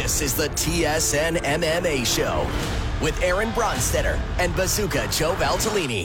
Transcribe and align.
This 0.00 0.20
is 0.20 0.32
the 0.32 0.46
TSN 0.50 1.38
MMA 1.38 2.06
Show 2.06 2.48
with 3.02 3.20
Aaron 3.20 3.48
Bronsteter 3.48 4.16
and 4.38 4.54
Bazooka 4.54 5.08
Joe 5.10 5.34
Valtellini. 5.34 6.04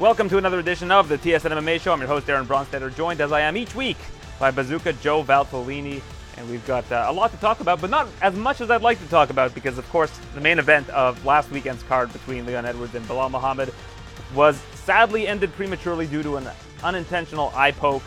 Welcome 0.00 0.28
to 0.30 0.38
another 0.38 0.58
edition 0.58 0.90
of 0.90 1.08
the 1.08 1.16
TSN 1.16 1.52
MMA 1.52 1.80
Show. 1.80 1.92
I'm 1.92 2.00
your 2.00 2.08
host, 2.08 2.28
Aaron 2.28 2.44
Bronsteter, 2.44 2.92
joined 2.96 3.20
as 3.20 3.30
I 3.30 3.42
am 3.42 3.56
each 3.56 3.72
week 3.76 3.98
by 4.40 4.50
Bazooka 4.50 4.94
Joe 4.94 5.22
Valtellini. 5.22 6.02
And 6.38 6.50
we've 6.50 6.66
got 6.66 6.90
uh, 6.90 7.04
a 7.06 7.12
lot 7.12 7.30
to 7.30 7.36
talk 7.36 7.60
about, 7.60 7.80
but 7.80 7.88
not 7.88 8.08
as 8.20 8.34
much 8.34 8.60
as 8.60 8.68
I'd 8.68 8.82
like 8.82 8.98
to 8.98 9.08
talk 9.08 9.30
about 9.30 9.54
because, 9.54 9.78
of 9.78 9.88
course, 9.90 10.10
the 10.34 10.40
main 10.40 10.58
event 10.58 10.90
of 10.90 11.24
last 11.24 11.52
weekend's 11.52 11.84
card 11.84 12.12
between 12.12 12.46
Leon 12.46 12.66
Edwards 12.66 12.96
and 12.96 13.06
Belal 13.06 13.30
Muhammad 13.30 13.72
was 14.34 14.60
sadly 14.74 15.28
ended 15.28 15.52
prematurely 15.52 16.08
due 16.08 16.24
to 16.24 16.38
an 16.38 16.48
unintentional 16.82 17.52
eye 17.54 17.70
poke 17.70 18.02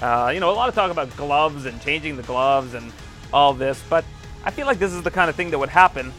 uh, 0.00 0.30
you 0.32 0.40
know, 0.40 0.50
a 0.50 0.54
lot 0.54 0.68
of 0.68 0.74
talk 0.74 0.90
about 0.90 1.14
gloves 1.16 1.66
and 1.66 1.80
changing 1.82 2.16
the 2.16 2.22
gloves 2.22 2.74
and 2.74 2.92
all 3.32 3.54
this, 3.54 3.82
but 3.88 4.04
I 4.44 4.50
feel 4.50 4.66
like 4.66 4.78
this 4.78 4.92
is 4.92 5.02
the 5.02 5.10
kind 5.10 5.30
of 5.30 5.36
thing 5.36 5.50
that 5.50 5.58
would 5.58 5.68
happen 5.68 6.12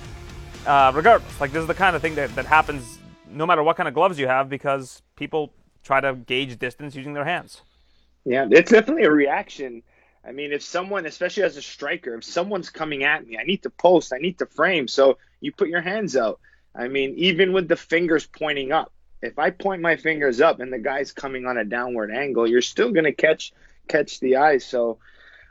uh, 0.66 0.92
regardless. 0.96 1.40
Like, 1.40 1.52
this 1.52 1.62
is 1.62 1.68
the 1.68 1.74
kind 1.74 1.96
of 1.96 2.02
thing 2.02 2.16
that, 2.16 2.34
that 2.36 2.46
happens 2.46 3.00
no 3.30 3.46
matter 3.46 3.64
what 3.64 3.78
kind 3.78 3.88
of 3.88 3.94
gloves 3.94 4.18
you 4.18 4.28
have 4.28 4.50
because 4.50 5.02
people 5.16 5.54
try 5.84 6.02
to 6.02 6.14
gauge 6.14 6.58
distance 6.58 6.96
using 6.96 7.14
their 7.14 7.26
hands. 7.26 7.62
Yeah, 8.24 8.48
it's 8.50 8.72
definitely 8.72 9.04
a 9.04 9.12
reaction. 9.12 9.84
I 10.28 10.32
mean, 10.32 10.52
if 10.52 10.64
someone, 10.64 11.06
especially 11.06 11.44
as 11.44 11.58
a 11.58 11.62
striker, 11.62 12.16
if 12.16 12.24
someone's 12.24 12.72
coming 12.72 13.04
at 13.04 13.28
me, 13.28 13.38
I 13.38 13.44
need 13.44 13.62
to 13.64 13.70
post, 13.70 14.12
I 14.12 14.18
need 14.18 14.40
to 14.40 14.48
frame. 14.48 14.88
So 14.88 15.20
you 15.42 15.52
put 15.52 15.70
your 15.70 15.82
hands 15.82 16.16
out. 16.16 16.40
I 16.74 16.88
mean, 16.88 17.14
even 17.18 17.54
with 17.54 17.68
the 17.68 17.76
fingers 17.76 18.26
pointing 18.26 18.72
up, 18.72 18.92
if 19.26 19.40
I 19.40 19.50
point 19.50 19.82
my 19.82 19.96
fingers 19.96 20.42
up 20.42 20.60
and 20.60 20.72
the 20.72 20.80
guy's 20.80 21.12
coming 21.12 21.46
on 21.46 21.58
a 21.58 21.66
downward 21.66 22.12
angle, 22.12 22.48
you're 22.48 22.62
still 22.62 22.92
going 22.92 23.06
to 23.06 23.14
catch 23.14 23.54
catch 23.88 24.20
the 24.20 24.38
eye. 24.38 24.58
So 24.58 25.00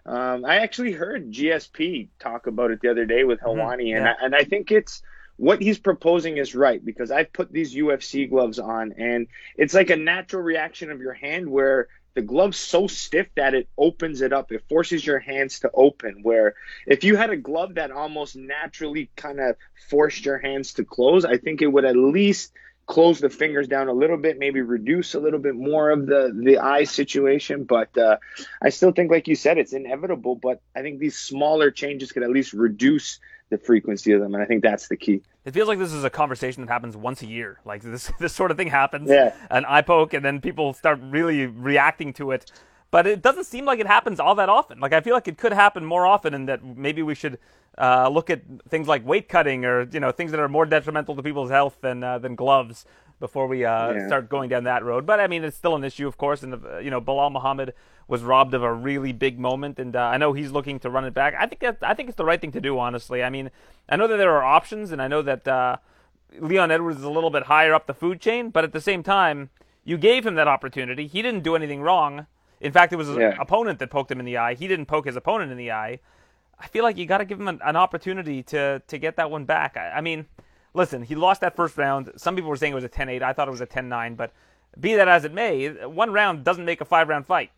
um, 0.07 0.45
I 0.45 0.57
actually 0.57 0.93
heard 0.93 1.33
GSP 1.33 2.09
talk 2.19 2.47
about 2.47 2.71
it 2.71 2.81
the 2.81 2.91
other 2.91 3.07
day 3.07 3.25
with. 3.25 3.41
Helwani, 3.41 3.89
mm-hmm. 3.89 3.97
and 3.97 4.09
I, 4.09 4.15
and 4.23 4.35
I 4.35 4.45
think 4.45 4.71
it's 4.71 5.03
what 5.37 5.61
he's 5.61 5.79
proposing 5.79 6.37
is 6.37 6.55
right 6.55 6.85
because 6.85 7.11
I've 7.11 7.33
put 7.33 7.53
these 7.53 7.75
UFC 7.75 8.29
gloves 8.29 8.59
on, 8.59 8.93
and 8.99 9.27
it's 9.57 9.75
like 9.75 9.91
a 9.91 9.97
natural 9.97 10.43
reaction 10.43 10.91
of 10.91 11.01
your 11.01 11.15
hand 11.15 11.49
where 11.49 11.89
the 12.15 12.23
glove's 12.23 12.59
so 12.59 12.87
stiff 12.87 13.27
that 13.35 13.55
it 13.55 13.69
opens 13.77 14.21
it 14.21 14.33
up. 14.33 14.53
It 14.53 14.63
forces 14.69 15.05
your 15.05 15.19
hands 15.19 15.61
to 15.61 15.71
open. 15.75 16.21
Where 16.23 16.55
if 16.87 17.03
you 17.03 17.17
had 17.17 17.31
a 17.31 17.37
glove 17.37 17.75
that 17.75 17.91
almost 17.91 18.37
naturally 18.37 19.11
kind 19.17 19.41
of 19.41 19.57
forced 19.89 20.25
your 20.25 20.39
hands 20.39 20.75
to 20.75 20.85
close, 20.85 21.25
I 21.25 21.39
think 21.39 21.61
it 21.61 21.67
would 21.67 21.85
at 21.85 21.97
least 21.97 22.53
close 22.87 23.21
the 23.21 23.31
fingers 23.31 23.69
down 23.69 23.89
a 23.89 23.93
little 23.93 24.17
bit, 24.17 24.39
maybe 24.39 24.61
reduce 24.61 25.15
a 25.15 25.21
little 25.21 25.39
bit 25.39 25.55
more 25.55 25.91
of 25.91 26.07
the 26.07 26.33
the 26.35 26.59
eye 26.59 26.85
situation. 26.85 27.65
But 27.65 27.97
uh, 27.97 28.19
I 28.63 28.69
still 28.71 28.93
think, 28.93 29.11
like 29.11 29.29
you 29.29 29.37
said, 29.37 29.59
it's 29.59 29.73
inevitable. 29.73 30.37
But 30.37 30.61
I 30.75 30.83
think 30.83 30.99
these 30.99 31.17
smaller 31.17 31.71
changes 31.71 32.13
could 32.13 32.23
at 32.23 32.31
least 32.31 32.53
reduce 32.53 33.21
the 33.51 33.59
frequency 33.59 34.13
of 34.13 34.21
them, 34.21 34.35
and 34.35 34.43
I 34.43 34.47
think 34.47 34.63
that's 34.63 34.89
the 34.89 34.97
key. 34.97 35.23
It 35.45 35.53
feels 35.53 35.69
like 35.69 35.79
this 35.79 35.93
is 35.93 36.05
a 36.05 36.11
conversation 36.11 36.65
that 36.65 36.73
happens 36.73 36.97
once 36.97 37.23
a 37.23 37.27
year. 37.27 37.61
Like 37.65 37.83
this 37.83 38.11
this 38.21 38.35
sort 38.35 38.51
of 38.51 38.57
thing 38.57 38.69
happens, 38.69 39.09
yeah. 39.11 39.35
an 39.51 39.65
eye 39.65 39.83
poke, 39.83 40.15
and 40.15 40.25
then 40.25 40.41
people 40.41 40.73
start 40.73 40.99
really 41.03 41.47
reacting 41.47 42.13
to 42.15 42.33
it. 42.33 42.51
But 42.95 43.09
it 43.09 43.23
doesn't 43.23 43.47
seem 43.47 43.65
like 43.65 43.81
it 43.81 43.89
happens 43.89 44.21
all 44.21 44.37
that 44.37 44.49
often. 44.49 44.79
Like 44.79 44.93
I 44.93 45.01
feel 45.01 45.15
like 45.15 45.27
it 45.27 45.37
could 45.37 45.53
happen 45.53 45.85
more 45.85 46.07
often, 46.07 46.33
and 46.33 46.49
that 46.49 46.65
maybe 46.65 47.03
we 47.03 47.17
should 47.17 47.41
uh, 47.77 48.09
look 48.09 48.31
at 48.31 48.43
things 48.69 48.87
like 48.87 49.05
weight 49.05 49.29
cutting 49.29 49.65
or 49.65 49.89
you 49.91 49.99
know 49.99 50.13
things 50.13 50.31
that 50.31 50.39
are 50.39 50.49
more 50.49 50.65
detrimental 50.65 51.17
to 51.17 51.23
people's 51.25 51.51
health 51.51 51.77
than 51.81 52.05
uh, 52.05 52.21
than 52.21 52.37
gloves 52.37 52.87
before 53.19 53.49
we 53.49 53.65
uh, 53.65 53.95
yeah. 53.95 54.07
start 54.07 54.29
going 54.29 54.49
down 54.49 54.63
that 54.63 54.85
road. 54.85 55.07
But 55.07 55.19
I 55.19 55.27
mean, 55.27 55.43
it's 55.43 55.57
still 55.57 55.75
an 55.75 55.83
issue, 55.83 56.07
of 56.07 56.17
course. 56.19 56.45
And 56.45 56.55
uh, 56.55 56.79
you 56.79 56.89
know, 56.89 57.01
Belal 57.01 57.33
Muhammad 57.33 57.75
was 58.07 58.23
robbed 58.23 58.55
of 58.55 58.63
a 58.63 58.73
really 58.73 59.11
big 59.11 59.41
moment, 59.41 59.81
and 59.81 59.97
uh, 59.97 59.99
I 59.99 60.17
know 60.17 60.33
he's 60.33 60.53
looking 60.53 60.79
to 60.79 60.89
run 60.89 61.05
it 61.05 61.15
back. 61.15 61.35
I 61.37 61.47
think 61.47 61.63
that 61.63 61.79
I 61.83 61.95
think 61.95 62.11
it's 62.11 62.17
the 62.17 62.25
right 62.25 62.41
thing 62.41 62.53
to 62.53 62.61
do. 62.61 62.79
Honestly, 62.79 63.25
I 63.25 63.29
mean, 63.29 63.51
I 63.89 63.97
know 63.97 64.07
that 64.07 64.19
there 64.19 64.37
are 64.37 64.45
options, 64.45 64.93
and 64.93 65.03
I 65.03 65.09
know 65.09 65.23
that 65.23 65.49
uh, 65.49 65.79
Leon 66.39 66.71
Edwards 66.71 66.99
is 66.99 67.05
a 67.05 67.11
little 67.11 67.31
bit 67.31 67.47
higher 67.47 67.75
up 67.75 67.89
the 67.89 67.93
food 67.95 68.21
chain, 68.21 68.51
but 68.51 68.63
at 68.63 68.73
the 68.73 68.81
same 68.81 69.03
time, 69.03 69.51
you 69.83 69.99
gave 69.99 70.25
him 70.25 70.37
that 70.37 70.47
opportunity. 70.47 71.09
He 71.09 71.23
didn't 71.23 71.43
do 71.43 71.57
anything 71.57 71.83
wrong. 71.83 72.29
In 72.61 72.73
fact, 72.73 72.93
it 72.93 72.97
was 72.97 73.09
his 73.09 73.17
yeah. 73.17 73.37
opponent 73.39 73.79
that 73.81 73.91
poked 73.91 74.11
him 74.11 74.21
in 74.21 74.27
the 74.27 74.39
eye. 74.39 74.55
He 74.55 74.69
didn't 74.69 74.87
poke 74.87 75.07
his 75.07 75.17
opponent 75.17 75.51
in 75.53 75.59
the 75.59 75.73
eye. 75.73 76.01
I 76.59 76.67
feel 76.69 76.85
like 76.85 76.97
you 76.97 77.07
got 77.07 77.19
to 77.19 77.25
give 77.25 77.41
him 77.41 77.49
an, 77.49 77.61
an, 77.65 77.77
opportunity 77.77 78.43
to 78.45 78.81
to 78.87 78.99
get 78.99 79.17
that 79.17 79.31
one 79.31 79.45
back. 79.45 79.77
I, 79.77 79.91
I, 79.91 80.01
mean, 80.01 80.27
listen, 80.73 81.03
he 81.03 81.15
lost 81.15 81.41
that 81.41 81.57
first 81.57 81.77
round. 81.77 82.13
Some 82.17 82.37
people 82.37 82.49
were 82.49 82.57
saying 82.57 82.73
it 82.73 82.77
was 82.77 82.85
a 82.85 82.89
10-8. 82.89 83.23
I 83.23 83.33
thought 83.33 83.49
it 83.49 83.51
was 83.51 83.61
a 83.61 83.67
10-9, 83.67 84.17
but 84.17 84.33
be 84.79 84.95
that 84.95 85.09
as 85.09 85.25
it 85.25 85.33
may, 85.33 85.69
one 85.87 86.13
round 86.13 86.45
doesn't 86.45 86.65
make 86.65 86.81
a 86.81 86.85
five-round 86.85 87.27
fight. 87.27 87.51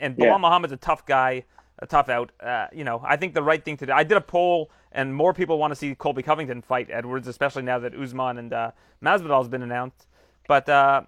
And 0.00 0.14
yeah. 0.18 0.36
Muhammad's 0.36 0.72
a 0.72 0.76
tough 0.76 1.04
guy, 1.04 1.44
a 1.80 1.86
tough 1.86 2.08
out. 2.08 2.30
Uh, 2.40 2.66
you 2.72 2.84
know, 2.84 3.02
I 3.04 3.16
think 3.16 3.34
the 3.34 3.42
right 3.42 3.64
thing 3.64 3.76
to 3.78 3.86
do. 3.86 3.92
I 3.92 4.04
did 4.04 4.16
a 4.16 4.20
poll, 4.20 4.70
and 4.92 5.14
more 5.14 5.34
people 5.34 5.58
want 5.58 5.72
to 5.72 5.76
see 5.76 5.94
Colby 5.94 6.22
Covington 6.22 6.62
fight 6.62 6.88
Edwards, 6.90 7.28
especially 7.28 7.62
now 7.62 7.78
that 7.80 7.94
Usman 7.94 8.38
and 8.38 8.52
uh, 8.52 8.70
Masvidal 9.02 9.38
has 9.38 9.48
been 9.48 9.62
announced. 9.62 10.06
But 10.46 10.68
uh, 10.68 11.02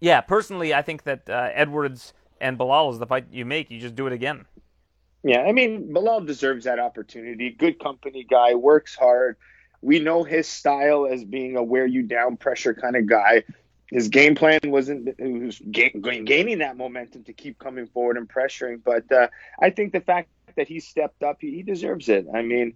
yeah, 0.00 0.20
personally, 0.20 0.74
I 0.74 0.82
think 0.82 1.04
that 1.04 1.28
uh, 1.28 1.50
Edwards 1.52 2.12
and 2.42 2.58
Belal 2.58 2.92
is 2.92 2.98
the 2.98 3.06
fight 3.06 3.26
you 3.32 3.46
make. 3.46 3.70
You 3.70 3.80
just 3.80 3.94
do 3.94 4.06
it 4.06 4.12
again. 4.12 4.44
Yeah, 5.24 5.42
I 5.42 5.52
mean, 5.52 5.94
Belal 5.94 6.26
deserves 6.26 6.64
that 6.64 6.78
opportunity. 6.78 7.50
Good 7.50 7.78
company 7.78 8.24
guy, 8.28 8.54
works 8.54 8.94
hard. 8.94 9.36
We 9.80 10.00
know 10.00 10.24
his 10.24 10.48
style 10.48 11.06
as 11.06 11.24
being 11.24 11.56
a 11.56 11.62
wear 11.62 11.86
you 11.86 12.02
down 12.02 12.36
pressure 12.36 12.74
kind 12.74 12.96
of 12.96 13.06
guy. 13.06 13.44
His 13.86 14.08
game 14.08 14.34
plan 14.34 14.60
wasn't 14.64 15.18
was 15.18 15.60
gaining 15.70 16.58
that 16.58 16.76
momentum 16.76 17.24
to 17.24 17.32
keep 17.32 17.58
coming 17.58 17.86
forward 17.86 18.16
and 18.16 18.28
pressuring. 18.28 18.80
But 18.82 19.10
uh, 19.12 19.28
I 19.60 19.70
think 19.70 19.92
the 19.92 20.00
fact 20.00 20.30
that 20.56 20.66
he 20.66 20.80
stepped 20.80 21.22
up, 21.22 21.38
he, 21.40 21.50
he 21.50 21.62
deserves 21.62 22.08
it. 22.08 22.26
I 22.32 22.42
mean, 22.42 22.74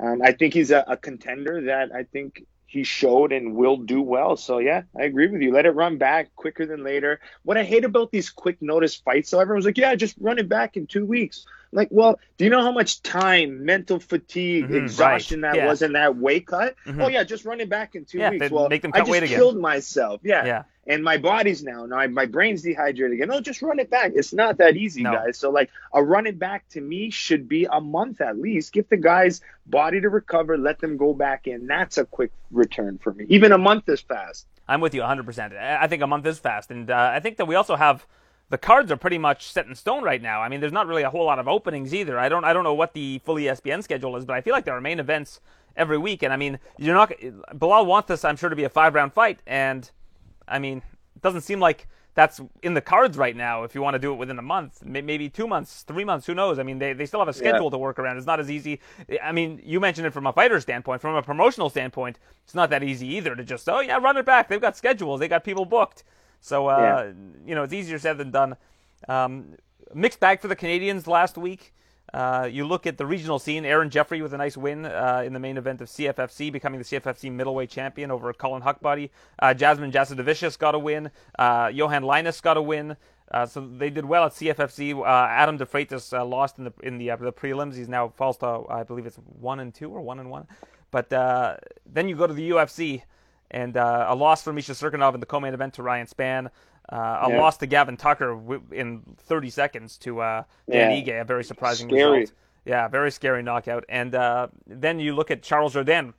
um, 0.00 0.22
I 0.22 0.32
think 0.32 0.54
he's 0.54 0.70
a, 0.70 0.84
a 0.88 0.96
contender 0.96 1.60
that 1.62 1.92
I 1.92 2.04
think 2.04 2.44
he 2.66 2.84
showed 2.84 3.32
and 3.32 3.54
will 3.54 3.76
do 3.76 4.02
well. 4.02 4.36
So 4.36 4.58
yeah, 4.58 4.82
I 4.98 5.04
agree 5.04 5.28
with 5.28 5.42
you. 5.42 5.52
Let 5.52 5.66
it 5.66 5.72
run 5.72 5.98
back 5.98 6.34
quicker 6.36 6.66
than 6.66 6.82
later. 6.82 7.20
What 7.42 7.56
I 7.56 7.64
hate 7.64 7.84
about 7.84 8.10
these 8.10 8.30
quick 8.30 8.60
notice 8.60 8.94
fights, 8.94 9.30
so 9.30 9.40
everyone's 9.40 9.66
like, 9.66 9.78
yeah, 9.78 9.94
just 9.94 10.16
run 10.20 10.38
it 10.38 10.48
back 10.48 10.76
in 10.76 10.86
two 10.86 11.06
weeks. 11.06 11.46
Like, 11.74 11.88
well, 11.90 12.18
do 12.38 12.44
you 12.44 12.50
know 12.50 12.62
how 12.62 12.70
much 12.70 13.02
time, 13.02 13.64
mental 13.64 13.98
fatigue, 13.98 14.66
mm-hmm, 14.66 14.84
exhaustion 14.84 15.42
right. 15.42 15.52
that 15.52 15.58
yeah. 15.58 15.68
was 15.68 15.82
in 15.82 15.92
that 15.94 16.16
weight 16.16 16.46
cut? 16.46 16.76
Mm-hmm. 16.86 17.02
Oh 17.02 17.08
yeah, 17.08 17.24
just 17.24 17.44
run 17.44 17.60
it 17.60 17.68
back 17.68 17.96
in 17.96 18.04
two 18.04 18.18
yeah, 18.18 18.30
weeks. 18.30 18.50
Well, 18.50 18.68
make 18.68 18.82
them 18.82 18.92
cut 18.92 19.02
I 19.02 19.04
just 19.04 19.10
weight 19.10 19.24
killed 19.24 19.54
again. 19.54 19.62
myself. 19.62 20.20
Yeah. 20.22 20.44
Yeah. 20.46 20.62
And 20.86 21.02
my 21.02 21.16
body's 21.16 21.64
now, 21.64 21.86
now 21.86 22.06
my 22.08 22.26
brain's 22.26 22.62
dehydrated 22.62 23.14
again. 23.14 23.28
No, 23.28 23.40
just 23.40 23.62
run 23.62 23.78
it 23.78 23.90
back. 23.90 24.12
It's 24.14 24.34
not 24.34 24.58
that 24.58 24.76
easy, 24.76 25.02
no. 25.02 25.12
guys. 25.12 25.38
So 25.38 25.50
like 25.50 25.70
a 25.92 26.02
run 26.02 26.26
it 26.26 26.38
back 26.38 26.68
to 26.70 26.80
me 26.80 27.10
should 27.10 27.48
be 27.48 27.66
a 27.70 27.80
month 27.80 28.20
at 28.20 28.38
least. 28.38 28.72
Give 28.72 28.88
the 28.88 28.98
guys 28.98 29.40
body 29.66 30.00
to 30.00 30.10
recover, 30.10 30.56
let 30.58 30.78
them 30.80 30.96
go 30.96 31.14
back 31.14 31.46
in. 31.46 31.66
That's 31.66 31.98
a 31.98 32.04
quick 32.04 32.32
return 32.50 32.98
for 32.98 33.12
me. 33.12 33.24
Even 33.30 33.52
a 33.52 33.58
month 33.58 33.88
is 33.88 34.00
fast. 34.00 34.46
I'm 34.68 34.80
with 34.80 34.94
you 34.94 35.00
100%. 35.00 35.58
I 35.58 35.86
think 35.88 36.02
a 36.02 36.06
month 36.06 36.26
is 36.26 36.38
fast. 36.38 36.70
And 36.70 36.90
uh, 36.90 37.10
I 37.14 37.20
think 37.20 37.38
that 37.38 37.46
we 37.46 37.56
also 37.56 37.74
have– 37.76 38.06
the 38.54 38.58
cards 38.58 38.92
are 38.92 38.96
pretty 38.96 39.18
much 39.18 39.50
set 39.50 39.66
in 39.66 39.74
stone 39.74 40.04
right 40.04 40.22
now. 40.22 40.40
I 40.40 40.48
mean, 40.48 40.60
there's 40.60 40.72
not 40.72 40.86
really 40.86 41.02
a 41.02 41.10
whole 41.10 41.24
lot 41.24 41.40
of 41.40 41.48
openings 41.48 41.92
either. 41.92 42.20
I 42.20 42.28
don't 42.28 42.44
I 42.44 42.52
don't 42.52 42.62
know 42.62 42.72
what 42.72 42.94
the 42.94 43.20
full 43.24 43.34
ESPN 43.34 43.82
schedule 43.82 44.14
is, 44.14 44.24
but 44.24 44.36
I 44.36 44.42
feel 44.42 44.52
like 44.52 44.64
there 44.64 44.76
are 44.76 44.80
main 44.80 45.00
events 45.00 45.40
every 45.76 45.98
week. 45.98 46.22
And 46.22 46.32
I 46.32 46.36
mean, 46.36 46.60
you're 46.78 46.94
not 46.94 47.10
Belal 47.52 47.84
wants 47.84 48.06
this, 48.06 48.24
I'm 48.24 48.36
sure, 48.36 48.48
to 48.48 48.54
be 48.54 48.62
a 48.62 48.68
five 48.68 48.94
round 48.94 49.12
fight, 49.12 49.40
and 49.44 49.90
I 50.46 50.60
mean, 50.60 50.82
it 51.16 51.20
doesn't 51.20 51.40
seem 51.40 51.58
like 51.58 51.88
that's 52.14 52.40
in 52.62 52.74
the 52.74 52.80
cards 52.80 53.18
right 53.18 53.34
now. 53.34 53.64
If 53.64 53.74
you 53.74 53.82
want 53.82 53.94
to 53.94 53.98
do 53.98 54.12
it 54.12 54.18
within 54.18 54.38
a 54.38 54.42
month, 54.42 54.84
maybe 54.84 55.28
two 55.28 55.48
months, 55.48 55.82
three 55.82 56.04
months, 56.04 56.24
who 56.24 56.34
knows? 56.36 56.60
I 56.60 56.62
mean, 56.62 56.78
they, 56.78 56.92
they 56.92 57.06
still 57.06 57.18
have 57.18 57.26
a 57.26 57.32
schedule 57.32 57.64
yeah. 57.64 57.70
to 57.70 57.78
work 57.78 57.98
around. 57.98 58.18
It's 58.18 58.26
not 58.26 58.38
as 58.38 58.52
easy. 58.52 58.78
I 59.20 59.32
mean, 59.32 59.60
you 59.64 59.80
mentioned 59.80 60.06
it 60.06 60.12
from 60.12 60.28
a 60.28 60.32
fighter 60.32 60.60
standpoint. 60.60 61.00
From 61.00 61.16
a 61.16 61.22
promotional 61.22 61.70
standpoint, 61.70 62.20
it's 62.44 62.54
not 62.54 62.70
that 62.70 62.84
easy 62.84 63.08
either 63.16 63.34
to 63.34 63.42
just 63.42 63.68
oh 63.68 63.80
yeah, 63.80 63.96
run 63.96 64.16
it 64.16 64.24
back. 64.24 64.48
They've 64.48 64.60
got 64.60 64.76
schedules. 64.76 65.18
They 65.18 65.26
got 65.26 65.42
people 65.42 65.64
booked. 65.64 66.04
So 66.44 66.66
uh, 66.66 66.78
yeah. 67.06 67.12
you 67.46 67.54
know, 67.54 67.62
it's 67.62 67.72
easier 67.72 67.98
said 67.98 68.18
than 68.18 68.30
done. 68.30 68.56
Um, 69.08 69.54
mixed 69.94 70.20
bag 70.20 70.42
for 70.42 70.48
the 70.48 70.54
Canadians 70.54 71.06
last 71.06 71.38
week. 71.38 71.72
Uh, 72.12 72.46
you 72.52 72.66
look 72.66 72.86
at 72.86 72.98
the 72.98 73.06
regional 73.06 73.38
scene. 73.38 73.64
Aaron 73.64 73.88
Jeffery 73.88 74.20
with 74.20 74.34
a 74.34 74.36
nice 74.36 74.54
win 74.54 74.84
uh, 74.84 75.22
in 75.24 75.32
the 75.32 75.38
main 75.38 75.56
event 75.56 75.80
of 75.80 75.88
CFFC, 75.88 76.52
becoming 76.52 76.78
the 76.78 76.84
CFFC 76.84 77.32
middleweight 77.32 77.70
champion 77.70 78.10
over 78.10 78.30
Collin 78.34 78.62
Huckbody. 78.62 79.08
Uh, 79.38 79.54
Jasmine 79.54 79.90
Jasudavicius 79.90 80.58
got 80.58 80.74
a 80.74 80.78
win. 80.78 81.10
Uh, 81.38 81.70
Johan 81.72 82.02
Linus 82.02 82.42
got 82.42 82.58
a 82.58 82.62
win. 82.62 82.94
Uh, 83.30 83.46
so 83.46 83.66
they 83.66 83.88
did 83.88 84.04
well 84.04 84.26
at 84.26 84.32
CFFC. 84.32 85.00
Uh, 85.00 85.06
Adam 85.30 85.56
DeFreitas 85.58 86.12
lost 86.28 86.58
in 86.58 86.64
the 86.64 86.72
in 86.82 86.98
the, 86.98 87.06
the 87.06 87.32
prelims. 87.32 87.74
He's 87.74 87.88
now 87.88 88.12
falls 88.18 88.36
to 88.38 88.64
I 88.68 88.82
believe 88.82 89.06
it's 89.06 89.16
one 89.40 89.60
and 89.60 89.74
two 89.74 89.88
or 89.90 90.02
one 90.02 90.20
and 90.20 90.28
one. 90.28 90.46
But 90.90 91.08
then 91.08 92.06
you 92.06 92.16
go 92.16 92.26
to 92.26 92.34
the 92.34 92.50
UFC 92.50 93.02
and 93.54 93.76
uh, 93.76 94.06
a 94.08 94.14
loss 94.16 94.42
for 94.42 94.52
Misha 94.52 94.72
Cirkunov 94.72 95.14
in 95.14 95.20
the 95.20 95.26
co-main 95.26 95.54
event 95.54 95.74
to 95.74 95.82
Ryan 95.82 96.08
Spann. 96.08 96.50
Uh, 96.92 96.96
a 96.96 97.30
yeah. 97.30 97.40
loss 97.40 97.56
to 97.58 97.66
Gavin 97.66 97.96
Tucker 97.96 98.60
in 98.72 99.02
30 99.16 99.48
seconds 99.48 99.96
to 99.98 100.20
uh, 100.20 100.42
Dan 100.68 100.90
yeah. 100.90 101.14
Ige, 101.14 101.20
a 101.20 101.24
very 101.24 101.44
surprising 101.44 101.88
scary. 101.88 102.20
result. 102.20 102.36
Yeah, 102.66 102.88
very 102.88 103.12
scary 103.12 103.42
knockout. 103.42 103.84
And 103.88 104.14
uh, 104.14 104.48
then 104.66 104.98
you 104.98 105.14
look 105.14 105.30
at 105.30 105.42
Charles 105.42 105.74
Jourdain, 105.74 106.14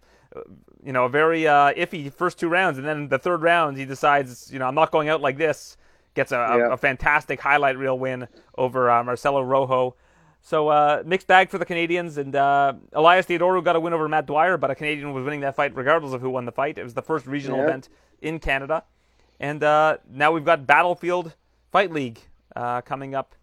you 0.83 0.93
know, 0.93 1.05
a 1.05 1.09
very 1.09 1.45
uh, 1.45 1.73
iffy 1.73 2.11
first 2.11 2.39
two 2.39 2.47
rounds, 2.47 2.77
and 2.77 2.87
then 2.87 3.09
the 3.09 3.19
third 3.19 3.41
round 3.41 3.77
he 3.77 3.85
decides, 3.85 4.51
you 4.51 4.57
know, 4.57 4.65
I'm 4.65 4.75
not 4.75 4.91
going 4.91 5.09
out 5.09 5.21
like 5.21 5.37
this. 5.37 5.77
Gets 6.13 6.31
a, 6.31 6.35
yeah. 6.35 6.67
a, 6.67 6.69
a 6.71 6.77
fantastic 6.77 7.41
highlight 7.41 7.77
reel 7.77 7.99
win 7.99 8.29
over 8.57 8.89
uh, 8.89 9.03
Marcelo 9.03 9.41
Rojo. 9.41 9.95
So 10.45 10.67
uh, 10.67 11.01
mixed 11.03 11.25
bag 11.25 11.49
for 11.49 11.57
the 11.57 11.65
Canadians, 11.65 12.19
and 12.19 12.35
uh, 12.35 12.73
Elias 12.93 13.25
Theodorou 13.25 13.63
got 13.63 13.75
a 13.75 13.79
win 13.79 13.93
over 13.93 14.07
Matt 14.07 14.27
Dwyer, 14.27 14.57
but 14.57 14.69
a 14.69 14.75
Canadian 14.75 15.11
was 15.11 15.25
winning 15.25 15.39
that 15.39 15.55
fight 15.55 15.75
regardless 15.75 16.13
of 16.13 16.21
who 16.21 16.29
won 16.29 16.45
the 16.45 16.51
fight. 16.51 16.77
It 16.77 16.83
was 16.83 16.93
the 16.93 17.01
first 17.01 17.25
regional 17.25 17.57
Yeah. 17.57 17.63
event 17.63 17.89
in 18.21 18.37
Canada, 18.37 18.83
and 19.39 19.63
uh, 19.63 19.97
now 20.07 20.31
we've 20.31 20.45
got 20.45 20.67
Battlefield 20.67 21.33
Fight 21.71 21.91
League 21.91 22.19
uh, 22.55 22.81
coming 22.81 23.15
up 23.15 23.33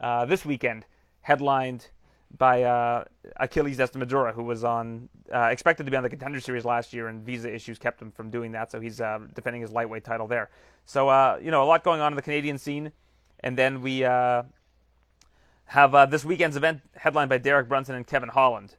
uh, 0.00 0.24
this 0.24 0.46
weekend, 0.46 0.86
headlined 1.20 1.88
by 2.38 2.62
uh, 2.62 3.04
Achilles 3.36 3.76
Estremadura, 3.76 4.32
who 4.32 4.42
was 4.42 4.64
on 4.64 5.10
uh, 5.34 5.40
expected 5.52 5.84
to 5.84 5.90
be 5.90 5.96
on 5.98 6.02
the 6.02 6.08
contender 6.08 6.40
series 6.40 6.64
last 6.64 6.94
year, 6.94 7.08
and 7.08 7.22
visa 7.22 7.54
issues 7.54 7.78
kept 7.78 8.00
him 8.00 8.10
from 8.10 8.30
doing 8.30 8.50
that. 8.52 8.72
So 8.72 8.80
he's 8.80 8.98
uh, 9.02 9.18
defending 9.34 9.60
his 9.60 9.72
lightweight 9.72 10.04
title 10.04 10.26
there. 10.26 10.48
So 10.86 11.10
uh, 11.10 11.38
you 11.42 11.50
know 11.50 11.62
a 11.62 11.66
lot 11.66 11.84
going 11.84 12.00
on 12.00 12.12
in 12.12 12.16
the 12.16 12.22
Canadian 12.22 12.56
scene, 12.56 12.92
and 13.40 13.58
then 13.58 13.82
we 13.82 14.04
uh, 14.04 14.44
have 15.70 15.94
uh, 15.94 16.04
this 16.04 16.24
weekend's 16.24 16.56
event 16.56 16.80
headlined 16.96 17.28
by 17.28 17.38
Derek 17.38 17.68
Brunson 17.68 17.94
and 17.94 18.04
Kevin 18.04 18.28
Holland. 18.28 18.74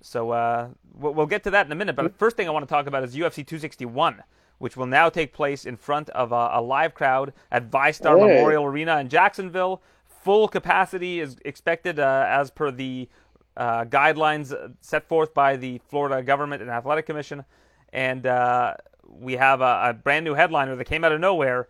So 0.00 0.30
uh, 0.30 0.68
we'll, 0.94 1.26
get 1.26 1.44
to 1.44 1.50
that 1.50 1.66
in 1.66 1.72
a 1.72 1.74
minute. 1.74 1.94
But 1.94 2.04
the 2.04 2.18
first 2.18 2.34
thing 2.34 2.48
I 2.48 2.50
want 2.50 2.66
to 2.66 2.72
talk 2.72 2.86
about 2.86 3.04
is 3.04 3.14
UFC 3.14 3.46
261, 3.46 4.22
which 4.56 4.74
will 4.74 4.86
now 4.86 5.10
take 5.10 5.34
place 5.34 5.66
in 5.66 5.76
front 5.76 6.08
of 6.10 6.32
a, 6.32 6.50
a 6.54 6.62
live 6.62 6.94
crowd 6.94 7.34
at 7.52 7.70
VyStar 7.70 8.18
Hey. 8.18 8.26
Memorial 8.26 8.64
Arena 8.64 8.96
in 9.00 9.10
Jacksonville. 9.10 9.82
Full 10.06 10.48
capacity 10.48 11.20
is 11.20 11.36
expected 11.44 11.98
uh, 12.00 12.24
as 12.26 12.50
per 12.50 12.70
the 12.70 13.10
uh, 13.58 13.84
guidelines 13.84 14.54
set 14.80 15.06
forth 15.06 15.34
by 15.34 15.56
the 15.56 15.82
Florida 15.88 16.22
Government 16.22 16.62
and 16.62 16.70
Athletic 16.70 17.04
Commission. 17.04 17.44
And 17.92 18.26
uh, 18.26 18.76
we 19.06 19.34
have 19.34 19.60
a, 19.60 19.90
a 19.90 19.92
brand 19.92 20.24
new 20.24 20.32
headliner 20.32 20.74
that 20.74 20.86
came 20.86 21.04
out 21.04 21.12
of 21.12 21.20
nowhere 21.20 21.68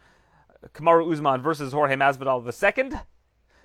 Kamaru 0.75 1.13
Usman 1.13 1.43
versus 1.43 1.73
Jorge 1.73 1.97
Masvidal 1.97 2.55
second. 2.55 3.01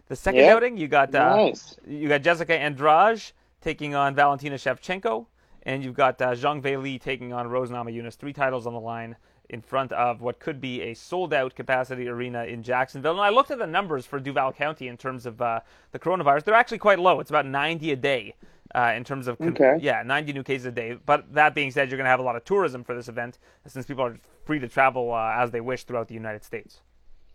The 0.07 0.15
second 0.15 0.41
Yep. 0.41 0.55
outing, 0.55 0.77
you 0.77 0.87
got 0.87 1.13
uh, 1.15 1.35
Nice. 1.35 1.77
you 1.87 2.07
got 2.07 2.21
Jessica 2.21 2.53
Andrade 2.57 3.21
taking 3.61 3.95
on 3.95 4.13
Valentina 4.15 4.55
Shevchenko, 4.55 5.25
and 5.63 5.83
you've 5.83 5.95
got 5.95 6.21
uh, 6.21 6.31
Zhang 6.35 6.61
Weili 6.61 7.01
taking 7.01 7.33
on 7.33 7.47
Rose 7.47 7.69
Namajunas. 7.71 8.15
Three 8.15 8.33
titles 8.33 8.67
on 8.67 8.73
the 8.73 8.79
line 8.79 9.15
in 9.49 9.61
front 9.61 9.91
of 9.91 10.21
what 10.21 10.39
could 10.39 10.59
be 10.59 10.81
a 10.81 10.93
sold-out 10.95 11.53
capacity 11.55 12.07
arena 12.07 12.45
in 12.45 12.63
Jacksonville. 12.63 13.11
And 13.13 13.21
I 13.21 13.29
looked 13.29 13.51
at 13.51 13.59
the 13.59 13.67
numbers 13.67 14.05
for 14.05 14.19
Duval 14.19 14.51
County 14.53 14.87
in 14.87 14.97
terms 14.97 15.25
of 15.27 15.39
uh, 15.41 15.59
the 15.91 15.99
coronavirus. 15.99 16.43
They're 16.45 16.55
actually 16.55 16.79
quite 16.79 16.97
low. 16.99 17.19
It's 17.19 17.29
about 17.29 17.45
90 17.45 17.91
a 17.91 17.95
day 17.95 18.33
uh, 18.73 18.93
in 18.95 19.03
terms 19.03 19.27
of 19.27 19.37
con- 19.37 19.49
Okay. 19.49 19.77
yeah, 19.79 20.01
90 20.03 20.33
new 20.33 20.41
cases 20.43 20.65
a 20.65 20.71
day. 20.71 20.97
But 21.05 21.31
that 21.35 21.53
being 21.53 21.69
said, 21.69 21.89
you're 21.91 21.97
going 21.97 22.05
to 22.05 22.09
have 22.09 22.19
a 22.19 22.23
lot 22.23 22.35
of 22.35 22.43
tourism 22.43 22.83
for 22.83 22.95
this 22.95 23.07
event 23.07 23.37
since 23.67 23.85
people 23.85 24.03
are 24.03 24.17
free 24.45 24.57
to 24.59 24.67
travel 24.67 25.13
uh, 25.13 25.33
as 25.37 25.51
they 25.51 25.61
wish 25.61 25.83
throughout 25.83 26.07
the 26.07 26.15
United 26.15 26.43
States. 26.43 26.81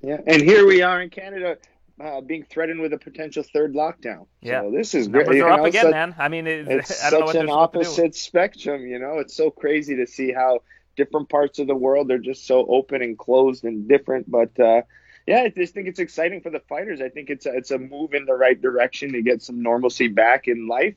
Yeah, 0.02 0.18
and 0.26 0.42
here 0.42 0.66
we 0.66 0.82
are 0.82 1.02
in 1.02 1.10
Canada, 1.10 1.58
uh, 2.00 2.20
being 2.20 2.44
threatened 2.44 2.80
with 2.80 2.92
a 2.92 2.98
potential 2.98 3.42
third 3.52 3.74
lockdown. 3.74 4.26
Yeah. 4.40 4.62
so 4.62 4.70
this 4.70 4.94
is 4.94 5.08
great. 5.08 5.26
Numbers 5.26 5.42
are 5.42 5.50
up 5.50 5.66
again, 5.66 5.82
such- 5.84 5.90
man. 5.92 6.14
I 6.18 6.28
mean, 6.28 6.46
it, 6.46 6.66
It's 6.68 7.04
I 7.04 7.10
don't 7.10 7.20
know 7.20 7.26
such 7.26 7.36
an 7.36 7.48
supposed 7.48 7.72
to 7.72 7.78
do. 7.78 7.80
opposite 7.80 8.14
spectrum. 8.14 8.86
You 8.86 8.98
know, 8.98 9.18
it's 9.18 9.34
so 9.36 9.50
crazy 9.50 9.96
to 9.96 10.06
see 10.06 10.32
how 10.32 10.60
different 10.96 11.28
parts 11.28 11.58
of 11.58 11.66
the 11.66 11.74
world 11.74 12.10
are 12.10 12.18
just 12.18 12.46
so 12.46 12.66
open 12.66 13.02
and 13.02 13.18
closed 13.18 13.64
and 13.64 13.88
different. 13.88 14.30
But 14.30 14.58
uh, 14.58 14.82
yeah, 15.26 15.42
I 15.42 15.48
just 15.50 15.74
think 15.74 15.88
it's 15.88 16.00
exciting 16.00 16.40
for 16.40 16.50
the 16.50 16.60
fighters. 16.68 17.00
I 17.00 17.08
think 17.10 17.30
it's 17.30 17.46
a, 17.46 17.54
it's 17.56 17.70
a 17.70 17.78
move 17.78 18.14
in 18.14 18.24
the 18.24 18.34
right 18.34 18.60
direction 18.60 19.12
to 19.12 19.22
get 19.22 19.42
some 19.42 19.62
normalcy 19.62 20.08
back 20.08 20.48
in 20.48 20.66
life. 20.66 20.94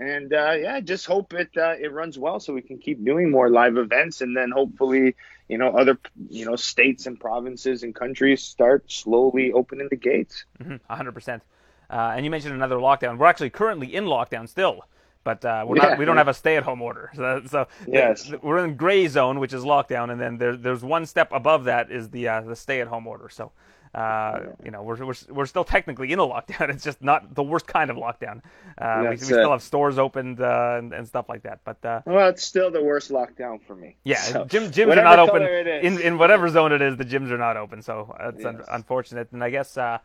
And 0.00 0.32
uh, 0.32 0.52
yeah, 0.52 0.80
just 0.80 1.06
hope 1.06 1.32
it 1.34 1.50
uh, 1.56 1.74
it 1.80 1.92
runs 1.92 2.16
well 2.18 2.38
so 2.38 2.54
we 2.54 2.62
can 2.62 2.78
keep 2.78 3.04
doing 3.04 3.30
more 3.30 3.50
live 3.50 3.76
events, 3.76 4.20
and 4.20 4.36
then 4.36 4.50
hopefully, 4.52 5.16
you 5.48 5.58
know, 5.58 5.70
other 5.76 5.98
you 6.28 6.44
know 6.44 6.54
states 6.56 7.06
and 7.06 7.18
provinces 7.18 7.82
and 7.82 7.94
countries 7.94 8.42
start 8.44 8.84
slowly 8.90 9.50
opening 9.52 9.88
the 9.90 9.96
gates. 9.96 10.44
Mhm, 10.62 10.80
100%. 10.88 11.42
Uh, 11.90 12.12
and 12.14 12.24
you 12.24 12.30
mentioned 12.30 12.54
another 12.54 12.76
lockdown. 12.76 13.18
We're 13.18 13.26
actually 13.26 13.50
currently 13.50 13.94
in 13.94 14.04
lockdown 14.04 14.48
still, 14.48 14.84
but 15.24 15.44
uh, 15.44 15.64
we're 15.66 15.76
Yeah. 15.76 15.88
not, 15.88 15.98
we 15.98 16.04
don't 16.04 16.16
have 16.18 16.28
a 16.28 16.34
stay-at-home 16.34 16.82
order. 16.82 17.10
So, 17.16 17.42
so 17.46 17.66
Yes. 17.86 18.30
we're 18.42 18.64
in 18.64 18.76
gray 18.76 19.08
zone, 19.08 19.40
which 19.40 19.52
is 19.52 19.64
lockdown, 19.64 20.10
and 20.12 20.20
then 20.20 20.38
there, 20.38 20.56
there's 20.56 20.84
one 20.84 21.06
step 21.06 21.32
above 21.32 21.64
that 21.64 21.90
is 21.90 22.10
the 22.10 22.28
uh, 22.28 22.40
the 22.42 22.54
stay-at-home 22.56 23.06
order. 23.06 23.28
So, 23.30 23.52
uh, 23.94 24.40
you 24.64 24.70
know, 24.70 24.82
we're, 24.82 25.04
we're 25.04 25.14
we're 25.30 25.46
still 25.46 25.64
technically 25.64 26.12
in 26.12 26.18
a 26.18 26.22
lockdown. 26.26 26.68
It's 26.74 26.84
just 26.84 27.02
not 27.02 27.34
the 27.34 27.42
worst 27.42 27.66
kind 27.66 27.90
of 27.90 27.96
lockdown. 27.96 28.42
Uh, 28.76 29.00
we, 29.04 29.08
we 29.10 29.16
still 29.16 29.50
have 29.50 29.62
stores 29.62 29.98
opened 29.98 30.40
uh, 30.40 30.76
and, 30.78 30.92
and 30.92 31.06
stuff 31.06 31.28
like 31.28 31.42
that. 31.42 31.60
But 31.64 31.84
uh, 31.84 32.02
Well, 32.06 32.28
it's 32.28 32.44
still 32.44 32.70
the 32.70 32.82
worst 32.82 33.10
lockdown 33.10 33.60
for 33.66 33.74
me. 33.74 33.96
yeah, 34.04 34.20
So, 34.20 34.44
gym, 34.44 34.64
gyms 34.70 34.92
are 34.96 35.02
not 35.02 35.18
open 35.18 35.42
color 35.42 35.58
it 35.58 35.66
is. 35.66 35.84
in 35.84 36.00
in 36.06 36.18
whatever 36.18 36.48
zone 36.48 36.72
it 36.72 36.82
is. 36.82 36.96
The 36.96 37.04
gyms 37.04 37.30
are 37.30 37.38
not 37.38 37.56
open, 37.56 37.82
so 37.82 38.14
it's 38.20 38.44
un- 38.44 38.62
unfortunate. 38.70 39.28
And 39.32 39.42
I 39.42 39.50
guess 39.50 39.76
uh, 39.76 39.98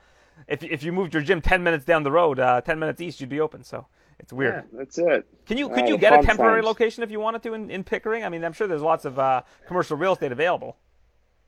if 0.47 0.63
if 0.63 0.83
you 0.83 0.91
moved 0.91 1.13
your 1.13 1.23
gym 1.23 1.41
ten 1.41 1.63
minutes 1.63 1.85
down 1.85 2.03
the 2.03 2.11
road, 2.11 2.39
uh, 2.39 2.61
ten 2.61 2.79
minutes 2.79 3.01
east, 3.01 3.19
you'd 3.19 3.29
be 3.29 3.39
open. 3.41 3.63
So 3.63 3.85
it's 4.19 4.31
weird. 4.31 4.63
Yeah, 4.71 4.79
that's 4.79 4.97
it. 4.97 5.27
Can 5.45 5.57
you 5.57 5.69
could 5.69 5.87
you 5.89 5.97
get 5.97 6.17
a 6.17 6.23
temporary 6.25 6.61
times. 6.61 6.65
location 6.67 7.03
if 7.03 7.11
you 7.11 7.19
wanted 7.19 7.43
to 7.43 7.53
in, 7.53 7.69
in 7.69 7.83
Pickering? 7.83 8.23
I 8.23 8.29
mean, 8.29 8.43
I'm 8.45 8.53
sure 8.53 8.67
there's 8.67 8.81
lots 8.81 9.05
of 9.05 9.19
uh, 9.19 9.41
commercial 9.67 9.97
real 9.97 10.13
estate 10.13 10.31
available. 10.31 10.77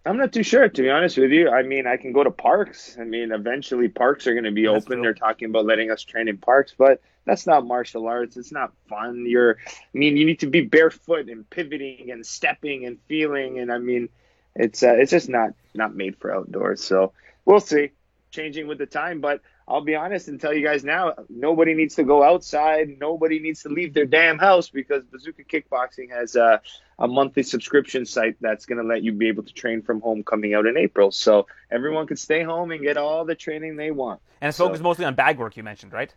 I'm 0.05 0.17
not 0.17 0.31
too 0.31 0.43
sure, 0.43 0.69
to 0.69 0.81
be 0.81 0.89
honest 0.89 1.17
with 1.17 1.31
you. 1.31 1.49
I 1.49 1.63
mean, 1.63 1.87
I 1.87 1.97
can 1.97 2.11
go 2.11 2.23
to 2.23 2.29
parks. 2.29 2.95
I 2.99 3.03
mean, 3.03 3.31
eventually 3.31 3.87
parks 3.87 4.27
are 4.27 4.33
going 4.33 4.43
to 4.43 4.51
be 4.51 4.65
That's 4.65 4.85
open. 4.85 4.97
true. 4.97 5.01
They're 5.01 5.13
talking 5.15 5.49
about 5.49 5.65
letting 5.65 5.89
us 5.89 6.03
train 6.03 6.27
in 6.27 6.37
parks, 6.37 6.75
but 6.77 7.01
that's 7.25 7.47
not 7.47 7.65
martial 7.65 8.07
arts. 8.07 8.37
It's 8.37 8.51
not 8.51 8.71
fun. 8.87 9.25
You're, 9.27 9.57
I 9.67 9.97
mean, 9.97 10.15
you 10.15 10.25
need 10.25 10.41
to 10.41 10.47
be 10.47 10.61
barefoot 10.61 11.27
and 11.27 11.49
pivoting 11.49 12.11
and 12.11 12.23
stepping 12.23 12.85
and 12.85 12.99
feeling, 13.07 13.59
and 13.59 13.71
I 13.71 13.79
mean, 13.79 14.09
it's 14.55 14.83
uh, 14.83 14.93
it's 14.93 15.11
just 15.11 15.27
not 15.27 15.51
not 15.73 15.95
made 15.95 16.17
for 16.17 16.33
outdoors. 16.33 16.83
So 16.83 17.13
we'll 17.45 17.59
see. 17.59 17.91
Changing 18.31 18.67
with 18.67 18.77
the 18.77 18.85
time, 18.85 19.21
but 19.21 19.41
I'll 19.67 19.81
be 19.81 19.95
honest 19.95 20.27
and 20.27 20.39
tell 20.39 20.53
you 20.53 20.63
guys 20.63 20.83
now, 20.83 21.13
nobody 21.29 21.73
needs 21.73 21.95
to 21.95 22.03
go 22.03 22.21
outside. 22.21 22.97
Nobody 22.99 23.39
needs 23.39 23.63
to 23.63 23.69
leave 23.69 23.93
their 23.93 24.05
damn 24.05 24.37
house 24.37 24.69
because 24.69 25.03
Bazooka 25.05 25.45
Kickboxing 25.45 26.11
has 26.11 26.35
a, 26.35 26.61
a 26.99 27.07
monthly 27.07 27.43
subscription 27.43 28.05
site 28.05 28.35
that's 28.39 28.65
going 28.65 28.81
to 28.81 28.87
let 28.87 29.03
you 29.03 29.11
be 29.11 29.27
able 29.27 29.43
to 29.43 29.53
train 29.53 29.81
from 29.81 30.01
home 30.01 30.23
coming 30.23 30.53
out 30.53 30.65
in 30.65 30.77
April. 30.77 31.11
So 31.11 31.47
everyone 31.69 32.07
can 32.07 32.17
stay 32.17 32.43
home 32.43 32.71
and 32.71 32.81
get 32.81 32.97
all 32.97 33.25
the 33.25 33.35
training 33.35 33.75
they 33.75 33.91
want. 33.91 34.21
And 34.41 34.49
it's 34.49 34.57
So- 34.57 34.65
focused 34.67 34.83
mostly 34.83 35.05
on 35.05 35.15
bag 35.15 35.37
work. 35.37 35.57
You 35.57 35.63
mentioned, 35.63 35.93
right? 35.93 36.13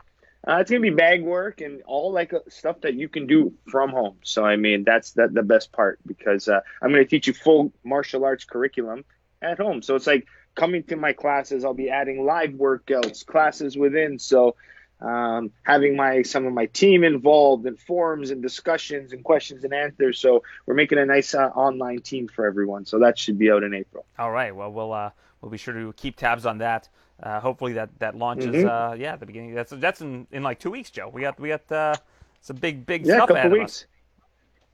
Uh, 0.46 0.58
it's 0.60 0.70
gonna 0.70 0.80
be 0.80 0.90
bag 0.90 1.22
work 1.24 1.60
and 1.60 1.82
all 1.82 2.12
like 2.12 2.32
uh, 2.32 2.38
stuff 2.48 2.80
that 2.82 2.94
you 2.94 3.08
can 3.08 3.26
do 3.26 3.52
from 3.68 3.90
home. 3.90 4.16
So 4.22 4.44
I 4.44 4.54
mean, 4.54 4.84
that's 4.84 5.10
that 5.12 5.34
the 5.34 5.42
best 5.42 5.72
part 5.72 5.98
because 6.06 6.48
uh, 6.48 6.60
I'm 6.80 6.90
gonna 6.92 7.04
teach 7.04 7.26
you 7.26 7.32
full 7.32 7.72
martial 7.82 8.24
arts 8.24 8.44
curriculum 8.44 9.04
at 9.42 9.58
home. 9.58 9.82
So 9.82 9.96
it's 9.96 10.06
like 10.06 10.28
coming 10.54 10.84
to 10.84 10.96
my 10.96 11.12
classes. 11.12 11.64
I'll 11.64 11.74
be 11.74 11.90
adding 11.90 12.24
live 12.24 12.50
workouts, 12.50 13.26
classes 13.26 13.76
within. 13.76 14.20
So 14.20 14.54
um, 15.00 15.50
having 15.62 15.96
my 15.96 16.22
some 16.22 16.46
of 16.46 16.52
my 16.52 16.66
team 16.66 17.04
involved 17.04 17.66
in 17.66 17.76
forums 17.76 18.30
and 18.30 18.42
discussions 18.42 19.12
and 19.12 19.22
questions 19.22 19.64
and 19.64 19.72
answers. 19.72 20.18
So 20.18 20.42
we're 20.66 20.74
making 20.74 20.98
a 20.98 21.06
nice 21.06 21.34
uh, 21.34 21.48
online 21.48 22.00
team 22.00 22.28
for 22.28 22.46
everyone. 22.46 22.84
So 22.84 22.98
that 23.00 23.18
should 23.18 23.38
be 23.38 23.50
out 23.50 23.62
in 23.62 23.74
April. 23.74 24.04
All 24.18 24.30
right. 24.30 24.54
Well, 24.54 24.72
we'll 24.72 24.92
uh, 24.92 25.10
we'll 25.40 25.50
be 25.50 25.58
sure 25.58 25.74
to 25.74 25.92
keep 25.94 26.16
tabs 26.16 26.46
on 26.46 26.58
that. 26.58 26.88
Uh, 27.22 27.40
hopefully 27.40 27.72
that 27.74 27.90
that 27.98 28.16
launches. 28.16 28.54
Mhm. 28.54 28.64
Uh, 28.92 28.94
yeah, 28.94 29.12
at 29.12 29.20
the 29.20 29.26
beginning. 29.26 29.54
That's 29.54 29.72
that's 29.76 30.00
in, 30.00 30.26
in 30.32 30.42
like 30.42 30.58
two 30.58 30.70
weeks, 30.70 30.90
Joe. 30.90 31.08
We 31.08 31.20
got 31.22 31.38
we 31.40 31.48
got 31.48 31.70
uh, 31.72 31.94
some 32.40 32.56
big 32.56 32.86
big 32.86 33.06
Yeah, 33.06 33.16
stuff 33.16 33.30
ahead 33.30 33.50
couple 33.50 33.58
us. 33.58 33.60
weeks. 33.60 33.86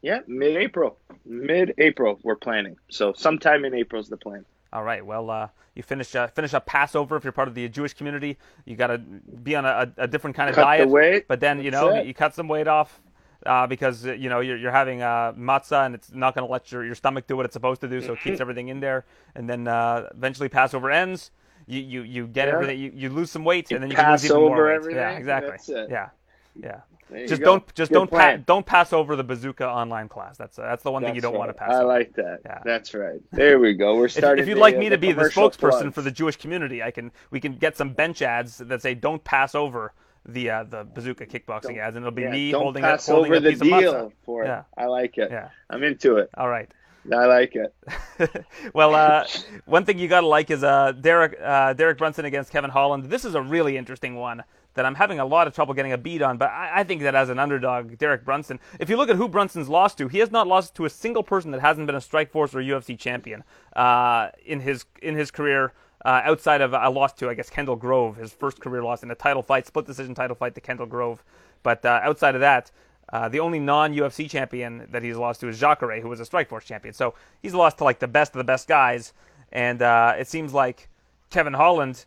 Yeah, 0.02 0.18
mid-April. 0.26 0.98
Mid-April, 1.24 2.20
we're 2.22 2.36
planning. 2.36 2.76
So 2.90 3.14
sometime 3.14 3.64
in 3.64 3.72
April 3.72 4.02
is 4.02 4.10
the 4.10 4.18
plan. 4.18 4.44
All 4.74 4.82
right. 4.82 5.06
Well, 5.06 5.30
uh, 5.30 5.48
you 5.74 5.82
finish 5.84 6.14
uh, 6.16 6.26
finish 6.26 6.52
up 6.52 6.66
Passover 6.66 7.16
if 7.16 7.24
you're 7.24 7.32
part 7.32 7.48
of 7.48 7.54
the 7.54 7.68
Jewish 7.68 7.94
community. 7.94 8.36
You 8.66 8.76
got 8.76 8.88
to 8.88 8.98
be 8.98 9.54
on 9.56 9.64
a, 9.64 9.92
a 9.96 10.08
different 10.08 10.36
kind 10.36 10.50
of 10.50 10.56
Cut 10.56 10.64
diet. 10.64 10.88
weight. 10.88 11.28
But 11.28 11.40
then 11.40 11.62
you 11.62 11.70
know 11.70 11.90
it. 11.90 12.06
you 12.06 12.12
cut 12.12 12.34
some 12.34 12.48
weight 12.48 12.66
off 12.66 13.00
uh, 13.46 13.66
because 13.68 14.04
uh, 14.06 14.12
you 14.14 14.28
know 14.28 14.40
you're, 14.40 14.56
you're 14.56 14.72
having 14.72 15.00
uh, 15.00 15.32
matzah 15.34 15.86
and 15.86 15.94
it's 15.94 16.12
not 16.12 16.34
going 16.34 16.46
to 16.46 16.52
let 16.52 16.72
your, 16.72 16.84
your 16.84 16.96
stomach 16.96 17.26
do 17.28 17.36
what 17.36 17.46
it's 17.46 17.52
supposed 17.54 17.80
to 17.82 17.88
do, 17.88 18.00
so 18.00 18.14
it 18.14 18.20
Mm-hmm. 18.20 18.24
keeps 18.30 18.40
everything 18.40 18.68
in 18.68 18.80
there. 18.80 19.04
And 19.36 19.48
then 19.48 19.68
uh, 19.68 20.08
eventually 20.14 20.48
Passover 20.48 20.90
ends. 20.90 21.30
You 21.66 21.80
you, 21.80 22.02
you 22.02 22.26
get 22.26 22.48
Yeah. 22.48 22.54
everything. 22.54 22.78
You, 22.80 22.92
you 22.94 23.08
lose 23.10 23.30
some 23.30 23.44
weight 23.44 23.70
and 23.70 23.82
then 23.82 23.90
you 23.90 23.96
pass 23.96 24.22
lose 24.22 24.24
even 24.24 24.42
more 24.42 24.66
weight. 24.66 24.74
everything, 24.74 24.96
Yeah, 24.96 25.10
exactly. 25.12 25.50
that's 25.52 25.68
it. 25.68 25.88
Yeah, 25.88 26.08
yeah. 26.56 26.80
Just 27.26 27.40
go. 27.40 27.44
don't 27.44 27.74
just 27.74 27.90
Good 27.90 27.96
don't 27.96 28.10
pa- 28.10 28.36
don't 28.36 28.64
pass 28.66 28.92
over 28.92 29.14
the 29.14 29.24
bazooka 29.24 29.66
online 29.66 30.08
class. 30.08 30.36
That's 30.36 30.58
uh, 30.58 30.62
that's 30.62 30.82
the 30.82 30.90
one 30.90 31.02
thing 31.02 31.14
you 31.14 31.20
don't 31.20 31.36
want 31.36 31.48
to 31.48 31.60
right. 31.60 31.68
pass. 31.68 31.76
I 31.76 31.78
over. 31.78 31.86
like 31.86 32.14
that. 32.14 32.40
Yeah. 32.44 32.60
That's 32.64 32.94
right. 32.94 33.20
There 33.30 33.58
we 33.58 33.74
go. 33.74 33.96
We're 33.96 34.08
starting. 34.08 34.42
if 34.42 34.48
you'd 34.48 34.56
the, 34.56 34.60
like 34.60 34.76
uh, 34.76 34.80
me 34.80 34.88
to 34.88 34.98
be 34.98 35.12
the 35.12 35.22
spokesperson 35.24 35.58
plugs. 35.58 35.94
for 35.94 36.02
the 36.02 36.10
Jewish 36.10 36.36
community, 36.36 36.82
I 36.82 36.90
can 36.90 37.12
we 37.30 37.40
can 37.40 37.56
get 37.56 37.76
some 37.76 37.92
bench 37.92 38.22
ads 38.22 38.58
that 38.58 38.82
say 38.82 38.94
"Don't 38.94 39.22
pass 39.22 39.54
over 39.54 39.92
the 40.26 40.50
uh, 40.50 40.64
the 40.64 40.84
bazooka 40.84 41.26
kickboxing 41.26 41.62
Don't- 41.62 41.78
ads," 41.78 41.96
and 41.96 42.04
it'll 42.04 42.14
be 42.14 42.22
yeah, 42.22 42.30
me 42.30 42.50
holding 42.52 42.82
pass 42.82 43.06
holding 43.06 43.32
over 43.32 43.36
a 43.36 43.40
the 43.40 43.50
of 43.50 43.60
deal 43.60 43.94
matzah. 43.94 44.12
for 44.24 44.44
it. 44.44 44.48
Yeah. 44.48 44.62
I 44.76 44.86
like 44.86 45.18
it. 45.18 45.30
Yeah. 45.30 45.50
I'm 45.68 45.82
into 45.82 46.16
it. 46.16 46.30
All 46.36 46.48
right. 46.48 46.70
I 47.12 47.26
like 47.26 47.54
it. 47.54 48.46
well, 48.74 48.94
uh, 48.94 49.26
one 49.66 49.84
thing 49.84 49.98
you 49.98 50.08
gotta 50.08 50.26
like 50.26 50.50
is 50.50 50.64
uh, 50.64 50.92
Derek 50.92 51.38
uh, 51.42 51.74
Derek 51.74 51.98
Brunson 51.98 52.24
against 52.24 52.50
Kevin 52.50 52.70
Holland. 52.70 53.04
This 53.04 53.26
is 53.26 53.34
a 53.34 53.42
really 53.42 53.76
interesting 53.76 54.14
one 54.14 54.42
that 54.74 54.84
I'm 54.84 54.94
having 54.96 55.18
a 55.20 55.24
lot 55.24 55.46
of 55.46 55.54
trouble 55.54 55.74
getting 55.74 55.92
a 55.92 55.98
beat 55.98 56.22
on. 56.22 56.36
But 56.36 56.50
I, 56.50 56.80
I 56.80 56.84
think 56.84 57.02
that 57.02 57.14
as 57.14 57.28
an 57.30 57.38
underdog, 57.38 57.98
Derek 57.98 58.24
Brunson. 58.24 58.60
If 58.78 58.90
you 58.90 58.96
look 58.96 59.08
at 59.08 59.16
who 59.16 59.28
Brunson's 59.28 59.68
lost 59.68 59.98
to, 59.98 60.08
he 60.08 60.18
has 60.18 60.30
not 60.30 60.46
lost 60.46 60.74
to 60.76 60.84
a 60.84 60.90
single 60.90 61.22
person 61.22 61.50
that 61.52 61.60
hasn't 61.60 61.86
been 61.86 61.96
a 61.96 62.00
Strikeforce 62.00 62.54
or 62.54 62.60
UFC 62.60 62.98
champion 62.98 63.44
uh, 63.76 64.28
in 64.44 64.60
his 64.60 64.84
in 65.02 65.14
his 65.14 65.30
career. 65.30 65.72
uh, 66.04 66.20
outside 66.24 66.60
of 66.60 66.74
a 66.74 66.90
loss 66.90 67.12
to, 67.14 67.30
I 67.30 67.34
guess, 67.34 67.48
Kendall 67.48 67.76
Grove, 67.76 68.16
his 68.16 68.32
first 68.32 68.60
career 68.60 68.82
loss 68.82 69.02
in 69.02 69.10
a 69.10 69.14
title 69.14 69.42
fight, 69.42 69.66
split 69.66 69.86
decision 69.86 70.14
title 70.14 70.36
fight 70.36 70.54
to 70.54 70.60
Kendall 70.60 70.86
Grove. 70.86 71.24
But 71.62 71.84
uh, 71.84 72.00
outside 72.02 72.34
of 72.34 72.42
that, 72.42 72.70
uh, 73.12 73.28
the 73.28 73.40
only 73.40 73.58
non 73.58 73.94
UFC 73.94 74.28
champion 74.28 74.86
that 74.90 75.02
he's 75.02 75.16
lost 75.16 75.40
to 75.40 75.48
is 75.48 75.58
Jacare, 75.58 76.00
who 76.00 76.08
was 76.08 76.20
a 76.20 76.24
Strikeforce 76.24 76.64
champion. 76.64 76.92
So 76.94 77.14
he's 77.42 77.54
lost 77.54 77.78
to 77.78 77.84
like 77.84 78.00
the 78.00 78.08
best 78.08 78.34
of 78.34 78.38
the 78.38 78.44
best 78.44 78.68
guys, 78.68 79.12
and 79.52 79.80
uh, 79.80 80.14
it 80.18 80.28
seems 80.28 80.52
like 80.52 80.88
Kevin 81.30 81.54
Holland 81.54 82.04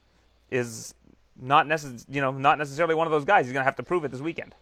is 0.51 0.93
not 1.39 1.67
necess- 1.67 2.05
you 2.09 2.21
know 2.21 2.31
not 2.31 2.57
necessarily 2.57 2.95
one 2.95 3.07
of 3.07 3.11
those 3.11 3.25
guys. 3.25 3.45
He's 3.45 3.53
going 3.53 3.61
to 3.61 3.65
have 3.65 3.77
to 3.77 3.83
prove 3.83 4.05
it 4.05 4.11
this 4.11 4.21
weekend. 4.21 4.55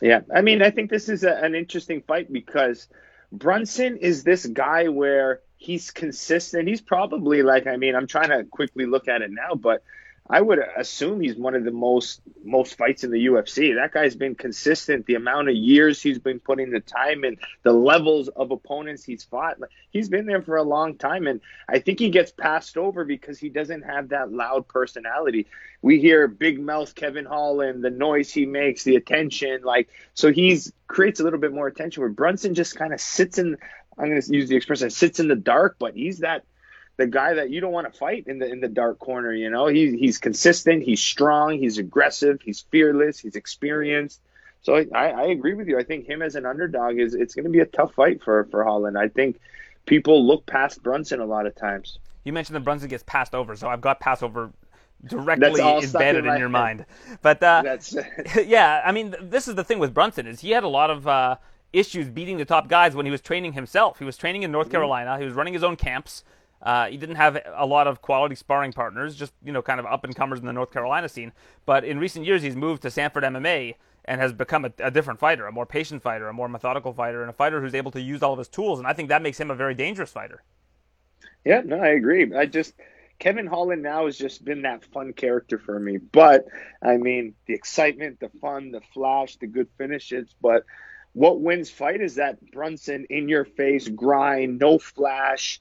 Yeah, 0.00 0.20
I 0.34 0.40
mean, 0.40 0.62
I 0.62 0.70
think 0.70 0.90
this 0.90 1.08
is 1.08 1.22
a, 1.22 1.32
an 1.32 1.54
interesting 1.54 2.02
fight 2.02 2.32
because 2.32 2.88
Brunson 3.30 3.98
is 3.98 4.24
this 4.24 4.44
guy 4.46 4.88
where 4.88 5.40
he's 5.56 5.92
consistent. 5.92 6.68
He's 6.68 6.80
probably 6.80 7.42
like, 7.42 7.66
I 7.68 7.76
mean, 7.76 7.94
I'm 7.94 8.08
trying 8.08 8.30
to 8.30 8.44
quickly 8.44 8.84
look 8.86 9.06
at 9.06 9.22
it 9.22 9.30
now, 9.30 9.54
but 9.54 9.84
I 10.28 10.40
would 10.40 10.60
assume 10.76 11.20
he's 11.20 11.36
one 11.36 11.54
of 11.54 11.64
the 11.64 11.72
most 11.72 12.22
most 12.44 12.78
fights 12.78 13.02
in 13.02 13.10
the 13.10 13.26
UFC. 13.26 13.74
That 13.74 13.92
guy's 13.92 14.14
been 14.14 14.36
consistent. 14.36 15.06
The 15.06 15.16
amount 15.16 15.48
of 15.48 15.56
years 15.56 16.00
he's 16.00 16.18
been 16.18 16.38
putting 16.38 16.70
the 16.70 16.80
time 16.80 17.24
in, 17.24 17.38
the 17.64 17.72
levels 17.72 18.28
of 18.28 18.50
opponents 18.52 19.04
he's 19.04 19.24
fought. 19.24 19.58
He's 19.90 20.08
been 20.08 20.26
there 20.26 20.40
for 20.40 20.56
a 20.56 20.62
long 20.62 20.96
time, 20.96 21.26
and 21.26 21.40
I 21.68 21.80
think 21.80 21.98
he 21.98 22.08
gets 22.08 22.30
passed 22.30 22.76
over 22.76 23.04
because 23.04 23.38
he 23.38 23.48
doesn't 23.48 23.82
have 23.82 24.10
that 24.10 24.32
loud 24.32 24.68
personality. 24.68 25.48
We 25.82 26.00
hear 26.00 26.28
big 26.28 26.60
mouth 26.60 26.94
Kevin 26.94 27.24
Holland, 27.24 27.84
the 27.84 27.90
noise 27.90 28.32
he 28.32 28.46
makes, 28.46 28.84
the 28.84 28.96
attention, 28.96 29.62
like 29.62 29.88
so 30.14 30.32
he's 30.32 30.72
creates 30.86 31.18
a 31.18 31.24
little 31.24 31.40
bit 31.40 31.52
more 31.52 31.66
attention. 31.66 32.00
Where 32.00 32.10
Brunson 32.10 32.54
just 32.54 32.76
kind 32.76 32.92
of 32.92 33.00
sits 33.00 33.38
in. 33.38 33.56
I'm 33.98 34.08
going 34.08 34.22
to 34.22 34.34
use 34.34 34.48
the 34.48 34.56
expression 34.56 34.88
sits 34.88 35.20
in 35.20 35.28
the 35.28 35.36
dark, 35.36 35.76
but 35.78 35.94
he's 35.94 36.20
that 36.20 36.44
the 37.02 37.08
guy 37.08 37.34
that 37.34 37.50
you 37.50 37.60
don't 37.60 37.72
want 37.72 37.92
to 37.92 37.98
fight 37.98 38.28
in 38.28 38.38
the 38.38 38.48
in 38.48 38.60
the 38.60 38.68
dark 38.68 39.00
corner. 39.00 39.32
You 39.32 39.50
know, 39.50 39.66
he's 39.66 39.92
he's 39.92 40.18
consistent, 40.18 40.84
he's 40.84 41.00
strong, 41.00 41.58
he's 41.58 41.78
aggressive, 41.78 42.40
he's 42.40 42.60
fearless, 42.70 43.18
he's 43.18 43.34
experienced. 43.34 44.20
So 44.62 44.76
I, 44.94 45.08
I 45.08 45.22
agree 45.24 45.54
with 45.54 45.66
you. 45.66 45.80
I 45.80 45.82
think 45.82 46.06
him 46.06 46.22
as 46.22 46.36
an 46.36 46.46
underdog 46.46 47.00
is 47.00 47.14
it's 47.14 47.34
going 47.34 47.44
to 47.44 47.50
be 47.50 47.58
a 47.58 47.66
tough 47.66 47.92
fight 47.94 48.22
for 48.22 48.44
for 48.52 48.62
Holland. 48.62 48.96
I 48.96 49.08
think 49.08 49.40
people 49.84 50.24
look 50.24 50.46
past 50.46 50.80
Brunson 50.80 51.18
a 51.18 51.26
lot 51.26 51.46
of 51.46 51.56
times. 51.56 51.98
You 52.22 52.32
mentioned 52.32 52.54
that 52.54 52.60
Brunson 52.60 52.88
gets 52.88 53.02
passed 53.02 53.34
over, 53.34 53.56
so 53.56 53.68
I've 53.68 53.80
got 53.80 53.98
Passover 53.98 54.52
directly 55.04 55.60
embedded 55.60 56.24
in, 56.24 56.32
in 56.32 56.38
your 56.38 56.48
head. 56.48 56.52
mind. 56.52 56.86
But 57.20 57.42
uh, 57.42 57.78
yeah, 58.46 58.80
I 58.84 58.92
mean, 58.92 59.16
this 59.20 59.48
is 59.48 59.56
the 59.56 59.64
thing 59.64 59.80
with 59.80 59.92
Brunson 59.92 60.28
is 60.28 60.38
he 60.38 60.52
had 60.52 60.62
a 60.62 60.68
lot 60.68 60.90
of 60.90 61.08
uh, 61.08 61.36
issues 61.72 62.08
beating 62.08 62.36
the 62.36 62.44
top 62.44 62.68
guys 62.68 62.94
when 62.94 63.06
he 63.06 63.10
was 63.10 63.20
training 63.20 63.54
himself. 63.54 63.98
He 63.98 64.04
was 64.04 64.16
training 64.16 64.44
in 64.44 64.52
North 64.52 64.68
mm-hmm. 64.68 64.74
Carolina. 64.76 65.18
He 65.18 65.24
was 65.24 65.34
running 65.34 65.52
his 65.52 65.64
own 65.64 65.74
camps. 65.74 66.22
Uh, 66.62 66.86
he 66.86 66.96
didn't 66.96 67.16
have 67.16 67.38
a 67.54 67.66
lot 67.66 67.86
of 67.86 68.00
quality 68.00 68.34
sparring 68.34 68.72
partners, 68.72 69.16
just 69.16 69.32
you 69.44 69.52
know, 69.52 69.62
kind 69.62 69.80
of 69.80 69.86
up 69.86 70.04
and 70.04 70.14
comers 70.14 70.38
in 70.38 70.46
the 70.46 70.52
North 70.52 70.70
Carolina 70.70 71.08
scene. 71.08 71.32
But 71.66 71.84
in 71.84 71.98
recent 71.98 72.24
years, 72.24 72.42
he's 72.42 72.54
moved 72.54 72.82
to 72.82 72.90
Sanford 72.90 73.24
MMA 73.24 73.74
and 74.04 74.20
has 74.20 74.32
become 74.32 74.64
a, 74.64 74.72
a, 74.78 74.90
different 74.90 75.20
fighter, 75.20 75.46
a 75.46 75.52
more 75.52 75.66
patient 75.66 76.02
fighter, 76.02 76.28
a 76.28 76.32
more 76.32 76.48
methodical 76.48 76.92
fighter, 76.92 77.20
and 77.20 77.30
a 77.30 77.32
fighter 77.32 77.60
who's 77.60 77.74
able 77.74 77.90
to 77.92 78.00
use 78.00 78.22
all 78.22 78.32
of 78.32 78.38
his 78.38 78.48
tools. 78.48 78.78
And 78.78 78.86
I 78.86 78.92
think 78.92 79.08
that 79.08 79.22
makes 79.22 79.38
him 79.38 79.50
a 79.50 79.54
very 79.54 79.74
dangerous 79.74 80.10
fighter. 80.10 80.42
Yeah, 81.44 81.62
no, 81.64 81.78
I 81.78 81.88
agree. 81.88 82.32
I 82.34 82.46
just 82.46 82.74
Kevin 83.18 83.46
Holland 83.46 83.82
now 83.82 84.06
has 84.06 84.16
just 84.16 84.44
been 84.44 84.62
that 84.62 84.84
fun 84.84 85.12
character 85.12 85.58
for 85.58 85.78
me. 85.78 85.98
But 85.98 86.46
I 86.82 86.96
mean, 86.96 87.34
the 87.46 87.54
excitement, 87.54 88.20
the 88.20 88.30
fun, 88.40 88.70
the 88.70 88.80
flash, 88.92 89.36
the 89.36 89.46
good 89.46 89.68
finishes. 89.78 90.34
But 90.40 90.64
what 91.12 91.40
wins 91.40 91.70
fight 91.70 92.00
is 92.00 92.16
that 92.16 92.38
Brunson 92.52 93.06
in 93.10 93.28
your 93.28 93.44
face 93.44 93.88
grind, 93.88 94.58
no 94.58 94.78
flash 94.78 95.60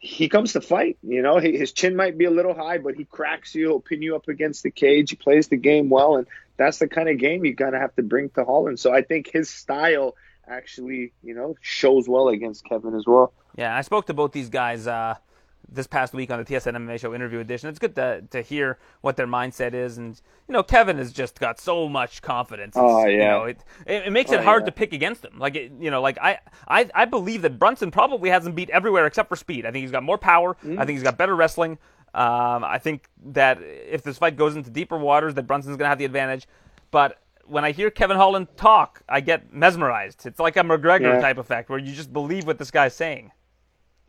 he 0.00 0.30
comes 0.30 0.54
to 0.54 0.60
fight. 0.60 0.98
You 1.02 1.22
know, 1.22 1.38
his 1.38 1.72
chin 1.72 1.94
might 1.94 2.16
be 2.18 2.24
a 2.24 2.30
little 2.30 2.54
high, 2.54 2.78
but 2.78 2.94
he 2.94 3.04
cracks 3.04 3.54
you. 3.54 3.68
He'll 3.68 3.80
pin 3.80 4.02
you 4.02 4.16
up 4.16 4.28
against 4.28 4.62
the 4.62 4.70
cage. 4.70 5.10
He 5.10 5.16
plays 5.16 5.48
the 5.48 5.58
game 5.58 5.90
well, 5.90 6.16
and 6.16 6.26
that's 6.56 6.78
the 6.78 6.88
kind 6.88 7.08
of 7.08 7.18
game 7.18 7.44
you 7.44 7.54
of 7.74 7.80
have 7.80 7.94
to 7.96 8.02
bring 8.02 8.30
to 8.30 8.44
Holland. 8.44 8.80
So 8.80 8.92
I 8.92 9.02
think 9.02 9.30
his 9.30 9.50
style 9.50 10.16
actually, 10.48 11.12
you 11.22 11.34
know, 11.34 11.54
shows 11.60 12.08
well 12.08 12.28
against 12.28 12.64
Kevin 12.64 12.94
as 12.94 13.06
well. 13.06 13.32
Yeah, 13.56 13.76
I 13.76 13.82
spoke 13.82 14.06
to 14.06 14.14
both 14.14 14.32
these 14.32 14.48
guys 14.48 14.86
uh, 14.86 15.16
this 15.72 15.86
past 15.86 16.12
week 16.12 16.30
on 16.30 16.38
the 16.38 16.44
TSN 16.44 16.76
MMA 16.76 16.98
Show 16.98 17.14
interview 17.14 17.38
edition. 17.38 17.68
It's 17.68 17.78
good 17.78 17.94
to 17.96 18.22
to 18.30 18.42
hear 18.42 18.78
what 19.00 19.16
their 19.16 19.26
mindset 19.26 19.74
is, 19.74 19.98
and 19.98 20.20
you 20.48 20.52
know, 20.52 20.62
Kevin 20.62 20.98
has 20.98 21.12
just 21.12 21.38
got 21.38 21.60
so 21.60 21.88
much 21.88 22.22
confidence. 22.22 22.74
oh 22.76 23.06
yeah, 23.06 23.10
you 23.10 23.18
know, 23.18 23.44
it, 23.44 23.64
it, 23.86 24.06
it 24.06 24.10
makes 24.12 24.30
oh, 24.32 24.34
it 24.34 24.44
hard 24.44 24.62
yeah. 24.62 24.66
to 24.66 24.72
pick 24.72 24.92
against 24.92 25.24
him. 25.24 25.38
Like 25.38 25.56
it, 25.56 25.72
you 25.78 25.90
know, 25.90 26.00
like 26.02 26.18
I, 26.20 26.38
I 26.68 26.90
I 26.94 27.04
believe 27.04 27.42
that 27.42 27.58
Brunson 27.58 27.90
probably 27.90 28.30
hasn't 28.30 28.54
beat 28.54 28.70
everywhere 28.70 29.06
except 29.06 29.28
for 29.28 29.36
speed. 29.36 29.66
I 29.66 29.70
think 29.70 29.82
he's 29.82 29.92
got 29.92 30.02
more 30.02 30.18
power. 30.18 30.56
Mm. 30.64 30.78
I 30.78 30.84
think 30.84 30.96
he's 30.96 31.04
got 31.04 31.16
better 31.16 31.36
wrestling. 31.36 31.78
Um, 32.12 32.64
I 32.64 32.78
think 32.78 33.08
that 33.26 33.58
if 33.62 34.02
this 34.02 34.18
fight 34.18 34.36
goes 34.36 34.56
into 34.56 34.70
deeper 34.70 34.98
waters, 34.98 35.34
that 35.34 35.46
Brunson's 35.46 35.76
going 35.76 35.84
to 35.86 35.90
have 35.90 35.98
the 35.98 36.04
advantage. 36.04 36.48
But 36.90 37.20
when 37.46 37.64
I 37.64 37.70
hear 37.70 37.90
Kevin 37.90 38.16
Holland 38.16 38.48
talk, 38.56 39.02
I 39.08 39.20
get 39.20 39.52
mesmerized. 39.52 40.26
It's 40.26 40.40
like 40.40 40.56
a 40.56 40.60
McGregor 40.60 41.14
yeah. 41.14 41.20
type 41.20 41.38
effect 41.38 41.70
where 41.70 41.78
you 41.78 41.92
just 41.92 42.12
believe 42.12 42.46
what 42.46 42.58
this 42.58 42.70
guy's 42.70 42.94
saying. 42.94 43.30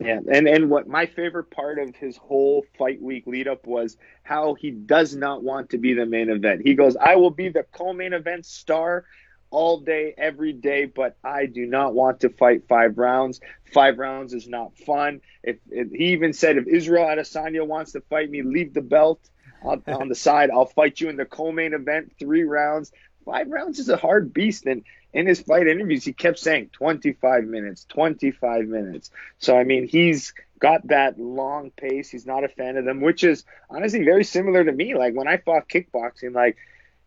Yeah, 0.00 0.18
and 0.32 0.48
and 0.48 0.68
what 0.68 0.88
my 0.88 1.06
favorite 1.06 1.50
part 1.50 1.78
of 1.78 1.94
his 1.94 2.16
whole 2.16 2.64
fight 2.76 3.00
week 3.00 3.26
lead 3.26 3.46
up 3.46 3.66
was 3.66 3.96
how 4.24 4.54
he 4.54 4.70
does 4.70 5.14
not 5.14 5.44
want 5.44 5.70
to 5.70 5.78
be 5.78 5.94
the 5.94 6.06
main 6.06 6.28
event. 6.28 6.62
He 6.64 6.74
goes, 6.74 6.96
"I 6.96 7.16
will 7.16 7.30
be 7.30 7.50
the 7.50 7.62
co-main 7.62 8.12
event 8.12 8.44
star 8.44 9.04
all 9.50 9.80
day, 9.80 10.14
every 10.18 10.52
day, 10.54 10.86
but 10.86 11.16
I 11.22 11.46
do 11.46 11.66
not 11.66 11.94
want 11.94 12.20
to 12.20 12.30
fight 12.30 12.66
five 12.68 12.98
rounds. 12.98 13.40
Five 13.72 13.98
rounds 13.98 14.34
is 14.34 14.48
not 14.48 14.76
fun." 14.76 15.20
If, 15.42 15.58
if 15.70 15.92
he 15.92 16.06
even 16.12 16.32
said, 16.32 16.56
"If 16.56 16.66
Israel 16.66 17.06
Adesanya 17.06 17.64
wants 17.64 17.92
to 17.92 18.00
fight 18.00 18.28
me, 18.28 18.42
leave 18.42 18.74
the 18.74 18.80
belt 18.82 19.20
on, 19.62 19.84
on 19.86 20.08
the 20.08 20.16
side. 20.16 20.50
I'll 20.50 20.66
fight 20.66 21.00
you 21.00 21.10
in 21.10 21.16
the 21.16 21.26
co-main 21.26 21.74
event, 21.74 22.14
three 22.18 22.42
rounds." 22.42 22.90
Five 23.24 23.48
rounds 23.50 23.78
is 23.78 23.88
a 23.88 23.96
hard 23.96 24.34
beast, 24.34 24.66
and 24.66 24.82
in 25.12 25.26
his 25.26 25.40
fight 25.40 25.66
interviews, 25.66 26.04
he 26.04 26.12
kept 26.12 26.38
saying 26.38 26.70
25 26.72 27.44
minutes, 27.44 27.84
25 27.90 28.66
minutes. 28.66 29.10
So, 29.38 29.56
I 29.56 29.64
mean, 29.64 29.86
he's 29.86 30.32
got 30.58 30.86
that 30.88 31.18
long 31.18 31.70
pace. 31.70 32.10
He's 32.10 32.26
not 32.26 32.44
a 32.44 32.48
fan 32.48 32.76
of 32.76 32.84
them, 32.84 33.00
which 33.00 33.24
is 33.24 33.44
honestly 33.68 34.04
very 34.04 34.24
similar 34.24 34.64
to 34.64 34.72
me. 34.72 34.94
Like 34.94 35.14
when 35.14 35.28
I 35.28 35.36
fought 35.38 35.68
kickboxing, 35.68 36.34
like 36.34 36.56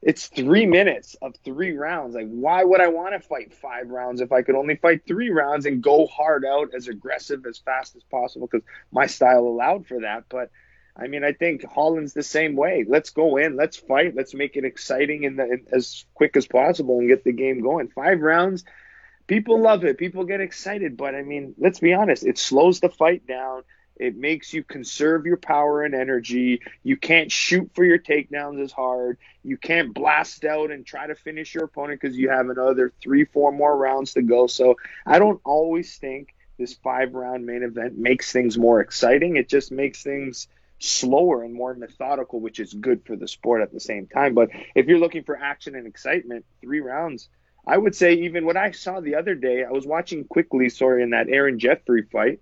it's 0.06 0.28
three 0.28 0.68
minutes 0.68 1.16
of 1.20 1.34
three 1.44 1.76
rounds. 1.76 2.14
Like, 2.14 2.28
why 2.28 2.64
would 2.64 2.80
I 2.80 2.90
want 2.90 3.20
to 3.20 3.28
fight 3.28 3.54
five 3.56 3.90
rounds 3.90 4.22
if 4.22 4.32
I 4.32 4.44
could 4.44 4.56
only 4.56 4.76
fight 4.76 5.02
three 5.08 5.32
rounds 5.32 5.66
and 5.66 5.82
go 5.82 6.06
hard 6.06 6.46
out, 6.46 6.76
as 6.76 6.88
aggressive, 6.88 7.44
as 7.48 7.58
fast 7.58 7.96
as 7.96 8.04
possible? 8.04 8.48
Because 8.48 8.66
my 8.92 9.08
style 9.08 9.40
allowed 9.40 9.88
for 9.88 10.02
that. 10.02 10.26
But 10.30 10.52
I 10.98 11.08
mean, 11.08 11.24
I 11.24 11.34
think 11.34 11.66
Holland's 11.66 12.14
the 12.14 12.24
same 12.24 12.56
way. 12.56 12.86
Let's 12.88 13.10
go 13.10 13.38
in, 13.38 13.58
let's 13.58 13.75
fight, 13.75 14.16
let's 14.16 14.34
make 14.34 14.56
it 14.56 14.64
exciting 14.64 15.25
and, 15.25 15.68
as 15.72 16.06
quick 16.14 16.38
as 16.38 16.48
possible 16.48 17.00
and 17.00 17.10
get 17.10 17.24
the 17.24 17.34
game 17.34 17.62
going. 17.62 17.90
Five 17.90 18.22
rounds, 18.22 18.64
people 19.28 19.62
love 19.62 19.84
it, 19.84 19.98
people 19.98 20.24
get 20.24 20.40
excited, 20.40 20.96
but 20.96 21.14
I 21.14 21.24
mean, 21.24 21.54
let's 21.58 21.80
be 21.80 21.94
honest, 21.94 22.25
it 22.25 22.38
slows 22.38 22.80
the 22.80 22.90
fight 22.90 23.28
down. 23.28 23.64
It 23.98 24.18
makes 24.18 24.54
you 24.54 24.64
conserve 24.64 25.25
your 25.25 25.38
power 25.38 25.84
and 25.84 25.96
energy. 25.96 26.62
You 26.84 26.98
can't 26.98 27.32
shoot 27.32 27.72
for 27.74 27.84
your 27.84 28.00
takedowns 28.00 28.62
as 28.62 28.74
hard. 28.74 29.18
You 29.42 29.58
can't 29.58 29.94
blast 29.94 30.44
out 30.44 30.70
and 30.70 30.86
try 30.86 31.08
to 31.08 31.16
finish 31.16 31.54
your 31.54 31.64
opponent 31.64 32.02
because 32.02 32.18
you 32.18 32.30
have 32.30 32.50
another 32.50 32.94
three, 33.02 33.24
four 33.24 33.54
more 33.54 33.75
rounds 33.75 34.14
to 34.14 34.22
go. 34.22 34.48
So 34.48 34.75
I 35.06 35.18
don't 35.20 35.40
always 35.46 35.98
think 35.98 36.36
this 36.58 36.74
five 36.74 37.14
round 37.14 37.46
main 37.46 37.64
event 37.64 37.98
makes 37.98 38.34
things 38.34 38.58
more 38.58 38.82
exciting. 38.82 39.38
It 39.38 39.48
just 39.48 39.72
makes 39.72 40.04
things 40.04 40.50
slower 40.79 41.44
and 41.44 41.53
more 41.53 41.74
methodical, 41.74 42.39
which 42.39 42.60
is 42.60 42.74
good 42.74 43.05
for 43.05 43.15
the 43.15 43.27
sport 43.27 43.62
at 43.62 43.72
the 43.74 43.79
same 43.79 44.08
time. 44.08 44.34
But 44.34 44.50
if 44.75 44.88
you're 44.88 45.00
looking 45.00 45.24
for 45.24 45.38
action 45.38 45.75
and 45.75 45.88
excitement, 45.88 46.46
three 46.62 46.82
rounds, 46.82 47.29
I 47.67 47.77
would 47.77 47.96
say 47.96 48.13
even 48.13 48.46
what 48.46 48.58
I 48.58 48.72
saw 48.72 49.00
the 49.00 49.15
other 49.15 49.36
day, 49.36 49.63
I 49.63 49.72
was 49.72 49.86
watching 49.86 50.25
quickly, 50.25 50.70
sorry, 50.70 51.03
in 51.03 51.12
that 51.12 51.29
Aaron 51.29 51.60
Jeffery 51.60 52.03
fight. 52.03 52.39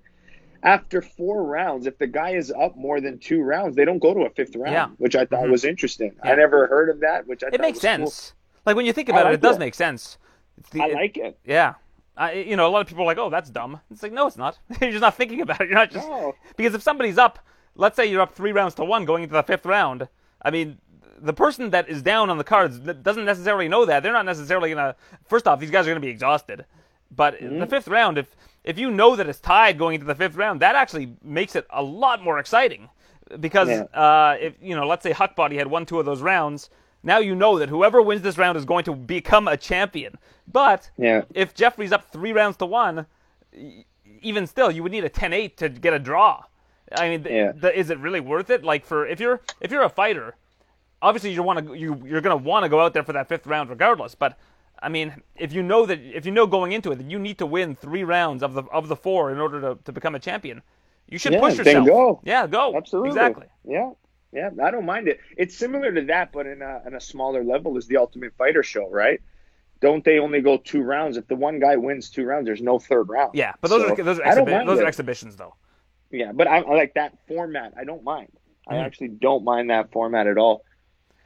After 0.62 1.02
four 1.02 1.44
rounds, 1.44 1.88
if 1.88 1.98
the 1.98 2.08
guy 2.08 2.32
is 2.32 2.50
up 2.52 2.78
more 2.78 3.02
than 3.02 3.20
two 3.20 3.42
rounds, 3.42 3.76
they 3.76 3.84
don't 3.84 4.00
go 4.00 4.14
to 4.14 4.22
a 4.22 4.30
fifth 4.30 4.56
round, 4.56 4.74
yeah. 4.74 4.88
which 4.98 5.16
I 5.16 5.26
thought 5.26 5.44
mm-hmm. 5.44 5.52
was 5.52 5.66
interesting. 5.66 6.16
Yeah. 6.24 6.32
I 6.32 6.36
never 6.36 6.68
heard 6.68 6.90
of 6.90 7.02
that, 7.02 7.28
which 7.28 7.44
I 7.44 7.50
it 7.52 7.60
makes 7.60 7.80
sense. 7.80 8.32
Cool. 8.32 8.62
Like 8.68 8.76
when 8.78 8.86
you 8.86 8.94
think 8.94 9.10
about 9.10 9.26
like 9.26 9.34
it, 9.34 9.36
it 9.36 9.42
does 9.42 9.60
make 9.60 9.76
sense. 9.76 10.18
The, 10.72 10.82
I 10.82 10.88
like 10.88 11.18
it. 11.18 11.38
Yeah, 11.44 11.74
you 12.34 12.56
know, 12.56 12.68
a 12.68 12.70
lot 12.70 12.82
of 12.82 12.88
people 12.88 13.04
are 13.04 13.08
like, 13.08 13.18
"Oh, 13.18 13.30
that's 13.30 13.50
dumb." 13.50 13.80
It's 13.92 14.04
like, 14.04 14.14
no, 14.14 14.28
it's 14.28 14.38
not. 14.38 14.58
you're 14.82 14.92
just 14.92 15.02
not 15.02 15.18
thinking 15.18 15.42
about 15.42 15.62
it. 15.62 15.68
You're 15.68 15.78
not 15.78 15.92
just 15.92 16.08
no. 16.08 16.34
because 16.56 16.74
if 16.74 16.82
somebody's 16.82 17.18
up 17.18 17.40
let's 17.76 17.96
say 17.96 18.06
you're 18.06 18.22
up 18.22 18.34
three 18.34 18.52
rounds 18.52 18.76
to 18.76 18.86
one 18.86 19.06
going 19.06 19.24
into 19.24 19.34
the 19.34 19.44
fifth 19.44 19.66
round. 19.66 20.08
I 20.42 20.52
mean, 20.52 20.78
the 21.20 21.34
person 21.34 21.70
that 21.70 21.90
is 21.90 22.02
down 22.02 22.30
on 22.30 22.38
the 22.38 22.44
cards 22.44 22.80
doesn't 22.80 23.26
necessarily 23.26 23.68
know 23.68 23.86
that. 23.86 24.04
They're 24.04 24.14
not 24.14 24.26
necessarily 24.26 24.70
gonna. 24.70 24.96
First 25.26 25.48
off, 25.48 25.60
these 25.60 25.72
guys 25.72 25.88
are 25.88 25.92
gonna 25.92 26.00
be 26.00 26.10
exhausted. 26.10 26.66
But 27.16 27.36
mm-hmm. 27.36 27.46
in 27.46 27.60
the 27.60 27.68
fifth 27.68 27.88
round, 27.88 28.18
if 28.18 28.36
if 28.64 28.78
you 28.78 28.92
know 28.92 29.16
that 29.16 29.28
it's 29.28 29.40
tied 29.40 29.78
going 29.78 29.96
into 29.96 30.06
the 30.06 30.16
fifth 30.16 30.36
round, 30.36 30.62
that 30.62 30.76
actually 30.76 31.16
makes 31.24 31.56
it 31.56 31.66
a 31.70 31.84
lot 31.84 32.24
more 32.24 32.40
exciting. 32.40 32.90
Because 33.40 33.70
yeah. 33.70 33.84
uh, 33.94 34.38
if 34.40 34.56
you 34.62 34.76
know, 34.76 34.88
let's 34.88 35.04
say 35.04 35.12
Huckbody 35.12 35.58
had 35.58 35.68
won 35.68 35.86
two 35.86 36.00
of 36.00 36.06
those 36.06 36.22
rounds, 36.22 36.70
now 37.04 37.20
you 37.20 37.36
know 37.36 37.60
that 37.60 37.70
whoever 37.70 38.02
wins 38.02 38.22
this 38.22 38.38
round 38.38 38.58
is 38.58 38.66
going 38.66 38.86
to 38.86 38.96
become 38.96 39.48
a 39.48 39.58
champion. 39.58 40.18
But 40.52 40.90
yeah. 40.98 41.24
if 41.34 41.54
Jeffery's 41.54 41.92
up 41.92 42.12
three 42.12 42.34
rounds 42.34 42.58
to 42.58 42.66
one, 42.66 43.06
even 44.22 44.48
still, 44.48 44.72
you 44.72 44.84
would 44.84 44.92
need 44.92 45.04
a 45.04 45.10
10-8 45.10 45.56
to 45.58 45.70
get 45.70 45.94
a 45.94 46.00
draw. 46.00 46.44
I 46.96 47.10
mean, 47.10 47.26
Yeah. 47.30 47.52
th- 47.54 47.76
is 47.76 47.90
it 47.90 48.00
really 48.00 48.20
worth 48.20 48.50
it? 48.50 48.64
Like 48.64 48.86
for 48.86 49.06
if 49.08 49.20
you're 49.20 49.42
if 49.62 49.72
you're 49.72 49.84
a 49.84 49.90
fighter, 49.90 50.36
obviously 51.02 51.32
you 51.32 51.44
want 51.44 51.68
to 51.68 51.74
you 51.74 52.02
you're 52.06 52.22
going 52.22 52.38
to 52.38 52.44
want 52.44 52.64
to 52.64 52.70
go 52.70 52.80
out 52.80 52.94
there 52.94 53.04
for 53.04 53.14
that 53.14 53.28
fifth 53.28 53.48
round 53.48 53.70
regardless. 53.70 54.16
But 54.16 54.38
I 54.82 54.90
mean, 54.90 55.22
if 55.36 55.54
you 55.54 55.64
know 55.64 55.86
that 55.86 56.00
if 56.02 56.26
you 56.26 56.32
know 56.32 56.46
going 56.48 56.72
into 56.72 56.92
it 56.92 56.96
that 56.98 57.10
you 57.10 57.20
need 57.20 57.38
to 57.40 57.46
win 57.46 57.76
three 57.76 58.04
rounds 58.04 58.44
of 58.44 58.54
the 58.54 58.64
of 58.64 58.88
the 58.88 58.96
four 58.96 59.32
in 59.32 59.40
order 59.40 59.62
to, 59.62 59.78
to 59.86 59.92
become 59.92 60.16
a 60.16 60.20
champion, 60.20 60.62
you 61.08 61.18
should 61.18 61.34
Yeah, 61.34 61.40
push 61.40 61.56
then 61.58 61.66
yourself. 61.66 61.88
go. 61.88 62.22
Yeah, 62.24 62.48
go. 62.48 62.76
Absolutely. 62.76 63.10
Exactly. 63.10 63.48
Yeah. 63.66 63.92
Yeah. 64.32 64.50
I 64.64 64.72
don't 64.72 64.86
mind 64.86 65.08
it. 65.08 65.20
It's 65.38 65.56
similar 65.56 65.92
to 65.94 66.02
that, 66.06 66.32
but 66.32 66.48
in 66.48 66.62
a, 66.62 66.82
in 66.88 66.96
a 66.96 67.00
smaller 67.00 67.44
level 67.44 67.78
is 67.78 67.88
the 67.88 67.98
Ultimate 67.98 68.34
Fighter 68.36 68.64
show, 68.64 68.90
right? 68.90 69.22
Don't 69.80 70.04
they 70.04 70.18
only 70.20 70.42
go 70.42 70.58
two 70.58 70.82
rounds? 70.82 71.18
If 71.18 71.28
the 71.28 71.36
one 71.36 71.60
guy 71.60 71.76
wins 71.76 72.10
two 72.10 72.24
rounds, 72.26 72.46
there's 72.46 72.62
no 72.62 72.80
third 72.80 73.10
round. 73.10 73.32
Yeah, 73.36 73.54
but 73.62 73.70
those 73.70 73.82
So, 73.82 73.94
are 73.94 73.96
those 74.04 74.20
are, 74.20 74.24
exhibi- 74.24 74.66
those 74.66 74.80
are 74.80 74.86
exhibitions 74.86 75.36
though. 75.36 75.54
Yeah, 76.14 76.32
but 76.32 76.48
I, 76.48 76.60
I 76.60 76.76
like 76.76 76.94
that 76.94 77.18
format. 77.28 77.74
I 77.78 77.84
don't 77.84 78.04
mind. 78.04 78.30
I 78.68 78.76
Mhm. 78.76 78.86
actually 78.86 79.08
don't 79.10 79.44
mind 79.44 79.70
that 79.72 79.92
format 79.92 80.28
at 80.28 80.38
all. 80.38 80.64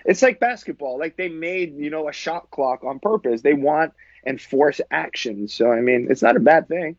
It's 0.06 0.22
like 0.22 0.40
basketball. 0.40 0.98
Like 0.98 1.18
they 1.18 1.28
made, 1.30 1.76
you 1.76 1.90
know, 1.90 2.08
a 2.08 2.14
shot 2.14 2.50
clock 2.52 2.84
on 2.86 3.00
purpose. 3.00 3.42
They 3.42 3.54
want 3.54 3.94
and 4.26 4.40
force 4.42 4.80
action. 4.90 5.48
So 5.50 5.72
I 5.72 5.82
mean, 5.82 6.08
it's 6.10 6.22
not 6.22 6.36
a 6.38 6.40
bad 6.40 6.68
thing. 6.68 6.96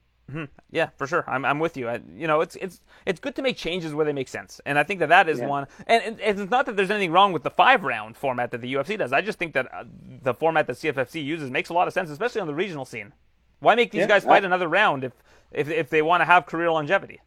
Yeah, 0.71 0.91
for 0.99 1.07
sure. 1.07 1.25
I'm, 1.27 1.47
I'm 1.47 1.59
with 1.59 1.79
you. 1.79 1.89
I, 1.89 2.01
you 2.15 2.27
know, 2.27 2.43
it's 2.43 2.55
it's 2.57 2.83
it's 3.07 3.19
good 3.19 3.35
to 3.37 3.43
make 3.43 3.57
changes 3.57 3.95
where 3.95 4.05
they 4.05 4.13
make 4.13 4.29
sense, 4.29 4.61
and 4.67 4.79
I 4.79 4.83
think 4.83 5.01
that 5.01 5.09
that 5.09 5.27
is 5.27 5.39
Yeah. 5.39 5.47
one. 5.47 5.67
And, 5.87 6.03
and, 6.03 6.21
and 6.21 6.39
it's 6.41 6.51
not 6.51 6.67
that 6.67 6.77
there's 6.77 6.91
anything 6.91 7.13
wrong 7.13 7.33
with 7.33 7.43
the 7.45 7.51
five 7.51 7.83
round 7.83 8.19
format 8.19 8.51
that 8.51 8.61
the 8.61 8.75
UFC 8.75 8.99
does. 8.99 9.11
I 9.15 9.23
just 9.23 9.39
think 9.39 9.55
that 9.55 9.73
uh, 9.73 9.85
the 10.23 10.35
format 10.35 10.67
that 10.67 10.77
CFFC 10.77 11.25
uses 11.25 11.51
makes 11.51 11.71
a 11.71 11.73
lot 11.73 11.89
of 11.89 11.95
sense, 11.95 12.11
especially 12.11 12.43
on 12.43 12.47
the 12.47 12.55
regional 12.55 12.85
scene. 12.85 13.15
Why 13.61 13.75
make 13.75 13.91
these 13.91 14.01
Yeah, 14.01 14.07
guys 14.09 14.25
fight 14.25 14.43
I- 14.43 14.47
another 14.47 14.69
round 14.69 15.03
if 15.05 15.13
if 15.51 15.71
if 15.71 15.89
they 15.89 16.03
want 16.03 16.21
to 16.21 16.27
have 16.27 16.45
career 16.45 16.71
longevity? 16.71 17.21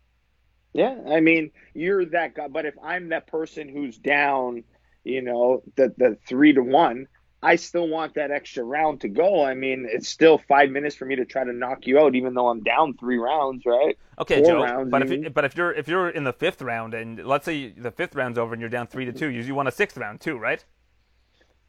Yeah, 0.74 0.96
I 1.10 1.20
mean, 1.20 1.52
you're 1.74 2.06
that 2.08 2.36
guy. 2.36 2.48
But 2.48 2.66
if 2.66 2.76
I'm 2.84 3.10
that 3.10 3.28
person 3.28 3.68
who's 3.70 3.98
down, 3.98 4.64
you 5.04 5.22
know, 5.22 5.64
the 5.76 5.94
the 5.98 6.18
three 6.28 6.54
to 6.54 6.62
one, 6.62 7.08
I 7.42 7.58
still 7.58 7.88
want 7.90 8.16
that 8.16 8.32
extra 8.32 8.64
round 8.64 9.02
to 9.02 9.10
go. 9.10 9.44
I 9.44 9.54
mean, 9.54 9.88
it's 9.90 10.08
still 10.10 10.38
five 10.38 10.70
minutes 10.70 10.96
for 10.96 11.06
me 11.06 11.18
to 11.18 11.26
try 11.26 11.44
to 11.44 11.54
knock 11.54 11.88
you 11.88 12.00
out, 12.00 12.16
even 12.16 12.34
though 12.34 12.48
I'm 12.50 12.64
down 12.64 12.96
three 12.98 13.18
rounds, 13.18 13.66
right? 13.66 13.98
Okay, 14.20 14.42
Four 14.42 14.42
Joe. 14.42 14.62
rounds, 14.62 14.92
but 14.92 15.02
if 15.02 15.12
even. 15.12 15.24
you, 15.24 15.30
but 15.30 15.44
if 15.46 15.56
you're 15.58 15.72
if 15.74 15.88
you're 15.88 16.10
in 16.10 16.24
the 16.24 16.34
fifth 16.34 16.62
round 16.62 16.94
and 16.94 17.26
let's 17.26 17.46
say 17.46 17.72
the 17.72 17.92
fifth 17.92 18.16
round's 18.16 18.38
over 18.38 18.54
and 18.54 18.62
you're 18.62 18.70
down 18.70 18.88
three 18.88 19.06
to 19.06 19.14
two, 19.14 19.30
you, 19.30 19.42
you 19.42 19.56
want 19.56 19.68
a 19.68 19.72
sixth 19.72 19.98
round 19.98 20.22
too, 20.22 20.38
right? 20.38 20.64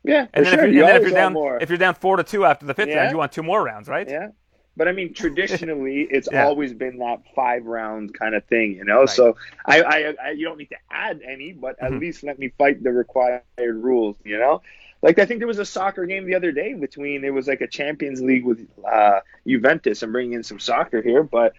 Yeah, 0.04 0.26
And 0.35 0.44
then 0.47 0.54
sure. 0.54 0.61
if 0.61 0.62
you 0.62 0.71
you're, 0.71 0.80
and 0.80 0.88
then 0.88 0.97
if 0.97 1.04
you're 1.04 1.12
down 1.12 1.38
more. 1.38 1.59
if 1.59 1.68
you're 1.68 1.78
down 1.78 1.94
four 1.94 2.16
to 2.16 2.25
two 2.25 2.44
after 2.44 2.66
the 2.66 2.75
fifth 2.75 2.94
Yeah. 2.94 2.94
round, 2.94 3.11
you 3.11 3.16
want 3.18 3.32
two 3.32 3.42
more 3.42 3.62
rounds, 3.62 3.88
right? 3.88 4.09
Yeah. 4.09 4.28
But 4.76 4.88
I 4.88 4.93
mean, 4.93 5.14
traditionally, 5.14 6.07
it's 6.11 6.29
Yeah. 6.31 6.37
always 6.37 6.73
been 6.73 6.99
that 6.99 7.21
five 7.35 7.64
round 7.64 8.14
kind 8.19 8.35
of 8.35 8.45
thing, 8.47 8.73
you 8.73 8.85
know. 8.85 9.07
So 9.07 9.37
I, 9.67 9.83
I, 9.83 10.14
I, 10.26 10.31
you 10.31 10.45
don't 10.47 10.59
need 10.59 10.71
to 10.71 10.79
add 10.91 11.21
any, 11.26 11.52
but 11.52 11.76
at 11.83 11.95
Mhm. 11.95 11.99
least 11.99 12.23
let 12.25 12.38
me 12.38 12.50
fight 12.59 12.83
the 12.83 12.93
required 12.93 13.45
rules, 13.50 13.91
you 13.99 14.12
know. 14.12 14.37
Like 14.79 14.95
I 14.95 15.02
think 15.02 15.17
there 15.17 15.23
was 15.23 15.37
a 15.37 15.45
soccer 15.45 15.85
game 15.87 16.09
the 16.09 16.17
other 16.19 16.37
day 16.37 16.57
between 16.59 17.12
it 17.12 17.19
was 17.19 17.35
like 17.37 17.49
a 17.50 17.57
Champions 17.57 18.11
League 18.12 18.45
with 18.45 18.59
uh, 18.91 19.21
Juventus. 19.47 20.02
I'm 20.02 20.12
bringing 20.12 20.33
in 20.35 20.43
some 20.43 20.59
soccer 20.59 21.02
here, 21.02 21.23
but 21.23 21.52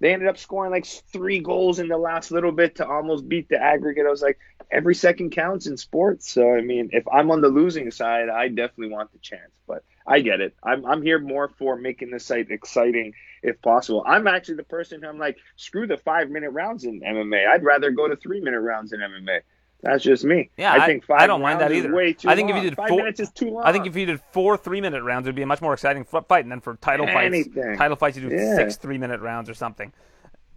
they 0.00 0.12
ended 0.12 0.28
up 0.28 0.36
scoring 0.38 0.70
like 0.70 0.86
three 0.86 1.40
goals 1.40 1.78
in 1.78 1.88
the 1.88 1.96
last 1.96 2.30
little 2.30 2.52
bit 2.52 2.76
to 2.76 2.86
almost 2.86 3.28
beat 3.28 3.48
the 3.48 3.60
aggregate. 3.60 4.06
I 4.06 4.10
was 4.10 4.22
like, 4.22 4.38
every 4.70 4.94
second 4.94 5.30
counts 5.30 5.66
in 5.66 5.76
sports. 5.76 6.30
So 6.30 6.54
I 6.54 6.60
mean, 6.62 6.90
if 6.92 7.04
I'm 7.12 7.30
on 7.30 7.40
the 7.40 7.48
losing 7.48 7.90
side, 7.90 8.28
I 8.28 8.48
definitely 8.48 8.90
want 8.94 9.12
the 9.12 9.18
chance. 9.18 9.52
But 9.66 9.82
I 10.10 10.20
get 10.20 10.40
it. 10.40 10.54
I'm 10.62 10.84
I'm 10.84 11.02
here 11.02 11.18
more 11.20 11.48
for 11.48 11.76
making 11.76 12.10
the 12.10 12.18
site 12.18 12.50
exciting 12.50 13.12
if 13.42 13.62
possible. 13.62 14.02
I'm 14.06 14.26
actually 14.26 14.56
the 14.56 14.64
person 14.64 15.00
who 15.02 15.08
I'm 15.08 15.18
like, 15.18 15.38
screw 15.56 15.86
the 15.86 15.96
five 15.98 16.28
minute 16.30 16.50
rounds 16.50 16.84
in 16.84 17.00
MMA. 17.00 17.46
I'd 17.46 17.62
rather 17.62 17.90
go 17.92 18.08
to 18.08 18.16
three 18.16 18.40
minute 18.40 18.60
rounds 18.60 18.92
in 18.92 19.00
MMA. 19.00 19.40
That's 19.82 20.02
just 20.02 20.24
me. 20.24 20.50
Yeah, 20.58 20.72
I 20.72 20.78
I- 20.82 20.86
think 20.86 21.04
five 21.06 21.20
I 21.20 21.26
don't 21.28 21.40
mind 21.40 21.60
that 21.60 21.72
either. 21.72 21.94
Way 21.94 22.12
too 22.12 22.28
I 22.28 22.34
think 22.34 22.50
if 22.50 22.56
you 22.56 22.62
did 22.62 22.76
five 22.76 22.88
four- 22.88 22.98
minutes 22.98 23.20
is 23.20 23.30
too 23.30 23.50
long. 23.50 23.62
I 23.64 23.72
think 23.72 23.86
if 23.86 23.96
you 23.96 24.04
did 24.04 24.20
four 24.32 24.56
three 24.56 24.80
minute 24.80 25.02
rounds, 25.04 25.26
it'd 25.26 25.36
be 25.36 25.42
a 25.42 25.46
much 25.46 25.62
more 25.62 25.72
exciting 25.72 26.04
fight. 26.04 26.42
And 26.44 26.50
then 26.50 26.60
for 26.60 26.74
title 26.76 27.08
Anything. 27.08 27.52
fights, 27.54 27.78
title 27.78 27.96
fights, 27.96 28.18
you 28.18 28.28
do 28.28 28.34
Yeah. 28.34 28.56
six 28.56 28.76
three 28.76 28.98
minute 28.98 29.20
rounds 29.20 29.48
or 29.48 29.54
something. 29.54 29.92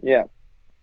Yeah, 0.02 0.24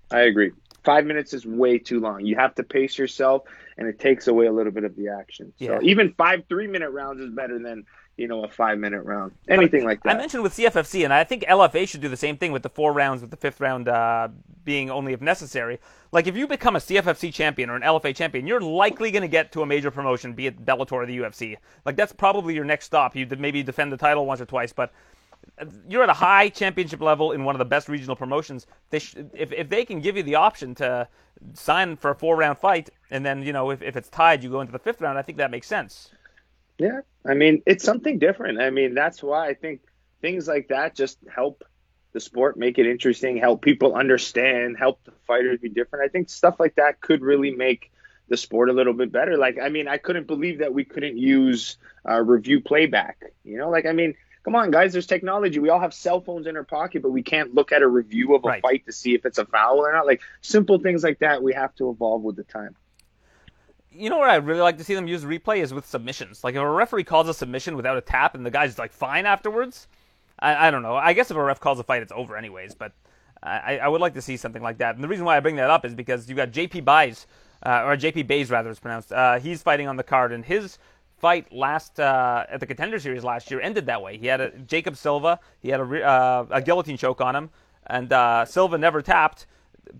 I 0.10 0.22
agree. 0.22 0.52
Five 0.84 1.06
minutes 1.06 1.34
is 1.34 1.46
way 1.46 1.78
too 1.78 2.00
long. 2.00 2.26
You 2.26 2.36
have 2.38 2.56
to 2.56 2.64
pace 2.64 2.98
yourself, 2.98 3.44
and 3.78 3.88
it 3.88 4.00
takes 4.00 4.28
away 4.28 4.48
a 4.48 4.52
little 4.52 4.72
bit 4.72 4.84
of 4.86 4.96
the 4.96 5.10
action. 5.10 5.54
So 5.60 5.66
Yeah. 5.74 5.80
even 5.84 6.14
five 6.14 6.46
three 6.50 6.66
minute 6.68 6.90
rounds 6.90 7.22
is 7.22 7.30
better 7.30 7.60
than 7.60 7.84
you 8.22 8.28
know 8.28 8.44
a 8.44 8.48
five 8.48 8.78
minute 8.78 9.04
round. 9.04 9.32
Anything 9.50 9.84
like 9.84 10.04
that. 10.04 10.16
I 10.16 10.18
mentioned 10.18 10.44
with 10.44 10.54
CFFC, 10.54 11.04
and 11.04 11.12
I 11.12 11.24
think 11.24 11.44
LFA 11.44 11.88
should 11.88 12.02
do 12.02 12.08
the 12.08 12.16
same 12.16 12.38
thing 12.38 12.52
with 12.52 12.62
the 12.62 12.70
four 12.70 12.94
rounds, 12.94 13.22
with 13.22 13.32
the 13.32 13.38
fifth 13.38 13.60
round 13.60 13.90
uh, 13.90 14.30
being 14.64 14.92
only 14.92 15.14
if 15.14 15.22
necessary. 15.22 15.80
Like 16.12 16.28
if 16.28 16.38
you 16.38 16.48
become 16.48 16.76
a 16.76 16.80
CFFC 16.80 17.34
champion 17.34 17.70
or 17.70 17.76
an 17.76 17.82
LFA 17.82 18.16
champion, 18.16 18.46
you're 18.46 18.62
likely 18.62 19.10
going 19.10 19.24
to 19.24 19.28
get 19.28 19.52
to 19.54 19.64
a 19.64 19.66
major 19.66 19.90
promotion, 19.90 20.34
be 20.34 20.48
it 20.48 20.64
Bellator 20.64 20.94
or 20.94 21.06
the 21.06 21.18
UFC. 21.18 21.58
Like 21.84 21.96
that's 21.96 22.14
probably 22.14 22.54
your 22.54 22.66
next 22.66 22.86
stop. 22.86 23.16
You 23.16 23.26
maybe 23.38 23.64
defend 23.64 23.92
the 23.92 23.98
title 23.98 24.26
once 24.26 24.40
or 24.40 24.46
twice, 24.46 24.72
but 24.72 24.94
you're 25.90 26.04
at 26.04 26.10
a 26.10 26.14
high 26.14 26.50
championship 26.50 27.02
level 27.02 27.32
in 27.32 27.44
one 27.44 27.56
of 27.56 27.60
the 27.60 27.66
best 27.66 27.90
regional 27.90 28.16
promotions. 28.16 28.68
They 28.92 29.00
sh- 29.00 29.16
if 29.34 29.52
if 29.52 29.70
they 29.70 29.84
can 29.84 30.00
give 30.00 30.16
you 30.16 30.24
the 30.24 30.36
option 30.36 30.76
to 30.76 31.08
sign 31.54 31.96
for 31.96 32.12
a 32.12 32.16
four 32.16 32.36
round 32.36 32.60
fight, 32.60 32.92
and 33.10 33.26
then 33.26 33.42
you 33.42 33.54
know 33.54 33.72
if, 33.72 33.82
if 33.82 33.98
it's 33.98 34.10
tied, 34.10 34.44
you 34.44 34.52
go 34.52 34.62
into 34.62 34.74
the 34.74 34.80
fifth 34.80 35.02
round. 35.02 35.18
I 35.18 35.24
think 35.24 35.40
that 35.40 35.50
makes 35.50 35.68
sense. 35.68 36.12
Yeah, 36.82 37.02
I 37.26 37.34
mean 37.36 37.62
it's 37.68 37.84
something 37.84 38.18
different. 38.18 38.60
I 38.60 38.70
mean 38.72 38.96
that's 38.96 39.22
why 39.22 39.48
I 39.48 39.54
think 39.54 39.82
things 40.22 40.48
like 40.48 40.70
that 40.70 40.96
just 40.96 41.20
help 41.34 41.64
the 42.14 42.20
sport 42.20 42.58
make 42.58 42.78
it 42.80 42.88
interesting, 42.88 43.38
help 43.38 43.62
people 43.62 43.96
understand, 43.96 44.78
help 44.78 45.04
the 45.04 45.12
fighters 45.28 45.60
be 45.60 45.70
different. 45.70 46.06
I 46.06 46.10
think 46.10 46.30
stuff 46.30 46.60
like 46.60 46.76
that 46.76 47.00
could 47.00 47.22
really 47.22 47.52
make 47.52 47.92
the 48.30 48.38
sport 48.38 48.70
a 48.70 48.74
little 48.74 48.94
bit 48.94 49.12
better. 49.12 49.38
Like 49.38 49.60
I 49.62 49.70
mean, 49.70 49.88
I 49.88 49.98
couldn't 49.98 50.26
believe 50.28 50.60
that 50.60 50.74
we 50.74 50.84
couldn't 50.84 51.18
use 51.18 51.78
uh, 52.10 52.20
review 52.22 52.62
playback. 52.62 53.22
You 53.44 53.58
know, 53.60 53.70
like 53.70 53.86
I 53.86 53.94
mean. 53.94 54.16
Come 54.44 54.56
on, 54.56 54.72
guys. 54.72 54.92
There's 54.92 55.06
technology. 55.06 55.60
We 55.60 55.70
all 55.70 55.80
have 55.80 55.94
cell 55.94 56.20
phones 56.20 56.48
in 56.48 56.58
our 56.58 56.64
pocket, 56.64 57.04
but 57.04 57.12
we 57.12 57.22
can't 57.22 57.54
look 57.54 57.72
at 57.72 57.84
a 57.84 57.88
review 57.88 58.34
of 58.34 58.44
a 58.44 58.48
Right. 58.48 58.62
fight 58.64 58.86
to 58.88 58.92
see 58.92 59.14
if 59.14 59.24
it's 59.24 59.38
a 59.38 59.46
foul 59.46 59.78
or 59.86 59.94
not. 59.94 60.08
Like 60.08 60.22
simple 60.42 60.80
things 60.80 61.04
like 61.04 61.20
that, 61.20 61.44
we 61.44 61.54
have 61.54 61.76
to 61.76 61.92
evolve 61.92 62.24
with 62.24 62.38
the 62.38 62.44
time. 62.44 62.76
You 63.94 64.10
know 64.10 64.20
where 64.20 64.30
I 64.30 64.36
really 64.36 64.62
like 64.62 64.78
to 64.78 64.84
see 64.84 64.96
them 64.96 65.08
use 65.08 65.24
replay 65.24 65.58
is 65.58 65.74
with 65.74 65.86
submissions. 65.86 66.44
Like 66.44 66.56
if 66.56 66.62
a 66.62 66.70
referee 66.70 67.04
calls 67.04 67.28
a 67.28 67.34
submission 67.34 67.76
without 67.76 67.98
a 67.98 68.02
tap 68.02 68.36
and 68.36 68.46
the 68.46 68.52
guy's 68.52 68.80
like 68.80 68.94
fine 68.94 69.26
afterwards, 69.26 69.88
I, 70.40 70.68
I 70.68 70.72
don't 70.72 70.82
know. 70.82 70.96
I 70.96 71.14
guess 71.14 71.30
if 71.30 71.38
a 71.38 71.44
ref 71.44 71.60
calls 71.60 71.80
a 71.80 71.84
fight, 71.84 72.02
it's 72.02 72.12
over 72.14 72.38
anyways. 72.38 72.74
But 72.74 72.94
I, 73.44 73.80
I 73.80 73.88
would 73.88 74.02
like 74.02 74.14
to 74.14 74.22
see 74.22 74.38
something 74.38 74.62
like 74.62 74.78
that. 74.78 74.96
And 74.96 75.04
the 75.04 75.08
reason 75.08 75.26
why 75.26 75.38
I 75.38 75.40
bring 75.40 75.56
that 75.56 75.70
up 75.70 75.86
is 75.86 75.96
because 75.96 76.30
you 76.30 76.36
got 76.36 76.52
JP 76.52 76.86
Baez, 76.86 77.28
uh, 77.66 77.84
or 77.86 77.98
JP 77.98 78.28
Buys 78.28 78.50
rather, 78.50 78.70
it's 78.70 78.80
pronounced. 78.80 79.12
Uh, 79.12 79.40
he's 79.40 79.62
fighting 79.64 79.88
on 79.88 79.98
the 79.98 80.04
card, 80.04 80.32
and 80.32 80.46
his 80.46 80.78
fight 81.18 81.52
last 81.52 82.00
uh, 82.00 82.46
at 82.50 82.60
the 82.60 82.66
Contender 82.66 83.00
Series 83.00 83.24
last 83.24 83.50
year 83.52 83.62
ended 83.62 83.86
that 83.88 84.02
way. 84.02 84.18
He 84.18 84.28
had 84.28 84.42
a 84.42 84.52
Jacob 84.60 84.96
Silva, 84.96 85.40
he 85.60 85.70
had 85.70 85.80
a, 85.80 86.04
uh, 86.04 86.46
a 86.50 86.62
guillotine 86.62 86.98
choke 86.98 87.22
on 87.22 87.36
him, 87.36 87.50
and 87.88 88.12
uh, 88.14 88.46
Silva 88.46 88.78
never 88.78 89.02
tapped. 89.02 89.48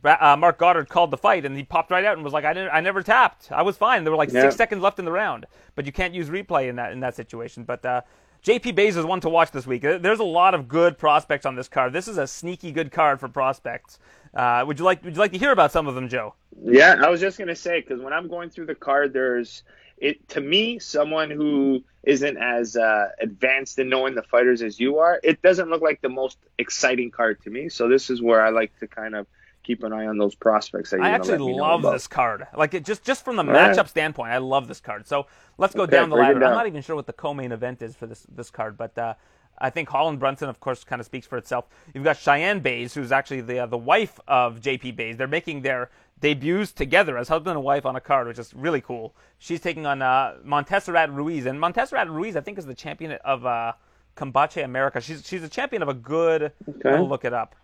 Uh, 0.04 0.36
Marc 0.38 0.58
Goddard 0.58 0.90
called 0.90 1.12
the 1.12 1.18
fight, 1.18 1.46
and 1.46 1.56
he 1.58 1.64
popped 1.64 1.92
right 1.92 2.06
out 2.06 2.16
and 2.16 2.24
was 2.24 2.34
like, 2.34 2.46
"I 2.46 2.54
didn't, 2.54 2.70
I 2.72 2.82
never 2.82 3.02
tapped. 3.04 3.52
I 3.52 3.62
was 3.62 3.78
fine." 3.78 4.04
There 4.04 4.12
were 4.12 4.18
like 4.18 4.32
Yeah. 4.32 4.44
six 4.44 4.56
seconds 4.56 4.82
left 4.82 5.00
in 5.00 5.06
the 5.06 5.12
round, 5.12 5.46
but 5.76 5.86
you 5.86 5.92
can't 5.92 6.14
use 6.14 6.30
replay 6.30 6.70
in 6.70 6.76
that 6.78 6.92
in 6.94 7.00
that 7.02 7.16
situation. 7.16 7.64
But 7.64 7.86
uh, 7.86 8.02
JP 8.44 8.76
Buys 8.76 8.96
is 8.98 9.06
one 9.06 9.20
to 9.22 9.30
watch 9.30 9.52
this 9.52 9.68
week. 9.68 9.82
There's 9.82 10.20
a 10.20 10.24
lot 10.24 10.54
of 10.54 10.68
good 10.68 10.98
prospects 10.98 11.46
on 11.46 11.56
this 11.56 11.68
card. 11.68 11.94
This 11.94 12.08
is 12.08 12.18
a 12.18 12.26
sneaky 12.28 12.72
good 12.72 12.92
card 12.92 13.20
for 13.20 13.28
prospects. 13.28 14.00
Uh, 14.34 14.64
would 14.66 14.80
you 14.80 14.86
like 14.86 15.04
Would 15.04 15.14
you 15.14 15.20
like 15.20 15.34
to 15.34 15.38
hear 15.38 15.52
about 15.52 15.72
some 15.72 15.88
of 15.88 15.96
them, 15.96 16.08
Joe? 16.08 16.36
Yeah, 16.64 17.02
I 17.04 17.10
was 17.10 17.20
just 17.20 17.38
gonna 17.38 17.56
say 17.56 17.82
because 17.82 18.02
when 18.02 18.14
I'm 18.14 18.28
going 18.28 18.50
through 18.50 18.68
the 18.68 18.76
card, 18.76 19.14
there's 19.14 19.64
it 19.98 20.28
to 20.30 20.42
me 20.42 20.80
someone 20.80 21.30
who 21.30 21.84
isn't 22.04 22.38
as 22.38 22.76
uh, 22.76 23.10
advanced 23.20 23.78
in 23.78 23.90
knowing 23.90 24.16
the 24.16 24.24
fighters 24.24 24.64
as 24.64 24.80
you 24.80 24.98
are. 24.98 25.20
It 25.24 25.42
doesn't 25.44 25.70
look 25.70 25.82
like 25.84 26.02
the 26.02 26.10
most 26.10 26.38
exciting 26.58 27.12
card 27.12 27.42
to 27.44 27.50
me. 27.52 27.70
So 27.70 27.88
this 27.88 28.10
is 28.10 28.22
where 28.22 28.42
I 28.44 28.50
like 28.50 28.72
to 28.80 28.88
kind 28.88 29.14
of 29.16 29.28
keep 29.64 29.84
an 29.84 29.94
eye 29.94 30.08
on 30.08 30.18
those 30.18 30.36
prospects. 30.36 30.94
I 30.94 31.10
actually 31.10 31.38
let 31.38 31.40
me 31.42 31.56
know 31.58 31.64
love 31.64 31.82
this 31.84 32.08
card. 32.08 32.48
Like 32.56 32.74
it 32.74 32.86
just 32.86 33.04
just 33.04 33.24
from 33.24 33.36
the 33.36 33.46
right. 33.46 33.76
matchup 33.76 33.88
standpoint, 33.88 34.32
I 34.32 34.38
love 34.38 34.68
this 34.68 34.80
card. 34.80 35.08
So 35.08 35.28
let's 35.58 35.74
go 35.76 35.84
Okay, 35.84 35.92
down 35.92 36.10
the 36.10 36.16
ladder. 36.16 36.44
I'm 36.44 36.54
not 36.54 36.68
even 36.68 36.82
sure 36.82 36.96
what 36.96 37.08
the 37.08 37.14
co-main 37.14 37.52
event 37.52 37.82
is 37.82 37.96
for 37.96 38.08
this 38.08 38.26
this 38.34 38.50
card, 38.50 38.78
but 38.78 38.98
uh, 38.98 39.14
I 39.60 39.70
think 39.70 39.90
Holland 39.90 40.20
Brunson, 40.20 40.50
of 40.50 40.60
course, 40.60 40.84
kind 40.84 41.00
of 41.00 41.06
speaks 41.06 41.28
for 41.28 41.38
itself. 41.38 41.66
You've 41.94 42.04
got 42.04 42.18
Cheyanne 42.18 42.62
Buys, 42.62 42.94
who's 42.94 43.12
actually 43.12 43.42
the 43.42 43.60
uh, 43.60 43.66
the 43.68 43.78
wife 43.78 44.20
of 44.28 44.60
JP 44.62 44.96
Buys. 44.96 45.18
They're 45.18 45.28
making 45.28 45.62
their 45.62 45.90
debuts 46.20 46.72
together 46.72 47.18
as 47.18 47.28
husband 47.28 47.56
and 47.56 47.64
wife 47.64 47.86
on 47.86 47.96
a 47.96 48.02
card, 48.02 48.28
which 48.28 48.40
is 48.40 48.54
really 48.54 48.82
cool. 48.82 49.16
She's 49.38 49.60
taking 49.60 49.86
on 49.86 50.02
uh, 50.02 50.38
Montserrat 50.44 51.12
Ruiz, 51.12 51.46
and 51.46 51.60
Montserrat 51.60 52.10
Ruiz, 52.10 52.36
I 52.36 52.42
think, 52.42 52.58
is 52.58 52.66
the 52.66 52.76
champion 52.76 53.14
of 53.24 53.46
uh, 53.46 53.74
Combate 54.16 54.64
America. 54.64 55.00
She's 55.02 55.26
she's 55.28 55.44
a 55.44 55.50
champion 55.50 55.82
of 55.82 55.90
a 55.90 55.94
good. 55.94 56.52
I'll 56.86 57.08
look 57.08 57.26
it 57.26 57.34
up. 57.34 57.56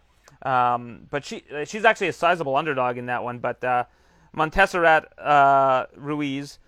Um, 0.44 1.08
but 1.10 1.26
she 1.26 1.44
she's 1.66 1.86
actually 1.86 2.10
a 2.10 2.14
sizable 2.14 2.56
underdog 2.56 2.98
in 2.98 3.08
that 3.08 3.24
one. 3.24 3.40
But 3.40 3.64
uh, 3.64 3.86
Montserrat 4.34 5.18
uh, 5.20 5.86
Ruiz, 5.96 6.60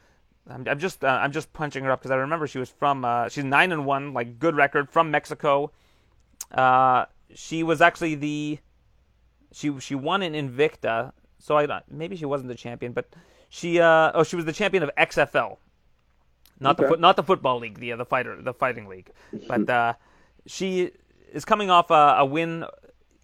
I'm, 0.50 0.68
I'm 0.68 0.80
just 0.80 1.04
uh, 1.04 1.08
I'm 1.22 1.32
just 1.32 1.54
punching 1.54 1.84
her 1.84 1.92
up 1.92 2.00
because 2.00 2.12
I 2.12 2.16
remember 2.16 2.48
she 2.48 2.60
was 2.60 2.70
from 2.70 3.06
uh, 3.06 3.30
she's 3.30 3.44
nine 3.44 3.72
and 3.72 3.86
one, 3.86 4.14
like 4.14 4.40
good 4.40 4.56
record 4.56 4.90
from 4.90 5.12
Mexico. 5.12 5.72
Uh, 6.52 7.06
she 7.34 7.64
was 7.64 7.82
actually 7.82 8.16
the 8.16 8.60
she 9.52 9.80
she 9.80 9.96
won 9.96 10.24
in 10.24 10.34
Invicta 10.34 11.14
so 11.40 11.58
I 11.58 11.82
maybe 11.90 12.16
she 12.16 12.26
wasn't 12.26 12.50
the 12.50 12.56
champion, 12.56 12.92
but 12.92 13.08
she 13.48 13.80
uh, 13.80 14.12
oh 14.14 14.24
she 14.24 14.36
was 14.36 14.46
the 14.46 14.54
champion 14.54 14.84
of 14.84 14.92
XFL, 14.98 15.58
not 16.60 16.80
Okay. 16.80 16.90
the 16.92 16.98
not 16.98 17.16
the 17.16 17.24
football 17.24 17.60
league, 17.60 17.80
the 17.80 17.94
uh, 17.94 17.96
the 17.96 18.06
fighter 18.06 18.40
the 18.42 18.54
fighting 18.54 18.88
league, 18.88 19.10
but 19.48 19.68
uh, 19.70 19.94
she 20.46 20.92
is 21.32 21.46
coming 21.46 21.70
off 21.70 21.90
a, 21.90 22.18
a 22.20 22.26
win 22.26 22.66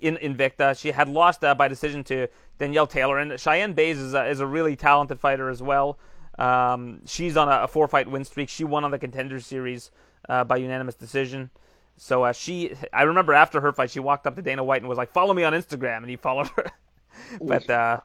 in 0.05 0.17
Invicta. 0.17 0.77
She 0.79 0.91
had 0.91 1.09
lost 1.09 1.43
uh, 1.43 1.55
by 1.55 1.67
decision 1.67 2.03
to 2.05 2.27
Danielle 2.59 2.87
Taylor, 2.87 3.17
and 3.19 3.31
Cheyanne 3.39 3.73
Buys 3.73 3.97
is 3.97 4.13
a, 4.13 4.25
is 4.27 4.39
a 4.39 4.45
really 4.47 4.75
talented 4.75 5.19
fighter 5.19 5.49
as 5.49 5.61
well. 5.61 5.97
Um, 6.37 7.01
she's 7.05 7.37
on 7.37 7.47
a, 7.49 7.63
a 7.63 7.67
four 7.67 7.87
fight 7.87 8.09
win 8.09 8.23
streak. 8.25 8.49
She 8.49 8.63
won 8.63 8.83
on 8.83 8.91
the 8.91 8.99
contender 8.99 9.39
series 9.39 9.91
uh, 10.29 10.43
by 10.43 10.57
unanimous 10.57 10.95
decision. 10.95 11.49
So 11.97 12.23
uh, 12.23 12.33
she, 12.33 12.73
I 12.91 13.03
remember 13.03 13.33
after 13.33 13.61
her 13.61 13.71
fight, 13.71 13.89
she 13.91 13.99
walked 14.01 14.27
up 14.27 14.35
to 14.35 14.41
Dana 14.41 14.63
White 14.63 14.81
and 14.81 14.89
was 14.89 14.97
like, 14.97 15.11
"Follow 15.11 15.33
me 15.33 15.43
on 15.43 15.53
Instagram," 15.53 15.97
and 15.97 16.09
he 16.09 16.17
followed 16.17 16.47
her. 16.49 16.71
but 17.41 17.69
uh, 17.69 18.01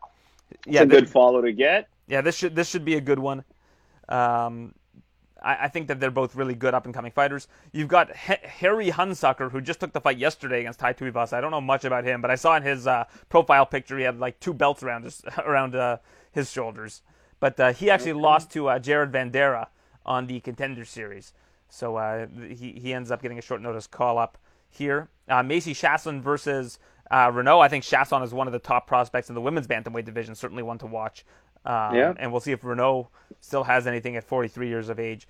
yeah, 0.66 0.82
It's 0.82 0.84
a 0.84 0.86
good 0.86 1.10
follow 1.10 1.40
to 1.42 1.52
get. 1.52 1.88
yeah, 2.06 2.20
this 2.20 2.36
should 2.36 2.54
this 2.54 2.68
should 2.68 2.84
be 2.84 2.94
a 2.94 3.00
good 3.00 3.18
one. 3.18 3.44
Um, 4.08 4.74
I, 5.42 5.64
I 5.64 5.68
think 5.68 5.88
that 5.88 6.00
they're 6.00 6.10
both 6.10 6.34
really 6.34 6.54
good 6.54 6.74
up 6.74 6.84
and 6.84 6.94
coming 6.94 7.12
fighters. 7.12 7.48
You've 7.72 7.88
got 7.88 8.10
H- 8.10 8.40
Harry 8.42 8.90
Hunsucker, 8.90 9.50
who 9.50 9.60
just 9.60 9.80
took 9.80 9.92
the 9.92 10.00
fight 10.00 10.18
yesterday 10.18 10.60
against 10.60 10.78
Tai 10.80 10.92
Tuivasa. 10.94 11.34
I 11.34 11.40
don't 11.40 11.50
know 11.50 11.60
much 11.60 11.84
about 11.84 12.04
him, 12.04 12.20
but 12.20 12.30
I 12.30 12.34
saw 12.34 12.56
in 12.56 12.62
his 12.62 12.86
uh, 12.86 13.04
profile 13.28 13.66
picture 13.66 13.98
he 13.98 14.04
had 14.04 14.18
like 14.18 14.40
two 14.40 14.54
belts 14.54 14.82
around 14.82 15.04
his 15.04 15.22
around 15.38 15.74
uh, 15.74 15.98
his 16.32 16.50
shoulders. 16.50 17.02
But 17.38 17.58
uh, 17.58 17.72
he 17.72 17.90
actually 17.90 18.12
lost 18.12 18.50
to 18.52 18.68
uh, 18.68 18.78
Jared 18.78 19.12
Vanderaa 19.12 19.68
on 20.04 20.26
the 20.26 20.40
contender 20.40 20.84
series, 20.84 21.32
so 21.68 21.96
uh, 21.96 22.26
he 22.48 22.72
he 22.72 22.92
ends 22.92 23.10
up 23.10 23.22
getting 23.22 23.38
a 23.38 23.42
short 23.42 23.62
notice 23.62 23.86
call 23.86 24.18
up 24.18 24.38
here. 24.68 25.08
Uh, 25.28 25.42
Macy 25.42 25.72
Chiasson 25.72 26.20
versus 26.20 26.78
uh, 27.10 27.30
Reneau. 27.30 27.60
I 27.60 27.68
think 27.68 27.84
Chiasson 27.84 28.22
is 28.22 28.32
one 28.32 28.46
of 28.46 28.52
the 28.52 28.58
top 28.58 28.86
prospects 28.86 29.28
in 29.28 29.34
the 29.34 29.40
women's 29.40 29.66
bantamweight 29.66 30.04
division. 30.04 30.34
Certainly 30.34 30.62
one 30.62 30.78
to 30.78 30.86
watch. 30.86 31.24
Um, 31.64 31.94
Yeah. 31.94 32.14
And 32.18 32.32
we'll 32.32 32.40
see 32.40 32.52
if 32.52 32.62
Reneau 32.62 33.08
still 33.40 33.64
has 33.64 33.86
anything 33.86 34.16
at 34.16 34.24
43 34.24 34.68
years 34.68 34.88
of 34.88 34.98
age. 34.98 35.26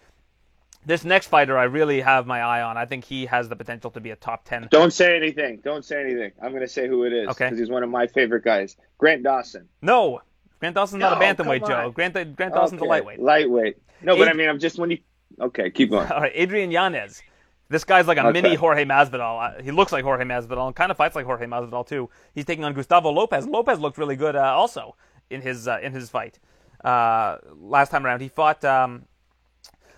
This 0.86 1.04
next 1.04 1.26
fighter, 1.26 1.58
I 1.58 1.64
really 1.64 2.00
have 2.00 2.26
my 2.26 2.40
eye 2.40 2.62
on. 2.62 2.78
I 2.78 2.86
think 2.86 3.04
he 3.04 3.26
has 3.26 3.48
the 3.50 3.56
potential 3.56 3.90
to 3.90 4.00
be 4.00 4.10
a 4.12 4.16
top 4.16 4.46
10. 4.46 4.68
Don't 4.70 4.92
say 4.92 5.14
anything. 5.14 5.60
Don't 5.62 5.84
say 5.84 6.00
anything. 6.00 6.32
I'm 6.42 6.50
going 6.50 6.62
to 6.62 6.68
say 6.68 6.88
who 6.88 7.04
it 7.04 7.12
is 7.12 7.28
Okay. 7.28 7.44
because 7.46 7.58
he's 7.58 7.68
one 7.68 7.82
of 7.82 7.90
my 7.90 8.06
favorite 8.06 8.44
guys. 8.44 8.76
Grant 8.96 9.22
Dawson. 9.22 9.68
No, 9.82 10.22
Grant 10.58 10.74
Dawson's 10.74 11.00
not 11.00 11.12
a 11.12 11.16
bantamweight, 11.22 11.66
Joe. 11.66 11.90
Grant 11.90 12.14
Grant 12.34 12.54
Dawson's 12.54 12.80
a 12.80 12.84
lightweight. 12.84 13.20
Lightweight. 13.20 13.76
No, 14.02 14.16
but 14.16 14.28
Ad- 14.28 14.34
I 14.34 14.36
mean, 14.38 14.48
I'm 14.48 14.58
just 14.58 14.78
when 14.78 14.90
you. 14.90 14.98
Okay, 15.38 15.70
keep 15.70 15.90
going. 15.90 16.10
All 16.10 16.20
right, 16.22 16.32
Adrian 16.34 16.70
Yanez. 16.70 17.22
This 17.68 17.84
guy's 17.84 18.08
like 18.08 18.18
a 18.18 18.26
Okay. 18.26 18.40
mini 18.40 18.54
Jorge 18.56 18.84
Masvidal. 18.84 19.58
Uh, 19.58 19.62
He 19.62 19.70
looks 19.70 19.92
like 19.92 20.02
Jorge 20.02 20.24
Masvidal 20.24 20.66
and 20.66 20.74
kind 20.74 20.90
of 20.90 20.96
fights 20.96 21.14
like 21.14 21.24
Jorge 21.26 21.46
Masvidal 21.46 21.86
too. 21.86 22.08
He's 22.34 22.44
taking 22.46 22.64
on 22.64 22.72
Gustavo 22.72 23.10
Lopez. 23.10 23.46
Lopez 23.46 23.78
looked 23.78 23.96
really 23.98 24.16
good 24.16 24.34
uh, 24.34 24.42
also 24.56 24.96
in 25.30 25.40
his 25.40 25.66
uh, 25.66 25.78
in 25.82 25.92
his 25.92 26.10
fight 26.10 26.38
uh, 26.84 27.38
last 27.54 27.90
time 27.90 28.04
around. 28.04 28.20
He 28.20 28.28
fought 28.28 28.64
um, 28.64 29.06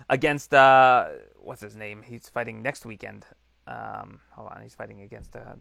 against 0.09 0.55
uh, 0.55 1.09
what's 1.37 1.61
his 1.61 1.77
name? 1.77 2.03
He's 2.03 2.29
fighting 2.29 2.63
next 2.63 2.87
weekend. 2.87 3.27
Um, 3.67 4.21
hold 4.31 4.51
on, 4.51 4.63
he's 4.63 4.75
fighting 4.75 5.01
against. 5.03 5.35
Uh, 5.37 5.55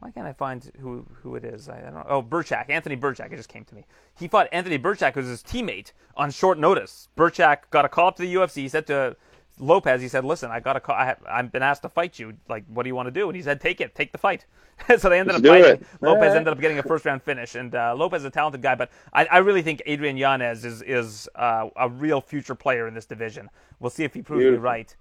why 0.00 0.10
can't 0.12 0.26
I 0.26 0.32
find 0.32 0.70
who 0.80 1.06
who 1.22 1.34
it 1.34 1.44
is? 1.44 1.68
I, 1.68 1.78
I 1.78 1.90
don't. 1.90 2.06
Oh, 2.08 2.22
Birchak, 2.22 2.70
Anthony 2.70 2.96
Birchak. 2.96 3.32
It 3.32 3.36
just 3.36 3.48
came 3.48 3.64
to 3.64 3.74
me. 3.74 3.84
He 4.18 4.28
fought 4.28 4.48
Anthony 4.52 4.78
Birchak, 4.78 5.14
who's 5.14 5.26
his 5.26 5.42
teammate, 5.42 5.92
on 6.16 6.30
short 6.30 6.58
notice. 6.58 7.08
Birchak 7.16 7.70
got 7.70 7.84
a 7.84 7.88
call 7.88 8.08
up 8.08 8.16
to 8.16 8.22
the 8.22 8.34
UFC. 8.34 8.56
He 8.56 8.68
said 8.68 8.86
to 8.86 9.16
Lopez, 9.58 10.00
he 10.00 10.08
said, 10.08 10.24
"Listen, 10.24 10.50
I 10.50 10.60
got 10.60 10.76
a 10.76 10.80
call. 10.80 10.94
I 10.96 11.06
have, 11.06 11.18
I've 11.28 11.52
been 11.52 11.62
asked 11.62 11.82
to 11.82 11.88
fight 11.88 12.18
you. 12.18 12.34
Like, 12.48 12.64
what 12.68 12.82
do 12.84 12.88
you 12.88 12.94
want 12.94 13.06
to 13.06 13.10
do?" 13.10 13.28
And 13.28 13.36
he 13.36 13.42
said, 13.42 13.60
"Take 13.60 13.80
it, 13.80 13.94
take 13.94 14.12
the 14.12 14.18
fight." 14.18 14.46
so 14.98 15.08
they 15.08 15.18
ended 15.18 15.34
Let's 15.34 15.46
up 15.46 15.50
fighting. 15.50 15.82
it. 15.82 15.86
Lopez 16.00 16.28
right. 16.28 16.36
ended 16.36 16.52
up 16.52 16.60
getting 16.60 16.78
a 16.78 16.82
first 16.82 17.04
round 17.04 17.22
finish, 17.22 17.54
and 17.54 17.74
uh, 17.74 17.94
Lopez 17.96 18.22
is 18.22 18.26
a 18.26 18.30
talented 18.30 18.62
guy, 18.62 18.74
but 18.74 18.90
I, 19.12 19.26
I 19.26 19.38
really 19.38 19.62
think 19.62 19.82
Adrian 19.86 20.16
Yanez 20.16 20.64
is 20.64 20.82
is 20.82 21.28
uh, 21.34 21.68
a 21.76 21.88
real 21.88 22.20
future 22.20 22.54
player 22.54 22.86
in 22.86 22.94
this 22.94 23.06
division. 23.06 23.50
We'll 23.80 23.90
see 23.90 24.04
if 24.04 24.14
he 24.14 24.22
proves 24.22 24.44
me 24.44 24.56
right. 24.56 24.94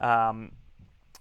Um, 0.00 0.52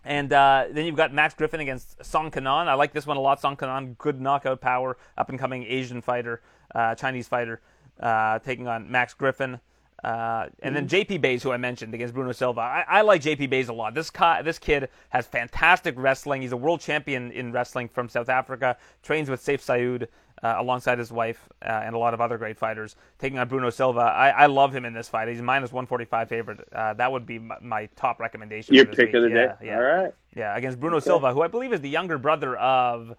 and 0.03 0.31
uh, 0.31 0.65
then 0.71 0.85
you've 0.85 0.95
got 0.95 1.13
Max 1.13 1.33
Griffin 1.33 1.59
against 1.59 2.03
Song 2.05 2.31
Kenan. 2.31 2.69
I 2.69 2.75
like 2.75 2.93
this 2.93 3.05
one 3.05 3.17
a 3.17 3.19
lot. 3.19 3.41
Song 3.41 3.57
Kenan, 3.57 3.95
good 3.97 4.21
knockout 4.21 4.61
power, 4.61 4.97
up 5.17 5.29
and 5.29 5.37
coming 5.37 5.65
Asian 5.67 6.01
fighter, 6.01 6.41
uh, 6.73 6.95
Chinese 6.95 7.27
fighter, 7.27 7.61
uh, 7.99 8.39
taking 8.39 8.67
on 8.67 8.89
Max 8.89 9.13
Griffin. 9.13 9.59
Uh, 10.03 10.47
and 10.61 10.75
then 10.75 10.87
JP 10.87 11.21
Buys, 11.21 11.41
who 11.41 11.51
I 11.51 11.57
mentioned 11.57 11.93
against 11.93 12.13
Bruno 12.13 12.31
Silva. 12.31 12.61
I, 12.61 12.85
I 12.87 13.01
like 13.01 13.21
JP 13.21 13.49
Buys 13.49 13.67
a 13.69 13.73
lot. 13.73 13.95
This 13.95 14.11
ki- 14.11 14.41
this 14.43 14.59
kid 14.59 14.89
has 15.09 15.25
fantastic 15.25 15.95
wrestling. 15.97 16.43
He's 16.43 16.51
a 16.51 16.57
world 16.57 16.81
champion 16.81 17.31
in 17.31 17.51
wrestling 17.51 17.89
from 17.89 18.07
South 18.07 18.29
Africa. 18.29 18.77
Trains 19.01 19.29
with 19.29 19.43
Saif 19.43 19.59
Saud 19.59 20.07
uh, 20.43 20.55
alongside 20.59 20.99
his 20.99 21.11
wife 21.11 21.49
uh, 21.63 21.81
and 21.83 21.95
a 21.95 21.97
lot 21.97 22.13
of 22.13 22.21
other 22.21 22.37
great 22.37 22.57
fighters. 22.57 22.95
Taking 23.17 23.39
on 23.39 23.47
Bruno 23.47 23.71
Silva. 23.71 24.01
I, 24.01 24.29
I 24.29 24.45
love 24.45 24.73
him 24.73 24.85
in 24.85 24.93
this 24.93 25.09
fight. 25.09 25.27
He's 25.29 25.41
minus 25.41 25.71
145 25.71 26.29
favorite. 26.29 26.67
Uh, 26.71 26.93
that 26.93 27.11
would 27.11 27.25
be 27.25 27.39
my, 27.39 27.57
my 27.61 27.85
top 27.95 28.19
recommendation. 28.19 28.75
Your 28.75 28.85
for 28.85 28.91
this 28.91 28.97
pick 28.97 29.13
of 29.15 29.23
the 29.23 29.27
week. 29.29 29.35
day. 29.35 29.53
Yeah, 29.61 29.67
yeah. 29.67 29.75
All 29.77 29.81
right. 29.83 30.13
Yeah, 30.35 30.55
against 30.55 30.79
Bruno 30.79 30.99
Silva, 30.99 31.33
who 31.33 31.41
I 31.41 31.47
believe 31.47 31.73
is 31.73 31.81
the 31.81 31.89
younger 31.89 32.19
brother 32.19 32.55
of, 32.57 33.15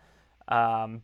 um, 0.46 1.02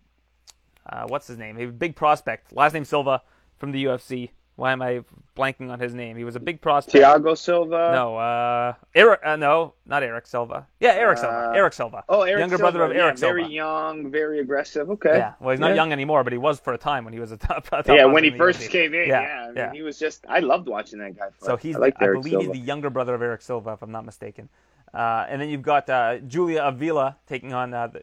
uh, 0.88 1.06
what's 1.08 1.26
his 1.26 1.38
name? 1.38 1.58
A 1.58 1.66
big 1.66 1.96
prospect. 1.96 2.52
Last 2.52 2.74
name 2.74 2.84
Silva 2.84 3.22
from 3.58 3.72
the 3.72 3.84
UFC. 3.84 4.30
Why 4.56 4.70
am 4.70 4.82
I 4.82 5.02
blanking 5.36 5.70
on 5.72 5.80
his 5.80 5.94
name? 5.94 6.16
He 6.16 6.22
was 6.22 6.36
a 6.36 6.40
big 6.40 6.60
prospect. 6.60 6.96
Thiago 6.96 7.36
Silva. 7.36 7.90
No, 7.92 8.16
uh, 8.16 8.74
Eric. 8.94 9.20
Uh, 9.24 9.34
no, 9.34 9.74
not 9.84 10.04
Eric 10.04 10.28
Silva. 10.28 10.68
Yeah, 10.78 10.92
Eric 10.92 11.18
Silva. 11.18 11.50
Uh, 11.50 11.52
Eric 11.56 11.72
Silva. 11.72 12.04
Oh, 12.08 12.22
Eric 12.22 12.38
younger 12.38 12.56
Silva. 12.58 12.72
brother 12.72 12.84
of 12.90 12.96
yeah, 12.96 13.02
Eric 13.02 13.18
Silva. 13.18 13.34
very 13.40 13.52
young, 13.52 14.12
very 14.12 14.38
aggressive. 14.38 14.90
Okay. 14.90 15.16
Yeah, 15.18 15.32
well, 15.40 15.50
he's 15.50 15.58
not 15.58 15.70
Yeah. 15.70 15.74
young 15.74 15.92
anymore, 15.92 16.22
but 16.22 16.32
he 16.32 16.38
was 16.38 16.60
for 16.60 16.72
a 16.72 16.78
time 16.78 17.04
when 17.04 17.12
he 17.12 17.18
was 17.18 17.32
a 17.32 17.36
top. 17.48 17.68
top 17.68 17.86
Yeah, 17.88 18.04
when 18.04 18.22
he 18.22 18.30
first 18.30 18.60
UFC. 18.60 18.70
came 18.70 18.94
in, 18.94 19.08
Yeah, 19.08 19.22
yeah, 19.22 19.42
I 19.42 19.46
mean, 19.48 19.56
yeah. 19.56 19.72
he 19.72 19.82
was 19.82 19.98
just. 19.98 20.24
I 20.28 20.38
loved 20.38 20.68
watching 20.68 21.00
that 21.00 21.16
guy. 21.18 21.24
Fight. 21.30 21.34
So 21.44 21.56
he's, 21.56 21.74
I, 21.74 21.80
like 21.80 21.96
I 22.00 22.06
believe 22.12 22.24
Silva. 22.30 22.44
he's 22.44 22.52
the 22.52 22.58
younger 22.66 22.90
brother 22.90 23.14
of 23.14 23.22
Eric 23.22 23.42
Silva, 23.42 23.72
if 23.72 23.82
I'm 23.82 23.90
not 23.90 24.04
mistaken. 24.04 24.48
Uh, 24.92 25.26
and 25.28 25.40
then 25.42 25.48
you've 25.48 25.62
got 25.62 25.90
uh, 25.90 26.18
Julia 26.18 26.62
Avila 26.62 27.16
taking 27.26 27.52
on 27.52 27.74
uh, 27.74 27.88
the, 27.88 28.02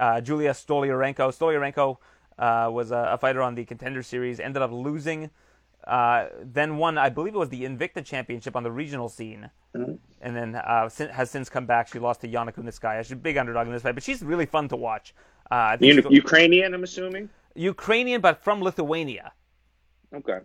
uh, 0.00 0.20
Julia 0.20 0.50
Stolyarenko. 0.50 1.30
Stolyarenko 1.32 1.98
uh, 2.40 2.68
was 2.72 2.90
a, 2.90 3.10
a 3.12 3.18
fighter 3.18 3.40
on 3.40 3.54
the 3.54 3.64
Contender 3.64 4.02
Series, 4.02 4.40
ended 4.40 4.60
up 4.60 4.72
losing, 4.72 5.30
uh, 5.86 6.26
then 6.42 6.76
won, 6.78 6.98
I 6.98 7.08
believe 7.08 7.34
it 7.34 7.38
was 7.38 7.48
the 7.48 7.62
Invicta 7.64 8.04
Championship 8.04 8.56
on 8.56 8.62
the 8.62 8.70
regional 8.72 9.08
scene, 9.08 9.50
Mm-hmm. 9.76 9.92
and 10.22 10.34
then 10.36 10.54
uh, 10.54 10.88
sin- 10.88 11.10
has 11.10 11.30
since 11.30 11.50
come 11.50 11.66
back. 11.66 11.88
She 11.88 11.98
lost 11.98 12.22
to 12.22 12.28
Yana 12.28 12.50
Kunitskaya. 12.54 13.02
She's 13.02 13.12
a 13.12 13.16
big 13.16 13.36
underdog 13.36 13.66
in 13.66 13.74
this 13.74 13.82
fight, 13.82 13.94
but 13.94 14.02
she's 14.02 14.22
really 14.22 14.46
fun 14.46 14.68
to 14.68 14.76
watch. 14.76 15.14
Uh, 15.50 15.54
I 15.54 15.76
think 15.76 16.06
Un- 16.06 16.12
Ukrainian, 16.12 16.72
I'm 16.72 16.82
assuming. 16.82 17.28
Ukrainian, 17.54 18.22
but 18.22 18.42
from 18.42 18.62
Lithuania. 18.62 19.32
Okay. 20.14 20.38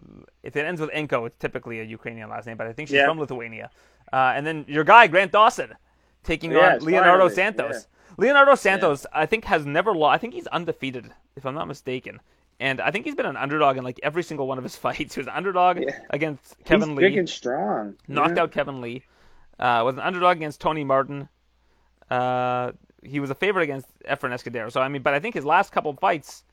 If 0.44 0.58
it 0.58 0.66
ends 0.66 0.82
with 0.82 0.90
Enko, 0.92 1.28
it's 1.28 1.38
typically 1.38 1.80
a 1.80 1.84
Ukrainian 1.84 2.30
last 2.30 2.46
name, 2.46 2.58
but 2.58 2.68
I 2.68 2.74
think 2.74 2.90
she's 2.90 2.96
Yeah. 2.98 3.06
from 3.08 3.20
Lithuania. 3.20 3.70
Uh, 4.12 4.34
and 4.36 4.46
then 4.46 4.66
your 4.68 4.84
guy, 4.84 5.08
Grant 5.08 5.32
Dawson, 5.32 5.76
taking 6.24 6.52
Yes, 6.52 6.82
on 6.82 6.86
Leonardo 6.88 7.30
finally, 7.30 7.36
Santos. 7.36 7.88
Leonardo 8.18 8.56
Santos, 8.56 9.06
I 9.14 9.26
think, 9.26 9.46
has 9.46 9.66
never 9.66 9.94
lost. 9.96 10.16
I 10.16 10.18
think 10.18 10.34
he's 10.34 10.48
undefeated, 10.48 11.12
if 11.38 11.46
I'm 11.46 11.56
not 11.56 11.68
mistaken. 11.70 12.20
And 12.62 12.80
I 12.80 12.92
think 12.92 13.06
he's 13.06 13.16
been 13.16 13.26
an 13.26 13.36
underdog 13.38 13.78
in 13.78 13.84
like 13.84 14.00
every 14.04 14.22
single 14.22 14.46
one 14.48 14.60
of 14.60 14.64
his 14.64 14.76
fights. 14.86 15.16
He 15.16 15.20
was 15.20 15.28
an 15.28 15.34
underdog 15.36 15.80
Yeah. 15.82 15.98
against 16.12 16.56
Kevin 16.64 16.90
he's 16.90 16.98
Lee, 17.00 17.04
big 17.06 17.18
and 17.18 17.28
strong. 17.28 17.96
knocked 18.08 18.38
Yeah. 18.38 18.44
out 18.44 18.52
Kevin 18.52 18.80
Lee. 18.82 19.04
Uh, 19.60 19.82
was 19.84 19.96
an 19.96 20.02
underdog 20.02 20.38
against 20.38 20.62
Tony 20.62 20.84
Martin. 20.84 21.28
Uh, 22.10 22.72
he 23.04 23.20
was 23.20 23.30
a 23.30 23.36
favorite 23.36 23.64
against 23.64 23.88
Efren 24.04 24.32
Escudero. 24.32 24.72
So 24.72 24.80
I 24.80 24.88
mean, 24.90 25.02
but 25.02 25.14
I 25.14 25.20
think 25.20 25.34
his 25.36 25.46
last 25.46 25.72
couple 25.72 25.92
of 25.92 26.00
fights, 26.00 26.44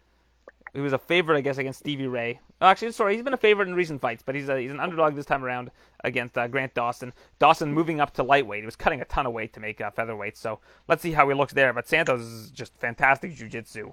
he 0.73 0.81
was 0.81 0.93
a 0.93 0.99
favorite, 0.99 1.37
I 1.37 1.41
guess, 1.43 1.59
against 1.59 1.81
Stevie 1.81 2.07
Ray. 2.07 2.41
Oh, 2.61 2.67
actually, 2.67 2.93
sorry, 2.93 3.15
he's 3.15 3.23
been 3.23 3.35
a 3.35 3.39
favorite 3.39 3.69
in 3.69 3.75
recent 3.75 4.01
fights, 4.01 4.23
but 4.25 4.35
he's 4.35 4.49
a, 4.49 4.59
he's 4.59 4.71
an 4.71 4.81
underdog 4.81 5.15
this 5.15 5.27
time 5.27 5.45
around 5.45 5.71
against 6.05 6.37
uh, 6.39 6.49
Grant 6.49 6.75
Dawson. 6.75 7.13
Dawson 7.39 7.73
moving 7.73 8.01
up 8.01 8.15
to 8.15 8.23
lightweight. 8.23 8.63
He 8.63 8.67
was 8.67 8.77
cutting 8.77 9.01
a 9.01 9.05
ton 9.05 9.27
of 9.27 9.33
weight 9.33 9.53
to 9.55 9.61
make 9.61 9.81
uh, 9.81 9.91
featherweight. 9.91 10.37
So 10.37 10.59
let's 10.89 11.03
see 11.03 11.13
how 11.13 11.29
he 11.29 11.35
looks 11.35 11.53
there. 11.53 11.73
But 11.73 11.87
Santos 11.87 12.21
is 12.21 12.51
just 12.51 12.75
fantastic 12.79 13.35
jiu-jitsu. 13.35 13.93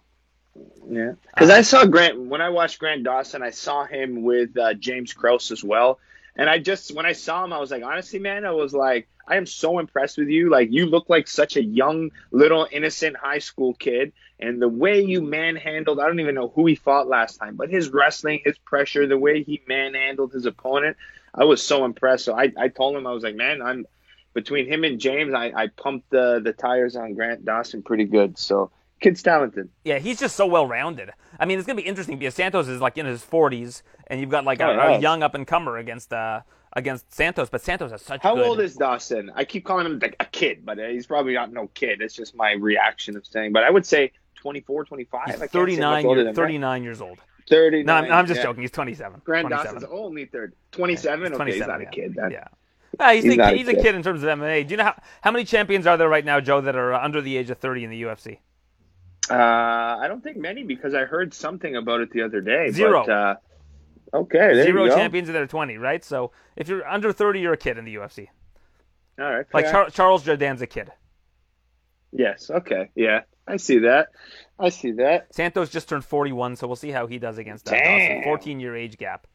Yeah, 0.88 1.14
because 1.34 1.50
I 1.50 1.62
saw 1.62 1.86
Grant 1.86 2.20
when 2.20 2.42
I 2.42 2.50
watched 2.50 2.80
Grant 2.80 3.04
Dawson. 3.04 3.44
I 3.44 3.50
saw 3.50 3.86
him 3.86 4.24
with 4.24 4.58
uh, 4.58 4.74
James 4.76 5.14
Krause 5.14 5.52
as 5.52 5.64
well, 5.64 6.00
and 6.36 6.50
I 6.50 6.60
just 6.60 6.96
when 6.96 7.06
I 7.06 7.14
saw 7.14 7.44
him, 7.44 7.52
I 7.52 7.60
was 7.60 7.72
like, 7.72 7.84
honestly, 7.84 8.20
man, 8.20 8.46
I 8.46 8.52
was 8.52 8.74
like, 8.74 9.08
I 9.28 9.36
am 9.38 9.46
so 9.46 9.80
impressed 9.80 10.18
with 10.18 10.30
you. 10.30 10.50
Like, 10.50 10.72
you 10.72 10.86
look 10.86 11.10
like 11.10 11.28
such 11.28 11.58
a 11.58 11.64
young, 11.64 12.12
little, 12.32 12.68
innocent 12.72 13.18
high 13.18 13.40
school 13.40 13.74
kid, 13.74 14.14
and 14.40 14.62
the 14.62 14.70
way 14.70 15.02
you 15.02 15.22
manhandled. 15.22 16.00
I 16.00 16.08
don't 16.08 16.20
even 16.20 16.36
know 16.36 16.50
who 16.50 16.66
he 16.66 16.76
fought 16.76 17.08
last 17.08 17.38
time, 17.38 17.56
but 17.56 17.70
his 17.70 17.90
wrestling, 17.90 18.42
his 18.46 18.58
pressure, 18.60 19.08
the 19.08 19.18
way 19.18 19.44
he 19.44 19.62
manhandled 19.68 20.32
his 20.34 20.46
opponent, 20.46 20.98
I 21.34 21.46
was 21.46 21.62
so 21.62 21.84
impressed. 21.84 22.26
So 22.26 22.38
I, 22.38 22.54
I 22.58 22.68
told 22.70 22.96
him 22.96 23.08
I 23.08 23.12
was 23.12 23.24
like, 23.24 23.36
man, 23.36 23.62
I'm 23.62 23.88
between 24.34 24.68
him 24.68 24.84
and 24.84 25.00
James, 25.00 25.34
I, 25.34 25.52
I 25.56 25.68
pumped 25.68 26.10
the 26.12 26.40
the 26.44 26.54
tires 26.54 26.96
on 26.96 27.14
Grant 27.14 27.46
Dawson 27.46 27.82
pretty 27.82 28.06
good. 28.06 28.38
So 28.38 28.70
kid's 29.06 29.22
talented. 29.22 29.70
Yeah, 29.84 30.00
he's 30.00 30.20
just 30.20 30.36
so 30.36 30.48
well 30.48 30.66
rounded. 30.66 31.12
I 31.40 31.46
mean, 31.46 31.60
it's 31.60 31.68
gonna 31.68 31.78
be 31.82 31.88
interesting 31.88 32.18
because 32.18 32.34
Santos 32.34 32.68
is 32.68 32.82
like 32.82 32.98
in 32.98 33.06
his 33.06 33.22
40s, 33.22 33.84
and 34.08 34.20
you've 34.20 34.30
got 34.32 34.46
like 34.46 34.60
a, 34.60 34.66
Oh, 34.68 34.94
a 34.96 35.00
young 35.00 35.22
up 35.22 35.36
and 35.36 35.46
comer 35.46 35.78
against 35.78 36.12
uh, 36.12 36.42
against 36.74 37.14
Santos. 37.14 37.50
But 37.50 37.62
Santos 37.62 37.92
has 37.92 38.02
such 38.02 38.22
How 38.24 38.36
good. 38.36 38.46
old 38.46 38.60
is 38.60 38.76
Dawson? 38.76 39.32
I 39.36 39.46
keep 39.46 39.64
calling 39.64 39.86
him 39.86 40.00
like 40.00 40.16
a 40.20 40.26
kid, 40.26 40.66
but 40.66 40.80
uh, 40.80 40.88
he's 40.88 41.06
probably 41.06 41.34
not 41.34 41.54
no 41.54 41.68
kid. 41.68 42.02
It's 42.02 42.16
just 42.16 42.36
my 42.36 42.54
reaction 42.54 43.16
of 43.16 43.26
saying. 43.28 43.54
But 43.54 43.64
I 43.64 43.70
would 43.70 43.86
say 43.86 44.12
24, 44.36 44.86
25. 44.86 45.22
He's 45.28 45.36
39, 45.52 46.06
year, 46.06 46.16
than 46.16 46.26
that. 46.26 46.36
39 46.36 46.84
years 46.84 47.02
old. 47.02 47.20
39. 47.48 47.86
No, 47.86 47.94
I'm, 47.94 48.12
I'm 48.12 48.26
just 48.26 48.40
yeah. 48.40 48.44
joking. 48.46 48.62
He's 48.64 48.72
27. 48.72 49.22
Grand 49.24 49.48
27. 49.48 49.74
Dawson's 49.76 49.92
only 49.92 50.26
third. 50.26 50.56
27? 50.72 51.20
He's 51.20 51.32
okay, 51.40 51.52
he's 51.52 51.62
27, 51.62 51.68
not 51.68 51.82
a 51.82 51.92
kid. 51.92 52.16
Then. 52.16 52.32
Yeah. 52.32 52.48
Ah, 53.00 53.12
he's, 53.12 53.24
He's 53.24 53.34
a, 53.34 53.38
not 53.38 53.54
a 53.54 53.58
he's 53.58 53.68
a 53.68 53.74
kid. 53.74 53.84
kid 53.84 53.96
in 53.96 54.04
terms 54.04 54.24
of 54.24 54.30
MMA. 54.30 54.66
Do 54.68 54.72
you 54.72 54.78
know 54.78 54.86
how, 54.86 55.02
how 55.22 55.32
many 55.32 55.46
champions 55.46 55.86
are 55.86 55.98
there 55.98 56.10
right 56.10 56.26
now, 56.26 56.40
Joe, 56.40 56.62
that 56.62 56.76
are 56.76 56.94
under 56.94 57.22
the 57.22 57.38
age 57.38 57.50
of 57.50 57.58
30 57.58 57.84
in 57.84 57.90
the 57.90 58.02
UFC? 58.04 58.40
Uh, 59.30 59.34
I 60.02 60.08
don't 60.08 60.24
think 60.24 60.38
many 60.38 60.64
because 60.64 60.94
I 60.94 61.06
heard 61.06 61.34
something 61.34 61.76
about 61.76 62.02
it 62.02 62.12
the 62.12 62.22
other 62.24 62.42
day. 62.42 62.70
Zero. 62.72 63.04
But, 63.06 63.12
uh, 63.12 63.36
okay, 64.14 64.38
there 64.54 64.64
Zero 64.66 64.84
you 64.84 64.90
go. 64.90 64.96
champions 64.96 65.28
that 65.28 65.36
are 65.38 65.48
20, 65.48 65.78
right? 65.78 66.04
So 66.04 66.32
if 66.56 66.68
you're 66.68 66.88
under 66.88 67.12
30, 67.12 67.40
you're 67.40 67.54
a 67.54 67.58
kid 67.58 67.78
in 67.78 67.86
the 67.86 67.96
UFC. 67.96 68.28
All 69.20 69.32
right. 69.34 69.46
Like. 69.54 69.66
Char- 69.72 69.90
Charles 69.90 70.24
Jourdain's 70.24 70.62
a 70.62 70.68
kid. 70.68 70.92
Yes. 72.12 72.50
Okay. 72.50 72.90
Yeah. 72.96 73.22
I 73.48 73.58
see 73.58 73.80
that. 73.80 74.08
I 74.60 74.70
see 74.70 74.92
that. 74.94 75.34
Santos 75.34 75.70
just 75.70 75.88
turned 75.90 76.04
41, 76.06 76.56
so 76.56 76.68
we'll 76.68 76.76
see 76.76 76.92
how 76.92 77.08
he 77.08 77.20
does 77.20 77.38
against 77.38 77.66
that 77.66 77.72
Damn. 77.84 78.18
Dawson. 78.18 78.24
14 78.24 78.60
year 78.60 78.76
age 78.76 78.98
gap. 78.98 79.28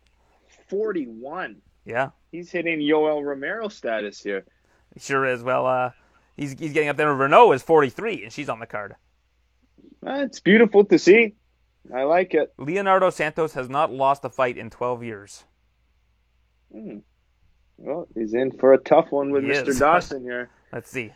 41. 0.68 1.56
Yeah, 1.84 2.10
He's 2.30 2.50
hitting 2.50 2.78
Yoel 2.80 3.24
Romero 3.24 3.68
status 3.68 4.20
here. 4.20 4.44
he 4.94 5.00
sure 5.00 5.24
is. 5.24 5.42
Well, 5.42 5.66
uh, 5.66 5.90
he's, 6.36 6.52
he's 6.52 6.72
getting 6.72 6.88
up 6.90 6.96
there. 6.96 7.08
Reneau 7.08 7.54
is 7.54 7.62
43, 7.62 8.24
and 8.24 8.32
she's 8.32 8.48
on 8.48 8.60
the 8.60 8.66
card. 8.66 8.94
Uh, 10.06 10.22
it's 10.24 10.40
beautiful 10.40 10.84
to 10.84 10.98
see. 10.98 11.34
I 11.94 12.04
like 12.04 12.34
it. 12.34 12.52
Leonardo 12.58 13.10
Santos 13.10 13.54
has 13.54 13.68
not 13.68 13.92
lost 13.92 14.24
a 14.24 14.30
fight 14.30 14.56
in 14.56 14.70
12 14.70 15.02
years. 15.02 15.44
Well, 17.76 18.06
he's 18.14 18.34
in 18.34 18.52
for 18.52 18.72
a 18.72 18.78
tough 18.78 19.10
one 19.10 19.30
with 19.30 19.44
He 19.44 19.50
Mr. 19.50 19.68
is. 19.68 19.78
Dawson 19.78 20.22
here. 20.22 20.50
Let's 20.72 20.90
see. 20.90 21.12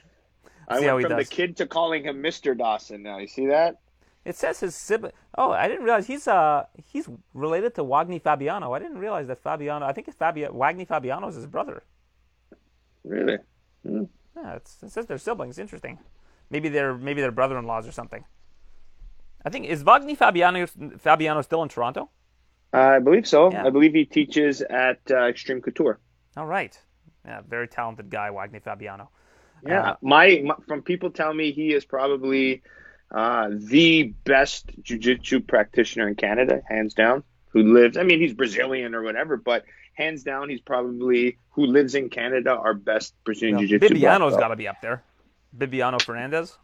I 0.66 0.80
See 0.80 0.86
went 0.86 1.06
from 1.06 1.16
the 1.18 1.24
kid 1.24 1.58
to 1.58 1.66
calling 1.66 2.04
him 2.04 2.22
Mr. 2.22 2.56
Dawson 2.56 3.02
now. 3.02 3.18
You 3.18 3.26
see 3.26 3.46
that? 3.46 3.80
It 4.24 4.36
says 4.36 4.60
his 4.60 4.74
sibling. 4.74 5.12
Oh, 5.36 5.50
I 5.50 5.68
didn't 5.68 5.84
realize 5.84 6.06
he's 6.06 6.26
uh 6.26 6.64
he's 6.82 7.06
related 7.34 7.74
to 7.74 7.84
Wagner 7.84 8.18
Fabiano. 8.18 8.72
I 8.72 8.78
didn't 8.78 8.96
realize 8.96 9.26
that 9.26 9.42
Fabiano. 9.42 9.84
I 9.84 9.92
think 9.92 10.08
it's 10.08 10.16
Fabio 10.16 10.50
Wagner 10.52 10.86
Fabiano 10.86 11.28
is 11.28 11.34
his 11.34 11.46
brother. 11.46 11.82
Really? 13.04 13.36
Yeah, 13.84 14.54
it's, 14.56 14.82
it 14.82 14.90
says 14.90 15.04
they're 15.06 15.18
siblings. 15.18 15.58
Interesting. 15.58 15.98
Maybe 16.48 16.70
they're 16.70 16.96
maybe 16.96 17.20
they're 17.20 17.30
brother-in-laws 17.30 17.86
or 17.86 17.92
something. 17.92 18.24
I 19.44 19.50
think 19.50 19.66
is 19.66 19.82
Wagner 19.82 20.14
Fabiano 20.16 20.66
Fabiano 20.98 21.42
still 21.42 21.62
in 21.62 21.68
Toronto? 21.68 22.10
I 22.72 22.98
believe 22.98 23.26
so. 23.28 23.52
Yeah. 23.52 23.66
I 23.66 23.70
believe 23.70 23.92
he 23.94 24.04
teaches 24.04 24.60
at 24.62 24.98
uh, 25.10 25.26
Extreme 25.26 25.62
Couture. 25.62 26.00
All 26.36 26.46
right. 26.46 26.76
Yeah, 27.24 27.40
very 27.48 27.68
talented 27.68 28.10
guy, 28.10 28.30
Wagner 28.30 28.60
Fabiano. 28.60 29.10
Yeah, 29.66 29.90
Uh, 29.90 29.96
my, 30.02 30.42
my 30.44 30.54
from 30.66 30.82
people 30.82 31.10
tell 31.10 31.32
me 31.32 31.52
he 31.52 31.72
is 31.72 31.84
probably 31.84 32.62
uh, 33.10 33.48
the 33.52 34.12
best 34.24 34.70
jiu-jitsu 34.82 35.40
practitioner 35.40 36.08
in 36.08 36.16
Canada, 36.16 36.60
hands 36.68 36.92
down. 36.94 37.22
Who 37.50 37.62
lives? 37.62 37.96
I 37.96 38.02
mean, 38.02 38.20
he's 38.20 38.34
Brazilian 38.34 38.94
or 38.94 39.02
whatever, 39.02 39.36
but 39.36 39.64
hands 39.94 40.24
down, 40.24 40.50
he's 40.50 40.60
probably 40.60 41.38
who 41.50 41.66
lives 41.66 41.94
in 41.94 42.10
Canada 42.10 42.50
our 42.50 42.74
best 42.74 43.14
Brazilian 43.24 43.56
Well, 43.56 43.66
jiu-jitsu. 43.66 44.00
black 44.00 44.20
Bibiano's 44.20 44.36
got 44.36 44.48
to 44.48 44.56
be 44.56 44.66
up 44.68 44.80
there. 44.82 45.04
Bibiano 45.56 45.98
Fernandes. 46.02 46.56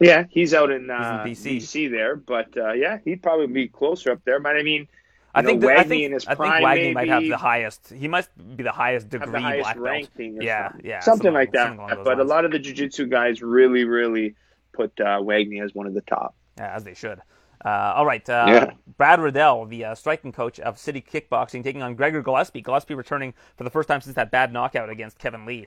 Yeah, 0.00 0.24
he's 0.28 0.52
out 0.54 0.70
in, 0.70 0.90
uh, 0.90 1.24
He's 1.24 1.44
in 1.46 1.56
BC. 1.58 1.90
there, 1.90 2.16
but 2.16 2.56
uh, 2.56 2.72
yeah, 2.72 2.98
he'd 3.04 3.22
probably 3.22 3.46
be 3.46 3.68
closer 3.68 4.10
up 4.10 4.20
there. 4.24 4.40
But 4.40 4.56
I 4.56 4.62
mean, 4.62 4.88
I 5.34 5.42
think 5.42 5.60
know, 5.60 5.68
that, 5.68 5.78
I 5.78 5.84
think 5.84 6.02
in 6.02 6.12
his 6.12 6.26
I 6.26 6.34
think 6.34 6.62
Wagner 6.62 6.92
might 6.92 7.08
have 7.08 7.22
the 7.24 7.36
highest. 7.36 7.92
He 7.92 8.08
must 8.08 8.30
be 8.56 8.62
the 8.62 8.72
highest 8.72 9.08
degree 9.08 9.30
the 9.30 9.40
highest 9.40 9.76
black 9.78 10.12
belt. 10.16 10.34
Yeah, 10.40 10.68
something. 10.68 10.86
yeah, 10.86 11.00
something 11.00 11.00
something 11.00 11.34
like 11.34 11.52
that. 11.52 11.76
something 11.76 12.04
But 12.04 12.20
a 12.20 12.24
lot 12.24 12.44
of 12.44 12.50
the 12.52 12.58
jiu-jitsu 12.58 13.06
guys 13.06 13.42
really, 13.42 13.84
really 13.84 14.34
put 14.72 14.98
uh, 15.00 15.20
Wagner 15.22 15.64
as 15.64 15.74
one 15.74 15.86
of 15.86 15.94
the 15.94 16.02
top. 16.02 16.34
Yeah, 16.58 16.74
as 16.74 16.84
they 16.84 16.94
should. 16.94 17.20
Uh, 17.64 17.94
all 17.96 18.04
right, 18.04 18.28
uh, 18.28 18.44
Yeah. 18.48 18.70
Brad 18.98 19.20
Riddell, 19.20 19.64
the 19.66 19.86
uh, 19.86 19.94
striking 19.94 20.32
coach 20.32 20.60
of 20.60 20.78
City 20.78 21.00
Kickboxing, 21.00 21.64
taking 21.64 21.82
on 21.82 21.94
Gregor 21.94 22.20
Gillespie. 22.22 22.60
Gillespie 22.60 22.94
returning 22.94 23.32
for 23.56 23.64
the 23.64 23.70
first 23.70 23.88
time 23.88 24.00
since 24.02 24.16
that 24.16 24.30
bad 24.30 24.52
knockout 24.52 24.90
against 24.90 25.18
Kevin 25.18 25.46
Lee. 25.46 25.66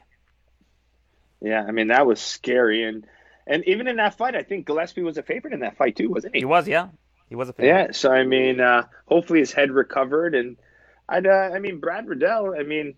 Yeah, 1.42 1.64
I 1.68 1.72
mean 1.72 1.88
that 1.88 2.06
was 2.06 2.20
scary, 2.20 2.84
and 2.84 3.06
and 3.48 3.64
even 3.66 3.88
in 3.88 3.98
that 3.98 4.18
fight, 4.18 4.36
I 4.36 4.44
think 4.44 4.66
Gillespie 4.66 5.02
was 5.02 5.18
a 5.18 5.24
favorite 5.24 5.54
in 5.54 5.62
that 5.62 5.78
fight 5.78 5.96
too, 5.96 6.10
wasn't 6.10 6.36
he? 6.36 6.42
He 6.42 6.46
was, 6.46 6.68
yeah, 6.68 6.90
he 7.30 7.36
was 7.36 7.50
a 7.50 7.54
favorite. 7.54 7.68
Yeah, 7.68 7.92
so 7.92 8.12
I 8.12 8.24
mean, 8.24 8.60
uh, 8.60 8.84
hopefully 9.06 9.40
his 9.40 9.52
head 9.52 9.72
recovered, 9.72 10.36
and 10.36 10.58
I'd, 11.10 11.28
uh, 11.28 11.50
I 11.54 11.60
mean, 11.60 11.80
Brad 11.80 12.08
Riddell, 12.08 12.56
I 12.58 12.64
mean, 12.64 12.96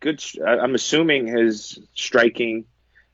good. 0.00 0.22
I'm 0.46 0.74
assuming 0.74 1.26
his 1.26 1.78
striking 1.94 2.64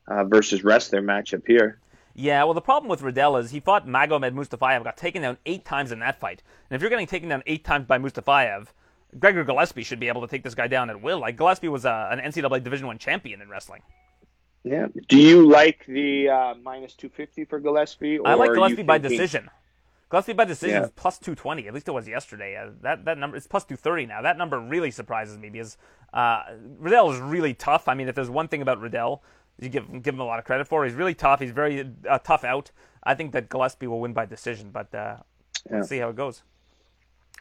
uh, 0.07 0.25
versus 0.25 0.63
wrestler 0.63 1.01
matchup 1.01 1.43
here. 1.47 1.79
Yeah, 2.17 2.45
well, 2.45 2.53
the 2.53 2.61
problem 2.61 2.89
with 2.89 3.01
Riddell 3.01 3.35
is 3.37 3.51
he 3.51 3.59
fought 3.59 3.85
Magomed 3.85 4.33
Mustafayev, 4.33 4.85
got 4.85 4.95
taken 4.95 5.21
down 5.21 5.37
eight 5.45 5.65
times 5.65 5.91
in 5.91 5.99
that 5.99 6.17
fight. 6.17 6.41
And 6.69 6.75
if 6.75 6.81
you're 6.81 6.89
getting 6.89 7.07
taken 7.07 7.27
down 7.27 7.43
eight 7.45 7.65
times 7.65 7.85
by 7.85 7.97
Mustafayev, 7.97 8.67
Gregor 9.19 9.43
Gillespie 9.43 9.83
should 9.83 9.99
be 9.99 10.07
able 10.07 10.21
to 10.21 10.27
take 10.27 10.43
this 10.43 10.55
guy 10.55 10.67
down 10.67 10.89
at 10.89 11.01
will. 11.01 11.19
Like 11.19 11.35
Gillespie 11.35 11.67
was 11.67 11.85
uh, 11.85 12.07
an 12.11 12.19
NCAA 12.19 12.63
Division 12.63 12.87
One 12.87 12.97
champion 12.97 13.41
in 13.41 13.49
wrestling. 13.49 13.81
Yeah. 14.65 14.87
Do 15.07 15.17
you 15.17 15.47
like 15.47 15.85
the 15.85 16.27
uh, 16.29 16.53
minus 16.55 16.95
250 16.95 17.45
for 17.45 17.59
Gillespie? 17.59 18.17
Or 18.17 18.27
I 18.27 18.33
like 18.33 18.51
Gillespie 18.53 18.81
by 18.83 18.97
thinking- 18.99 19.17
decision. 19.19 19.49
Gillespie 20.09 20.33
by 20.33 20.45
decision 20.45 20.75
Yeah. 20.81 20.85
is 20.85 20.91
plus 20.95 21.17
220. 21.19 21.67
At 21.67 21.73
least 21.73 21.87
it 21.87 21.91
was 21.91 22.07
yesterday. 22.07 22.55
Uh, 22.57 22.71
that 22.81 23.05
that 23.05 23.17
number 23.17 23.37
is 23.37 23.45
plus 23.47 23.63
230 23.63 24.07
now. 24.07 24.21
That 24.23 24.37
number 24.37 24.59
really 24.59 24.89
surprises 24.91 25.37
me 25.37 25.49
because 25.49 25.77
uh, 26.13 26.43
Riddell 26.79 27.11
is 27.11 27.19
really 27.19 27.53
tough. 27.53 27.87
I 27.87 27.93
mean, 27.93 28.07
if 28.07 28.15
there's 28.15 28.29
one 28.29 28.47
thing 28.47 28.61
about 28.63 28.79
Riddell, 28.81 29.23
you 29.59 29.69
give 29.69 29.85
give 30.03 30.13
him 30.15 30.19
a 30.19 30.25
lot 30.25 30.39
of 30.39 30.45
credit 30.45 30.67
for. 30.67 30.83
He's 30.85 30.93
really 30.95 31.13
tough. 31.15 31.39
He's 31.41 31.51
very 31.51 31.87
uh, 32.09 32.17
tough 32.19 32.43
out. 32.43 32.71
I 33.03 33.13
think 33.13 33.33
that 33.33 33.49
Gillespie 33.49 33.87
will 33.87 33.99
win 33.99 34.13
by 34.13 34.25
decision, 34.25 34.71
but 34.71 34.93
uh, 34.95 35.17
Yeah. 35.69 35.77
let's 35.77 35.89
see 35.89 35.99
how 35.99 36.09
it 36.09 36.15
goes. 36.15 36.41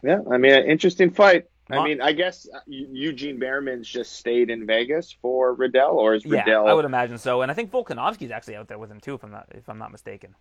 Yeah, 0.03 0.21
I 0.31 0.37
mean, 0.37 0.53
an 0.53 0.65
interesting 0.67 1.11
fight. 1.11 1.47
I 1.71 1.83
mean, 1.83 2.01
I 2.01 2.13
guess 2.13 2.47
uh, 2.53 2.61
Eugene 2.67 3.39
Bareman's 3.39 3.89
just 3.89 4.13
stayed 4.13 4.51
in 4.51 4.67
Vegas 4.67 5.17
for 5.23 5.55
Riddell, 5.55 5.99
or 5.99 6.15
is 6.15 6.25
Riddell? 6.25 6.65
Yeah? 6.65 6.71
I 6.71 6.75
would 6.75 6.85
imagine 6.85 7.19
so. 7.19 7.43
And 7.43 7.51
I 7.51 7.55
think 7.55 7.71
Volkanovski's 7.71 8.31
actually 8.31 8.57
out 8.57 8.69
there 8.69 8.79
with 8.79 8.91
him 8.91 9.01
too, 9.01 9.15
if 9.15 9.25
I'm 9.25 9.31
not 9.31 9.49
if 9.55 9.69
I'm 9.69 9.79
not 9.79 9.91
mistaken. 9.91 10.35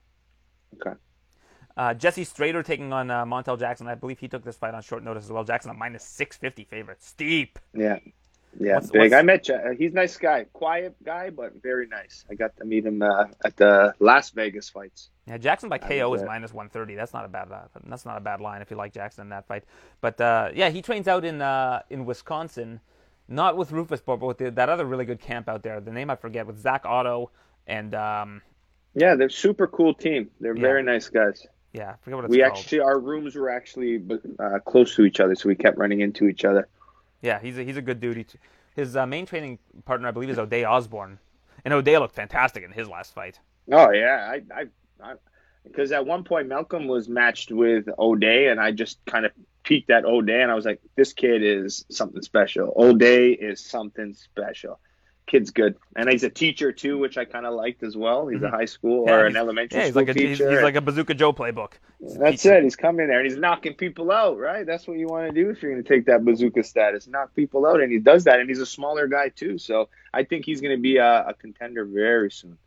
Okay. 0.75 0.97
Uh, 1.75 1.93
Jesse 1.93 2.25
Strader 2.25 2.63
taking 2.63 2.93
on 2.93 3.09
uh, 3.09 3.25
Montel 3.25 3.57
Jackson. 3.57 3.88
I 3.88 3.95
believe 3.95 4.19
he 4.19 4.27
took 4.27 4.43
this 4.43 4.57
fight 4.57 4.73
on 4.73 4.81
short 4.83 5.03
notice 5.03 5.23
as 5.23 5.31
well. 5.31 5.43
Jackson 5.43 5.71
a 5.71 5.73
minus 5.73 6.03
650 6.03 6.65
favorite. 6.65 7.01
Steep. 7.01 7.57
Yeah. 7.73 7.99
Yeah, 8.59 8.75
What's- 8.75 8.91
big. 8.91 9.01
what's- 9.01 9.13
I 9.13 9.21
met 9.23 9.47
you. 9.47 9.59
He's 9.77 9.91
a 9.91 9.95
nice 9.95 10.15
guy, 10.17 10.45
quiet 10.53 10.95
guy, 11.03 11.29
but 11.31 11.61
very 11.61 11.87
nice. 11.87 12.23
I 12.29 12.35
got 12.35 12.55
to 12.57 12.65
meet 12.65 12.85
him 12.85 13.01
uh, 13.01 13.25
at 13.43 13.55
the 13.57 13.93
Las 13.99 14.29
Vegas 14.31 14.69
fights. 14.69 15.09
Yeah, 15.27 15.37
Jackson 15.37 15.69
by 15.69 15.77
KO 15.79 16.09
was 16.09 16.21
is 16.21 16.27
minus 16.27 16.53
130. 16.53 16.95
That's 16.95 17.13
not 17.13 17.25
a 17.25 17.29
bad 17.29 17.51
uh, 17.51 17.61
that's 17.85 18.05
not 18.05 18.17
a 18.17 18.21
bad 18.21 18.41
line 18.41 18.61
if 18.61 18.69
you 18.69 18.77
like 18.77 18.93
Jackson 18.93 19.23
in 19.23 19.29
that 19.29 19.47
fight. 19.47 19.63
But 20.01 20.19
uh, 20.21 20.49
yeah, 20.53 20.69
he 20.69 20.81
trains 20.81 21.07
out 21.07 21.25
in 21.25 21.41
uh, 21.41 21.81
in 21.89 22.05
Wisconsin, 22.05 22.79
not 23.27 23.57
with 23.57 23.71
Rufus, 23.71 24.01
but 24.01 24.19
with 24.19 24.37
the, 24.37 24.51
that 24.51 24.69
other 24.69 24.85
really 24.85 25.05
good 25.05 25.19
camp 25.21 25.49
out 25.49 25.63
there. 25.63 25.79
The 25.81 25.91
name 25.91 26.09
I 26.09 26.15
forget 26.15 26.45
with 26.45 26.59
Zak 26.59 26.83
Ottow 26.85 27.29
and 27.67 27.95
um, 27.95 28.41
Yeah, 28.93 29.15
they're 29.15 29.29
super 29.29 29.65
cool 29.67 29.93
team. 29.93 30.29
They're 30.39 30.55
Yeah. 30.55 30.61
very 30.61 30.83
nice 30.83 31.09
guys. 31.09 31.47
yeah, 31.71 31.91
I 31.91 31.95
forget 32.03 32.17
what 32.17 32.25
it's 32.25 32.31
We 32.31 32.41
called. 32.41 32.51
actually, 32.51 32.79
our 32.81 32.99
rooms 32.99 33.35
were 33.35 33.49
actually 33.49 34.03
uh, 34.39 34.59
close 34.59 34.93
to 34.95 35.05
each 35.05 35.19
other, 35.21 35.33
so 35.35 35.47
we 35.49 35.55
kept 35.55 35.77
running 35.77 36.01
into 36.01 36.27
each 36.27 36.45
other. 36.45 36.67
Yeah, 37.23 37.39
he's 37.39 37.57
a, 37.57 37.63
he's 37.63 37.77
a 37.77 37.81
good 37.81 37.99
dude. 37.99 38.27
His 38.75 38.95
uh, 38.95 39.07
main 39.07 39.25
training 39.25 39.57
partner, 39.86 40.09
I 40.09 40.12
believe, 40.12 40.29
is 40.29 40.38
O'Day 40.38 40.65
Osbourne, 40.65 41.17
and 41.63 41.73
O'Day 41.73 41.97
looked 41.97 42.13
fantastic 42.13 42.63
in 42.63 42.71
his 42.71 42.88
last 42.88 43.13
fight. 43.13 43.39
Oh 43.71 43.91
yeah, 43.91 44.29
I, 44.29 44.41
I, 44.53 44.65
I 45.01 45.13
because 45.63 45.93
at 45.93 46.05
one 46.05 46.25
point 46.25 46.49
Malcolm 46.49 46.88
was 46.88 47.07
matched 47.07 47.51
with 47.51 47.88
O'Day, 47.97 48.49
and 48.49 48.59
I 48.59 48.71
just 48.71 49.03
kind 49.05 49.25
of 49.25 49.31
peeked 49.63 49.89
at 49.89 50.03
O'Day, 50.03 50.41
and 50.41 50.51
I 50.51 50.55
was 50.55 50.65
like, 50.65 50.81
this 50.97 51.13
kid 51.13 51.41
is 51.41 51.86
something 51.89 52.21
special. 52.21 52.73
O'Day 52.75 53.31
is 53.31 53.65
something 53.65 54.13
special. 54.13 54.79
Kid's 55.25 55.51
good, 55.51 55.75
and 55.95 56.09
he's 56.09 56.23
a 56.23 56.29
teacher 56.29 56.71
too, 56.71 56.97
which 56.97 57.17
I 57.17 57.25
kind 57.25 57.45
of 57.45 57.53
liked 57.53 57.81
as 57.83 57.95
well. 57.95 58.27
He's 58.27 58.41
a 58.43 58.49
high 58.49 58.65
school 58.65 59.05
Mm-hmm. 59.05 59.09
Yeah, 59.09 59.15
or 59.15 59.25
an 59.25 59.36
elementary 59.38 59.79
Yeah, 59.79 59.86
he's 59.86 59.93
school 59.93 60.01
like 60.05 60.09
a 60.09 60.13
he's, 60.19 60.38
teacher. 60.38 60.51
he's 60.51 60.62
like 60.62 60.75
a 60.75 60.81
Bazooka 60.81 61.13
Joe 61.13 61.33
playbook. 61.33 61.73
He's 61.99 62.17
That's 62.17 62.45
it. 62.45 62.63
He's 62.63 62.75
coming 62.75 63.07
there 63.07 63.19
and 63.19 63.27
he's 63.29 63.38
knocking 63.39 63.73
people 63.73 64.12
out, 64.12 64.38
right? 64.38 64.65
That's 64.65 64.88
what 64.88 64.97
you 64.97 65.07
want 65.07 65.27
to 65.27 65.33
do 65.43 65.49
if 65.49 65.62
you're 65.62 65.71
going 65.71 65.83
to 65.83 65.88
take 65.88 66.05
that 66.07 66.25
bazooka 66.25 66.63
status, 66.63 67.07
knock 67.07 67.33
people 67.36 67.65
out, 67.65 67.81
and 67.81 67.91
he 67.91 67.99
does 67.99 68.25
that. 68.25 68.39
And 68.39 68.49
he's 68.49 68.59
a 68.59 68.65
smaller 68.65 69.07
guy 69.07 69.29
too, 69.29 69.57
so 69.57 69.89
I 70.13 70.23
think 70.23 70.45
he's 70.45 70.62
going 70.62 70.75
to 70.75 70.81
be 70.81 70.97
a, 70.97 71.27
a 71.29 71.33
contender 71.33 71.86
very 71.86 72.29
soon. 72.31 72.57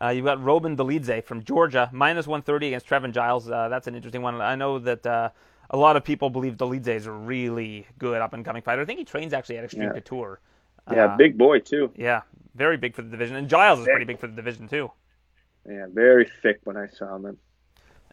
Uh, 0.00 0.08
you've 0.08 0.24
got 0.24 0.42
Roman 0.42 0.76
Dolidze 0.76 1.22
from 1.22 1.44
Georgia, 1.44 1.88
minus 1.92 2.26
130 2.26 2.68
against 2.68 2.86
Trevin 2.88 3.12
Giles. 3.12 3.48
Uh, 3.50 3.68
that's 3.68 3.86
an 3.86 3.94
interesting 3.94 4.22
one. 4.22 4.40
I 4.40 4.56
know 4.56 4.78
that 4.80 5.06
uh, 5.06 5.28
a 5.70 5.76
lot 5.76 5.96
of 5.96 6.04
people 6.04 6.28
believe 6.30 6.56
Dolidze 6.56 6.88
is 6.88 7.06
a 7.06 7.12
really 7.12 7.86
good 7.98 8.20
up 8.20 8.32
and 8.32 8.44
coming 8.44 8.62
fighter. 8.62 8.82
I 8.82 8.84
think 8.84 8.98
he 8.98 9.04
trains 9.04 9.32
actually 9.32 9.58
at 9.58 9.64
Extreme 9.64 9.88
Yeah. 9.88 9.92
Couture. 9.92 10.40
Yeah, 10.90 11.06
Uh, 11.06 11.16
big 11.16 11.38
boy 11.38 11.60
too. 11.60 11.92
Yeah, 11.96 12.22
very 12.54 12.76
big 12.76 12.94
for 12.94 13.02
the 13.02 13.10
division. 13.10 13.36
And 13.36 13.48
Giles 13.48 13.80
is 13.80 13.86
pretty 13.86 14.04
big 14.04 14.18
for 14.18 14.26
the 14.26 14.34
division 14.34 14.68
too. 14.68 14.90
Yeah, 15.68 15.86
very 15.92 16.28
thick 16.42 16.60
when 16.64 16.76
I 16.76 16.88
saw 16.88 17.16
him. 17.16 17.38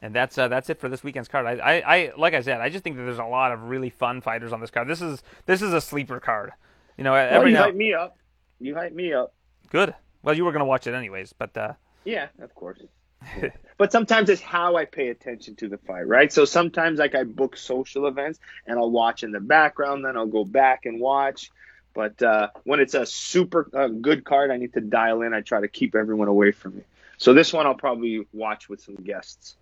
And 0.01 0.15
that's 0.15 0.37
uh, 0.37 0.47
that's 0.47 0.69
it 0.69 0.79
for 0.79 0.87
this 0.87 1.03
weekend's 1.03 1.27
card. 1.27 1.45
I, 1.45 1.51
I, 1.57 1.95
I 1.95 2.11
like 2.17 2.33
I 2.33 2.41
said, 2.41 2.61
I 2.61 2.69
just 2.69 2.83
think 2.83 2.95
that 2.95 3.03
there's 3.03 3.19
a 3.19 3.25
lot 3.25 3.51
of 3.51 3.63
really 3.63 3.89
fun 3.89 4.21
fighters 4.21 4.53
on 4.53 4.61
this 4.61 4.69
card. 4.71 4.87
This 4.87 5.01
is 5.01 5.23
this 5.45 5.61
is 5.61 5.73
a 5.73 5.81
sleeper 5.81 6.19
card. 6.19 6.51
You 6.97 7.03
know, 7.03 7.13
Well, 7.13 7.47
you 7.47 7.53
now 7.53 7.63
hype 7.63 7.75
me 7.75 7.93
up. 7.93 8.17
You 8.59 8.75
hype 8.75 8.93
me 8.93 9.13
up. 9.13 9.33
good. 9.69 9.93
Well, 10.21 10.35
you 10.35 10.43
were 10.45 10.51
going 10.51 10.59
to 10.61 10.65
watch 10.65 10.85
it 10.85 10.93
anyways, 10.93 11.33
but 11.33 11.55
uh, 11.57 11.73
Yeah, 12.03 12.27
of 12.41 12.53
course. 12.53 12.79
but 13.77 13.91
sometimes 13.91 14.29
it's 14.29 14.41
how 14.41 14.75
I 14.75 14.85
pay 14.85 15.09
attention 15.09 15.55
to 15.57 15.67
the 15.69 15.77
fight, 15.77 16.07
right? 16.07 16.31
So 16.31 16.45
sometimes 16.45 16.99
like 16.99 17.15
I 17.15 17.23
book 17.23 17.57
social 17.57 18.07
events 18.07 18.39
and 18.67 18.77
I'll 18.77 18.91
watch 18.91 19.23
in 19.23 19.31
the 19.31 19.39
background, 19.39 20.05
then 20.05 20.15
I'll 20.17 20.25
go 20.25 20.45
back 20.45 20.85
and 20.85 20.99
watch. 20.99 21.51
But 21.99 22.21
uh, 22.21 22.47
when 22.63 22.79
it's 22.79 22.93
a 22.93 23.05
super 23.05 23.69
uh, 23.73 23.89
good 23.89 24.23
card, 24.23 24.51
I 24.51 24.55
need 24.55 24.71
to 24.71 24.79
dial 24.79 25.21
in. 25.21 25.33
I 25.33 25.41
try 25.41 25.59
to 25.59 25.67
keep 25.67 25.95
everyone 25.95 26.29
away 26.29 26.53
from 26.53 26.77
me. 26.77 26.83
So 27.17 27.33
this 27.33 27.51
one 27.51 27.65
I'll 27.65 27.73
probably 27.75 28.25
watch 28.31 28.69
with 28.69 28.79
some 28.79 28.95
guests. 28.95 29.57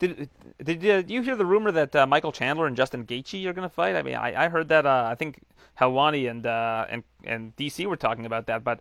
Did 0.00 0.28
did 0.60 1.08
you 1.08 1.22
hear 1.22 1.36
the 1.36 1.46
rumor 1.46 1.70
that 1.70 1.94
uh, 1.94 2.04
Michael 2.04 2.32
Chandler 2.32 2.66
and 2.66 2.76
Justin 2.76 3.06
Gaethje 3.06 3.46
are 3.46 3.52
going 3.52 3.62
to 3.68 3.72
fight? 3.72 3.94
I 3.94 4.02
mean, 4.02 4.16
I, 4.16 4.46
I 4.46 4.48
heard 4.48 4.66
that. 4.70 4.86
Uh, 4.86 5.06
I 5.08 5.14
think 5.14 5.38
Helwani 5.80 6.28
and 6.28 6.44
uh, 6.44 6.86
and 6.88 7.04
and 7.22 7.54
DC 7.54 7.86
were 7.86 7.96
talking 7.96 8.26
about 8.26 8.46
that, 8.46 8.64
but 8.64 8.80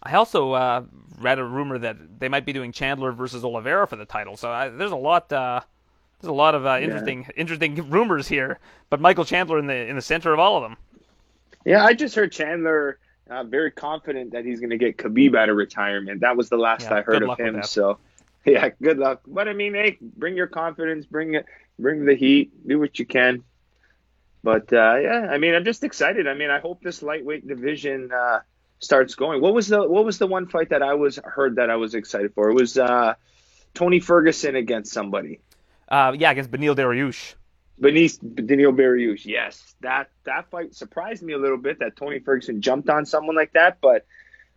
I 0.00 0.14
also 0.14 0.52
uh, 0.52 0.84
read 1.18 1.40
a 1.40 1.44
rumor 1.44 1.78
that 1.78 2.20
they 2.20 2.28
might 2.28 2.46
be 2.46 2.52
doing 2.52 2.70
Chandler 2.70 3.10
versus 3.10 3.44
Oliveira 3.44 3.88
for 3.88 3.96
the 3.96 4.04
title. 4.04 4.36
So 4.36 4.52
I, 4.52 4.68
there's 4.68 4.92
a 4.92 4.96
lot. 4.96 5.32
Uh, 5.32 5.62
there's 6.20 6.30
a 6.30 6.32
lot 6.32 6.54
of 6.54 6.64
uh, 6.64 6.78
interesting 6.80 7.22
yeah. 7.22 7.40
interesting 7.42 7.90
rumors 7.90 8.28
here, 8.28 8.60
but 8.88 9.00
Michael 9.00 9.24
Chandler 9.24 9.58
in 9.58 9.66
the 9.66 9.88
in 9.88 9.96
the 9.96 10.02
center 10.02 10.32
of 10.32 10.38
all 10.38 10.56
of 10.58 10.62
them. 10.62 10.76
Yeah, 11.64 11.84
I 11.84 11.94
just 11.94 12.14
heard 12.14 12.32
Chandler 12.32 12.98
uh, 13.28 13.44
very 13.44 13.70
confident 13.70 14.32
that 14.32 14.44
he's 14.44 14.60
going 14.60 14.70
to 14.70 14.78
get 14.78 14.98
Khabib 14.98 15.36
out 15.36 15.48
of 15.48 15.56
retirement. 15.56 16.20
That 16.20 16.36
was 16.36 16.48
the 16.48 16.58
last 16.58 16.82
yeah, 16.82 16.96
I 16.96 17.02
heard 17.02 17.22
of 17.22 17.38
him. 17.38 17.62
So 17.62 17.98
yeah, 18.44 18.70
good 18.82 18.98
luck. 18.98 19.22
But 19.26 19.48
I 19.48 19.54
mean, 19.54 19.74
hey, 19.74 19.98
bring 20.00 20.36
your 20.36 20.46
confidence, 20.46 21.06
bring 21.06 21.34
it, 21.34 21.46
bring 21.78 22.04
the 22.04 22.14
heat, 22.14 22.66
do 22.66 22.78
what 22.78 22.98
you 22.98 23.06
can. 23.06 23.42
But 24.42 24.70
uh, 24.72 24.96
yeah, 24.96 25.28
I 25.30 25.38
mean, 25.38 25.54
I'm 25.54 25.64
just 25.64 25.82
excited. 25.84 26.28
I 26.28 26.34
mean, 26.34 26.50
I 26.50 26.58
hope 26.58 26.82
this 26.82 27.02
lightweight 27.02 27.48
division 27.48 28.12
uh, 28.12 28.40
starts 28.78 29.14
going. 29.14 29.40
What 29.40 29.54
was 29.54 29.68
the 29.68 29.88
what 29.88 30.04
was 30.04 30.18
the 30.18 30.26
one 30.26 30.46
fight 30.46 30.68
that 30.68 30.82
I 30.82 30.94
was 30.94 31.18
heard 31.24 31.56
that 31.56 31.70
I 31.70 31.76
was 31.76 31.94
excited 31.94 32.34
for? 32.34 32.50
It 32.50 32.54
was 32.54 32.76
uh, 32.76 33.14
Tony 33.72 34.00
Ferguson 34.00 34.54
against 34.54 34.92
somebody. 34.92 35.40
Uh, 35.88 36.14
yeah, 36.18 36.30
against 36.30 36.50
Beneil 36.50 36.76
Dariush. 36.76 37.34
Beneath 37.80 38.20
Beneil 38.22 38.72
Dariush, 38.72 39.24
yes, 39.24 39.74
that 39.80 40.10
that 40.24 40.48
fight 40.50 40.74
surprised 40.74 41.22
me 41.22 41.32
a 41.32 41.38
little 41.38 41.56
bit 41.56 41.80
that 41.80 41.96
Tony 41.96 42.20
Ferguson 42.20 42.60
jumped 42.60 42.88
on 42.88 43.04
someone 43.04 43.34
like 43.34 43.52
that. 43.54 43.78
But 43.80 44.06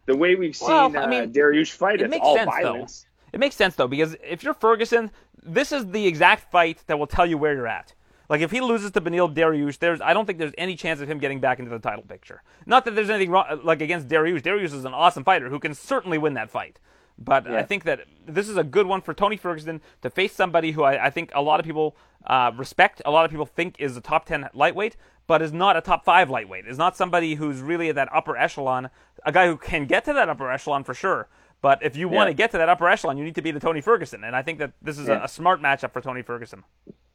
the 0.05 0.15
way 0.15 0.35
we've 0.35 0.55
seen 0.55 0.69
well, 0.69 0.97
I 0.97 1.07
mean, 1.07 1.23
uh, 1.23 1.27
Dariush 1.27 1.71
fight, 1.71 1.99
it 2.01 2.13
it's 2.13 2.19
all 2.21 2.35
sense, 2.35 2.49
violence. 2.49 3.01
Though. 3.01 3.35
It 3.37 3.39
makes 3.39 3.55
sense 3.55 3.75
though 3.75 3.87
because 3.87 4.15
if 4.23 4.43
you're 4.43 4.53
Ferguson, 4.53 5.11
this 5.43 5.71
is 5.71 5.87
the 5.87 6.05
exact 6.05 6.51
fight 6.51 6.83
that 6.87 6.99
will 6.99 7.07
tell 7.07 7.25
you 7.25 7.37
where 7.39 7.55
you're 7.55 7.67
at. 7.67 7.93
Like 8.29 8.41
if 8.41 8.51
he 8.51 8.61
loses 8.61 8.91
to 8.91 9.01
Beneil 9.01 9.33
Dariush, 9.33 9.79
there's 9.79 10.01
I 10.01 10.13
don't 10.13 10.25
think 10.25 10.37
there's 10.37 10.53
any 10.57 10.75
chance 10.75 10.99
of 10.99 11.09
him 11.09 11.17
getting 11.17 11.39
back 11.39 11.59
into 11.59 11.71
the 11.71 11.79
title 11.79 12.03
picture. 12.03 12.43
Not 12.65 12.85
that 12.85 12.95
there's 12.95 13.09
anything 13.09 13.31
wrong 13.31 13.61
like 13.63 13.81
against 13.81 14.07
Dariush. 14.07 14.41
Dariush 14.41 14.73
is 14.73 14.85
an 14.85 14.93
awesome 14.93 15.23
fighter 15.23 15.49
who 15.49 15.59
can 15.59 15.73
certainly 15.73 16.17
win 16.17 16.33
that 16.35 16.49
fight. 16.49 16.79
But 17.19 17.45
yeah. 17.45 17.57
I 17.57 17.63
think 17.63 17.83
that 17.85 18.01
this 18.25 18.47
is 18.47 18.57
a 18.57 18.63
good 18.63 18.85
one 18.85 19.01
for 19.01 19.13
Tony 19.13 19.37
Ferguson 19.37 19.81
to 20.01 20.09
face 20.09 20.33
somebody 20.33 20.71
who 20.71 20.83
I, 20.83 21.07
I 21.07 21.09
think 21.09 21.31
a 21.33 21.41
lot 21.41 21.59
of 21.59 21.65
people 21.65 21.95
uh, 22.25 22.51
respect, 22.55 23.01
a 23.05 23.11
lot 23.11 23.25
of 23.25 23.31
people 23.31 23.45
think 23.45 23.75
is 23.79 23.97
a 23.97 24.01
top 24.01 24.25
10 24.25 24.49
lightweight, 24.53 24.97
but 25.25 25.41
is 25.41 25.51
not 25.51 25.75
a 25.75 25.81
top 25.81 26.05
5 26.05 26.29
lightweight. 26.29 26.67
Is 26.67 26.77
not 26.77 26.95
somebody 26.95 27.35
who's 27.35 27.59
really 27.59 27.89
at 27.89 27.95
that 27.95 28.09
upper 28.13 28.37
echelon, 28.37 28.89
a 29.25 29.31
guy 29.31 29.47
who 29.47 29.57
can 29.57 29.85
get 29.85 30.05
to 30.05 30.13
that 30.13 30.29
upper 30.29 30.51
echelon 30.51 30.83
for 30.83 30.93
sure, 30.93 31.27
but 31.61 31.81
if 31.81 31.95
you 31.95 32.09
yeah. 32.09 32.15
want 32.15 32.29
to 32.29 32.33
get 32.33 32.51
to 32.51 32.57
that 32.57 32.69
upper 32.69 32.87
echelon, 32.87 33.17
you 33.17 33.23
need 33.23 33.35
to 33.35 33.41
be 33.41 33.51
the 33.51 33.59
Tony 33.59 33.81
Ferguson, 33.81 34.23
and 34.23 34.35
I 34.35 34.41
think 34.41 34.59
that 34.59 34.73
this 34.81 34.97
is 34.97 35.07
yeah. 35.07 35.21
a, 35.21 35.25
a, 35.25 35.27
smart 35.27 35.61
matchup 35.61 35.91
for 35.91 36.01
Tony 36.01 36.21
Ferguson. 36.21 36.63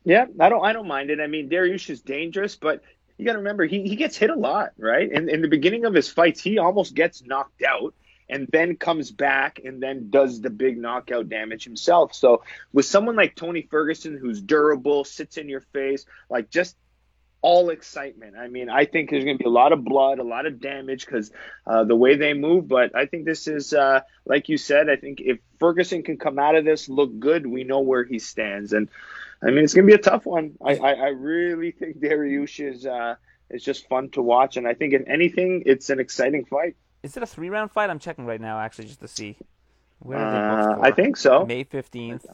Yeah, 0.04 0.26
I 0.40 0.48
don't, 0.48 0.64
I 0.64 0.72
don't 0.72 0.88
mind 0.88 1.10
it. 1.10 1.20
I 1.20 1.28
mean, 1.28 1.48
Dariush 1.48 1.88
is 1.90 2.00
dangerous, 2.00 2.56
but 2.56 2.82
you 3.18 3.24
got 3.24 3.32
to 3.32 3.38
remember 3.38 3.66
he, 3.66 3.88
he 3.88 3.94
gets 3.94 4.16
hit 4.16 4.30
a 4.30 4.34
lot, 4.34 4.70
right? 4.78 5.10
And 5.12 5.28
in 5.28 5.42
the 5.42 5.48
beginning 5.48 5.84
of 5.84 5.94
his 5.94 6.08
fights, 6.08 6.40
he 6.40 6.58
almost 6.58 6.94
gets 6.94 7.22
knocked 7.22 7.62
out 7.62 7.94
and 8.32 8.48
then 8.50 8.76
comes 8.76 9.10
back 9.10 9.60
and 9.64 9.82
then 9.82 10.10
does 10.10 10.40
the 10.40 10.50
big 10.50 10.78
knockout 10.78 11.28
damage 11.28 11.64
himself. 11.64 12.14
So 12.14 12.42
with 12.72 12.86
someone 12.86 13.14
like 13.14 13.36
Tony 13.36 13.62
Ferguson, 13.70 14.16
who's 14.16 14.40
durable, 14.40 15.04
sits 15.04 15.36
in 15.36 15.48
your 15.48 15.60
face, 15.60 16.06
like 16.30 16.50
just 16.50 16.76
all 17.42 17.70
excitement. 17.70 18.36
I 18.36 18.48
mean, 18.48 18.70
I 18.70 18.86
think 18.86 19.10
there's 19.10 19.24
going 19.24 19.36
to 19.36 19.42
be 19.42 19.48
a 19.48 19.52
lot 19.52 19.72
of 19.72 19.84
blood, 19.84 20.18
a 20.20 20.24
lot 20.24 20.46
of 20.46 20.60
damage 20.60 21.04
because 21.04 21.30
uh, 21.66 21.84
the 21.84 21.96
way 21.96 22.16
they 22.16 22.34
move. 22.34 22.68
But 22.68 22.96
I 22.96 23.06
think 23.06 23.26
this 23.26 23.48
is, 23.48 23.74
uh, 23.74 24.00
like 24.24 24.48
you 24.48 24.56
said, 24.56 24.88
I 24.88 24.96
think 24.96 25.20
if 25.20 25.38
Ferguson 25.58 26.02
can 26.02 26.16
come 26.16 26.38
out 26.38 26.54
of 26.54 26.64
this 26.64 26.88
look 26.88 27.18
good, 27.18 27.46
we 27.46 27.64
know 27.64 27.80
where 27.80 28.04
he 28.04 28.18
stands. 28.18 28.72
And 28.72 28.88
I 29.42 29.46
mean, 29.50 29.64
it's 29.64 29.74
going 29.74 29.86
to 29.86 29.92
be 29.92 30.00
a 30.00 30.02
tough 30.02 30.24
one. 30.24 30.52
I, 30.64 30.76
I, 30.76 30.92
I 30.92 31.08
really 31.08 31.72
think 31.72 31.98
Dariush 31.98 32.72
is 32.72 32.86
uh, 32.86 33.16
is 33.50 33.64
just 33.64 33.88
fun 33.88 34.10
to 34.10 34.22
watch, 34.22 34.56
and 34.56 34.66
I 34.66 34.74
think 34.74 34.94
if 34.94 35.02
anything, 35.06 35.64
it's 35.66 35.90
an 35.90 36.00
exciting 36.00 36.44
fight. 36.44 36.76
Is 37.02 37.16
it 37.16 37.22
a 37.22 37.26
three 37.26 37.50
round 37.50 37.70
fight? 37.70 37.90
I'm 37.90 37.98
checking 37.98 38.24
right 38.26 38.40
now, 38.40 38.60
actually, 38.60 38.86
just 38.86 39.00
to 39.00 39.08
see. 39.08 39.36
Where 39.98 40.18
are 40.18 40.76
they 40.76 40.88
I 40.88 40.90
think 40.90 41.16
so. 41.16 41.44
May 41.46 41.64
fifteenth. 41.64 42.26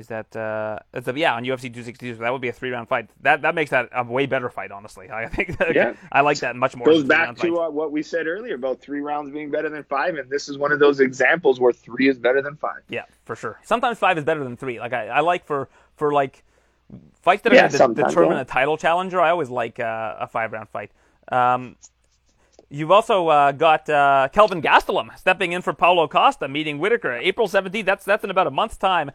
Is 0.00 0.06
that 0.06 0.34
uh, 0.34 0.78
it's 0.94 1.06
a, 1.06 1.18
yeah 1.18 1.34
on 1.34 1.44
UFC 1.44 1.64
262? 1.64 2.16
That 2.16 2.32
would 2.32 2.40
be 2.40 2.48
a 2.48 2.54
three 2.54 2.70
round 2.70 2.88
fight. 2.88 3.10
That 3.20 3.42
that 3.42 3.54
makes 3.54 3.70
that 3.70 3.90
a 3.92 4.02
way 4.02 4.24
better 4.24 4.48
fight, 4.48 4.72
honestly. 4.72 5.10
I 5.12 5.26
think 5.26 5.58
that, 5.58 5.74
yeah. 5.74 5.92
I 6.10 6.22
like 6.22 6.38
that 6.38 6.56
much 6.56 6.74
more. 6.74 6.86
Goes 6.86 7.04
back 7.04 7.36
to 7.36 7.60
uh, 7.60 7.70
what 7.70 7.92
we 7.92 8.02
said 8.02 8.26
earlier 8.26 8.54
about 8.54 8.80
three 8.80 9.00
rounds 9.00 9.30
being 9.30 9.50
better 9.50 9.68
than 9.68 9.84
five, 9.84 10.16
and 10.16 10.30
this 10.30 10.48
is 10.48 10.56
one 10.56 10.72
of 10.72 10.78
those 10.78 11.00
examples 11.00 11.60
where 11.60 11.72
three 11.72 12.08
is 12.08 12.18
better 12.18 12.40
than 12.40 12.56
five. 12.56 12.80
Yeah, 12.88 13.04
for 13.24 13.36
sure. 13.36 13.60
Sometimes 13.62 13.98
five 13.98 14.16
is 14.16 14.24
better 14.24 14.42
than 14.42 14.56
three. 14.56 14.80
Like 14.80 14.94
I, 14.94 15.08
I 15.08 15.20
like 15.20 15.44
for 15.44 15.68
for 15.96 16.12
like 16.12 16.42
fights 17.20 17.42
that 17.42 17.52
are 17.52 17.56
yeah, 17.56 17.68
going 17.68 17.94
to 17.94 18.02
determine 18.02 18.36
yeah. 18.36 18.40
a 18.40 18.46
title 18.46 18.78
challenger. 18.78 19.20
I 19.20 19.30
always 19.30 19.50
like 19.50 19.78
uh, 19.78 20.16
a 20.18 20.26
five 20.26 20.52
round 20.52 20.70
fight. 20.70 20.90
Um, 21.30 21.76
You've 22.72 22.92
also 22.92 23.26
uh, 23.26 23.50
got 23.50 23.90
uh, 23.90 24.28
Kelvin 24.32 24.62
Gastelum 24.62 25.16
stepping 25.18 25.52
in 25.52 25.60
for 25.60 25.72
Paulo 25.72 26.06
Costa, 26.06 26.46
meeting 26.46 26.78
Whittaker 26.78 27.12
April 27.12 27.48
17th. 27.48 27.84
That's 27.84 28.04
that's 28.04 28.22
in 28.22 28.30
about 28.30 28.46
a 28.46 28.52
month's 28.52 28.76
time. 28.76 29.10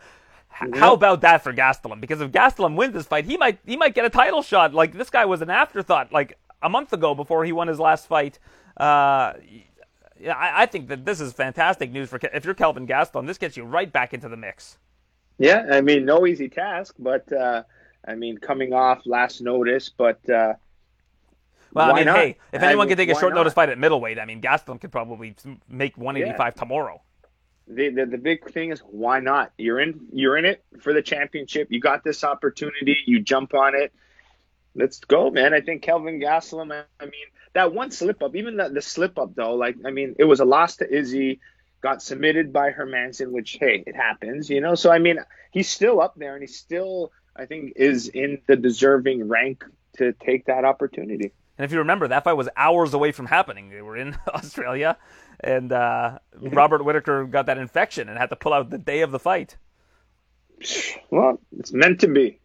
Yep. 0.62 0.76
How 0.76 0.94
about 0.94 1.22
that 1.22 1.41
for 1.41 1.54
Gastelum? 1.54 2.02
Because 2.02 2.20
if 2.20 2.32
Gastelum 2.32 2.76
wins 2.76 2.94
this 2.94 3.06
fight, 3.06 3.24
he 3.24 3.38
might 3.38 3.60
he 3.65 3.78
might 3.78 3.96
get 3.96 4.04
a 4.04 4.10
title 4.10 4.41
shot. 4.41 4.74
Like 4.74 4.94
this 4.94 5.10
guy 5.10 5.24
was 5.24 5.41
an 5.41 5.50
afterthought 5.50 6.12
like 6.12 6.38
a 6.62 6.68
month 6.68 6.91
ago 6.91 7.15
before 7.15 7.46
he 7.46 7.54
won 7.54 7.70
his 7.70 7.80
last 7.80 8.08
fight. 8.08 8.39
Uh, 8.76 9.34
yeah, 10.20 10.34
I, 10.34 10.63
I, 10.63 10.65
think 10.65 10.89
that 10.89 11.06
this 11.06 11.22
is 11.22 11.32
fantastic 11.32 11.91
news 11.91 12.10
for 12.10 12.20
if 12.34 12.44
you're 12.44 12.54
Kelvin 12.54 12.86
Gastelum. 12.88 13.26
This 13.26 13.38
gets 13.38 13.56
you 13.56 13.63
right 13.63 13.91
back 13.91 14.13
into 14.13 14.28
the 14.28 14.38
mix. 14.38 14.78
Yeah, 15.38 15.65
I 15.72 15.80
mean, 15.80 16.04
no 16.04 16.28
easy 16.28 16.50
task, 16.50 16.96
but 17.00 17.32
uh, 17.32 17.63
I 18.06 18.15
mean, 18.15 18.38
coming 18.38 18.74
off 18.74 19.06
last 19.06 19.41
notice, 19.41 19.89
but. 19.98 20.30
Uh, 20.30 20.56
well, 21.75 21.91
I 21.91 21.95
mean, 21.95 22.05
not? 22.05 22.15
hey, 22.17 22.38
if 22.51 22.63
anyone 22.63 22.88
I 22.88 22.89
can 22.89 22.97
take 22.97 23.09
a 23.09 23.13
short 23.13 23.33
not? 23.33 23.41
notice 23.41 23.53
fight 23.53 23.69
at 23.69 23.77
middleweight, 23.77 24.17
I 24.17 24.25
mean, 24.25 24.41
Gastelum 24.41 24.81
could 24.81 24.91
probably 24.91 25.35
make 25.69 25.97
185 25.97 26.39
yeah. 26.55 26.59
tomorrow 26.59 27.01
the, 27.67 27.89
the, 27.89 28.05
the 28.05 28.17
big 28.17 28.49
thing 28.51 28.71
is 28.71 28.79
why 28.79 29.19
not? 29.19 29.51
You're 29.57 29.79
in 29.79 30.07
you're 30.13 30.38
in 30.38 30.45
it 30.45 30.63
for 30.81 30.93
the 30.93 31.01
championship. 31.01 31.67
You 31.71 31.79
got 31.79 32.03
this 32.03 32.23
opportunity. 32.23 32.97
You 33.05 33.21
jump 33.21 33.53
on 33.53 33.75
it. 33.75 33.91
Let's 34.75 34.99
go, 34.99 35.31
man. 35.31 35.53
I 35.53 35.61
think 35.61 35.81
Kelvin 35.81 36.19
Gastelum. 36.19 36.71
I 36.99 37.05
mean, 37.05 37.27
that 37.53 37.73
one 37.73 37.91
slip 37.91 38.21
up, 38.21 38.35
even 38.35 38.57
the, 38.57 38.69
the 38.69 38.81
slip 38.81 39.17
up 39.17 39.33
though. 39.35 39.55
Like, 39.55 39.77
I 39.85 39.91
mean, 39.91 40.15
it 40.19 40.25
was 40.25 40.39
a 40.39 40.45
loss 40.45 40.77
to 40.77 40.93
Izzy. 40.93 41.39
Got 41.81 42.01
submitted 42.01 42.51
by 42.51 42.71
Hermansson, 42.71 43.31
which 43.31 43.57
hey, 43.59 43.83
it 43.85 43.95
happens, 43.95 44.49
you 44.49 44.61
know. 44.61 44.75
So 44.75 44.91
I 44.91 44.99
mean, 44.99 45.19
he's 45.51 45.69
still 45.69 46.01
up 46.01 46.15
there, 46.17 46.33
and 46.33 46.41
he 46.41 46.47
still, 46.47 47.11
I 47.35 47.45
think, 47.45 47.73
is 47.75 48.07
in 48.07 48.41
the 48.47 48.55
deserving 48.55 49.27
rank 49.27 49.63
to 49.97 50.13
take 50.13 50.45
that 50.45 50.65
opportunity. 50.65 51.31
And 51.58 51.65
if 51.65 51.72
you 51.72 51.80
remember, 51.80 52.08
that 52.08 52.24
fight 52.24 52.34
was 52.34 52.50
hours 52.58 52.94
away 52.94 53.12
from 53.12 53.28
happening. 53.28 53.70
They 53.70 53.82
were 53.82 53.96
in 53.96 54.18
Australia 54.28 54.98
and 55.39 55.72
uh, 55.72 56.20
Robert 56.39 56.84
Whittaker 56.84 57.26
got 57.26 57.46
that 57.48 57.58
infection 57.58 58.10
and 58.10 58.18
had 58.18 58.30
to 58.30 58.36
pull 58.36 58.54
out 58.54 58.70
the 58.70 58.78
day 58.78 59.02
of 59.02 59.12
the 59.12 59.20
fight. 59.20 59.58
Well, 61.10 61.39
it's 61.58 61.74
meant 61.74 62.00
to 62.02 62.08
be. 62.08 62.39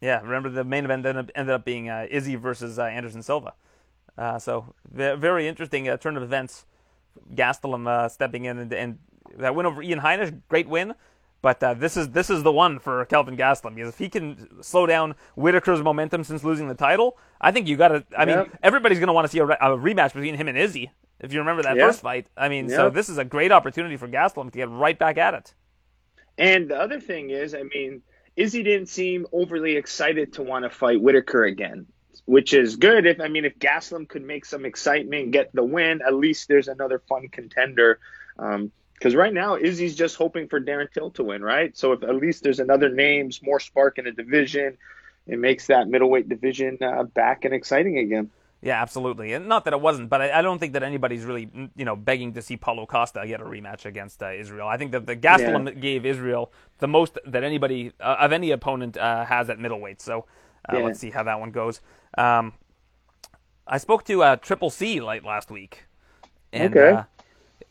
Yeah, 0.00 0.20
remember 0.20 0.48
the 0.48 0.64
main 0.64 0.84
event 0.84 1.04
ended 1.04 1.24
up, 1.24 1.30
ended 1.34 1.54
up 1.54 1.64
being 1.64 1.88
uh, 1.88 2.06
Izzy 2.08 2.36
versus 2.36 2.78
uh, 2.78 2.84
Anderson 2.84 3.22
Silva. 3.22 3.54
Uh, 4.16 4.38
so 4.38 4.74
very 4.90 5.48
interesting 5.48 5.88
uh, 5.88 5.96
turn 5.96 6.16
of 6.16 6.22
events. 6.22 6.66
Gastelum 7.34 7.88
uh, 7.88 8.08
stepping 8.08 8.44
in 8.44 8.58
and, 8.58 8.72
and, 8.72 8.98
that 9.36 9.54
win 9.54 9.66
over 9.66 9.82
Ian 9.82 10.00
Heinisch, 10.00 10.40
great 10.48 10.68
win. 10.68 10.94
But 11.40 11.62
uh, 11.62 11.74
this 11.74 11.96
is 11.96 12.08
this 12.10 12.30
is 12.30 12.42
the 12.42 12.52
one 12.52 12.80
for 12.80 13.04
Kelvin 13.04 13.36
Gastelum 13.36 13.76
because 13.76 13.90
if 13.90 13.98
he 13.98 14.08
can 14.08 14.62
slow 14.62 14.86
down 14.86 15.14
Whittaker's 15.36 15.82
momentum 15.82 16.24
since 16.24 16.42
losing 16.42 16.66
the 16.66 16.74
title, 16.74 17.16
I 17.40 17.52
think 17.52 17.68
you 17.68 17.76
got 17.76 17.88
to. 17.88 18.04
I 18.16 18.24
yep. 18.24 18.48
mean, 18.48 18.58
everybody's 18.62 18.98
going 18.98 19.06
to 19.08 19.12
want 19.12 19.26
to 19.26 19.30
see 19.30 19.38
a, 19.38 19.46
a, 19.46 19.76
rematch 19.76 20.14
between 20.14 20.34
him 20.34 20.48
and 20.48 20.58
Izzy. 20.58 20.90
If 21.20 21.32
you 21.32 21.38
remember 21.38 21.62
that 21.62 21.76
yeah. 21.76 21.86
first 21.86 22.00
fight, 22.00 22.26
I 22.36 22.48
mean, 22.48 22.68
yeah. 22.68 22.76
so 22.76 22.90
this 22.90 23.08
is 23.08 23.18
a 23.18 23.24
great 23.24 23.52
opportunity 23.52 23.96
for 23.96 24.08
Gastelum 24.08 24.50
to 24.50 24.58
get 24.58 24.68
right 24.68 24.98
back 24.98 25.16
at 25.16 25.34
it. 25.34 25.54
And 26.38 26.68
the 26.68 26.76
other 26.76 27.00
thing 27.00 27.30
is, 27.30 27.54
I 27.54 27.62
mean, 27.62 28.02
Izzy 28.36 28.62
didn't 28.62 28.88
seem 28.88 29.26
overly 29.32 29.76
excited 29.76 30.32
to 30.34 30.42
want 30.42 30.64
to 30.64 30.70
fight 30.70 31.00
Whittaker 31.00 31.44
again, 31.44 31.86
which 32.24 32.52
is 32.52 32.76
good. 32.76 33.06
If 33.06 33.20
I 33.20 33.28
mean, 33.28 33.44
if 33.44 33.58
Gastelum 33.60 34.08
could 34.08 34.24
make 34.24 34.44
some 34.44 34.64
excitement, 34.64 35.30
get 35.30 35.52
the 35.54 35.64
win, 35.64 36.00
at 36.04 36.14
least 36.14 36.48
there's 36.48 36.68
another 36.68 37.00
fun 37.08 37.28
contender. 37.28 38.00
Because 38.98 39.14
right 39.14 39.32
now, 39.32 39.56
Izzy's 39.56 39.94
just 39.94 40.16
hoping 40.16 40.48
for 40.48 40.60
Darren 40.60 40.90
Till 40.92 41.10
to 41.12 41.22
win, 41.22 41.42
right? 41.42 41.76
So 41.76 41.92
if 41.92 42.02
at 42.02 42.16
least 42.16 42.42
there's 42.42 42.58
another 42.58 42.88
names, 42.88 43.42
more 43.42 43.60
spark 43.60 43.98
in 43.98 44.06
the 44.06 44.12
division, 44.12 44.76
it 45.26 45.38
makes 45.38 45.68
that 45.68 45.88
middleweight 45.88 46.28
division 46.28 46.78
uh, 46.82 47.04
back 47.04 47.44
and 47.44 47.54
exciting 47.54 47.98
again. 47.98 48.30
Yeah, 48.60 48.82
absolutely, 48.82 49.34
and 49.34 49.46
not 49.46 49.64
that 49.66 49.72
it 49.72 49.80
wasn't, 49.80 50.08
but 50.08 50.20
I, 50.20 50.40
I, 50.40 50.42
don't 50.42 50.58
think 50.58 50.72
that 50.72 50.82
anybody's 50.82 51.24
really, 51.24 51.48
you 51.76 51.84
know, 51.84 51.94
begging 51.94 52.32
to 52.32 52.42
see 52.42 52.56
Paulo 52.56 52.86
Costa 52.86 53.22
get 53.24 53.40
a 53.40 53.44
rematch 53.44 53.84
against 53.84 54.20
uh, 54.20 54.32
Israel. 54.32 54.66
I 54.66 54.76
think 54.76 54.90
that 54.90 55.06
the 55.06 55.14
Gastelum 55.14 55.66
yeah. 55.66 55.80
gave 55.80 56.04
Israel 56.04 56.52
the 56.78 56.88
most 56.88 57.18
that 57.24 57.44
anybody 57.44 57.92
uh, 58.00 58.16
of 58.18 58.32
any 58.32 58.50
opponent 58.50 58.96
uh, 58.96 59.24
has 59.24 59.48
at 59.48 59.60
middleweight. 59.60 60.00
So 60.00 60.26
uh, 60.68 60.76
yeah. 60.76 60.84
let's 60.84 60.98
see 60.98 61.10
how 61.10 61.22
that 61.22 61.38
one 61.38 61.52
goes. 61.52 61.80
Um, 62.16 62.54
I 63.64 63.78
spoke 63.78 64.02
to 64.06 64.24
uh, 64.24 64.36
Triple 64.36 64.70
C 64.70 65.00
late 65.00 65.24
last 65.24 65.52
week, 65.52 65.86
and 66.52 66.76
okay. 66.76 67.02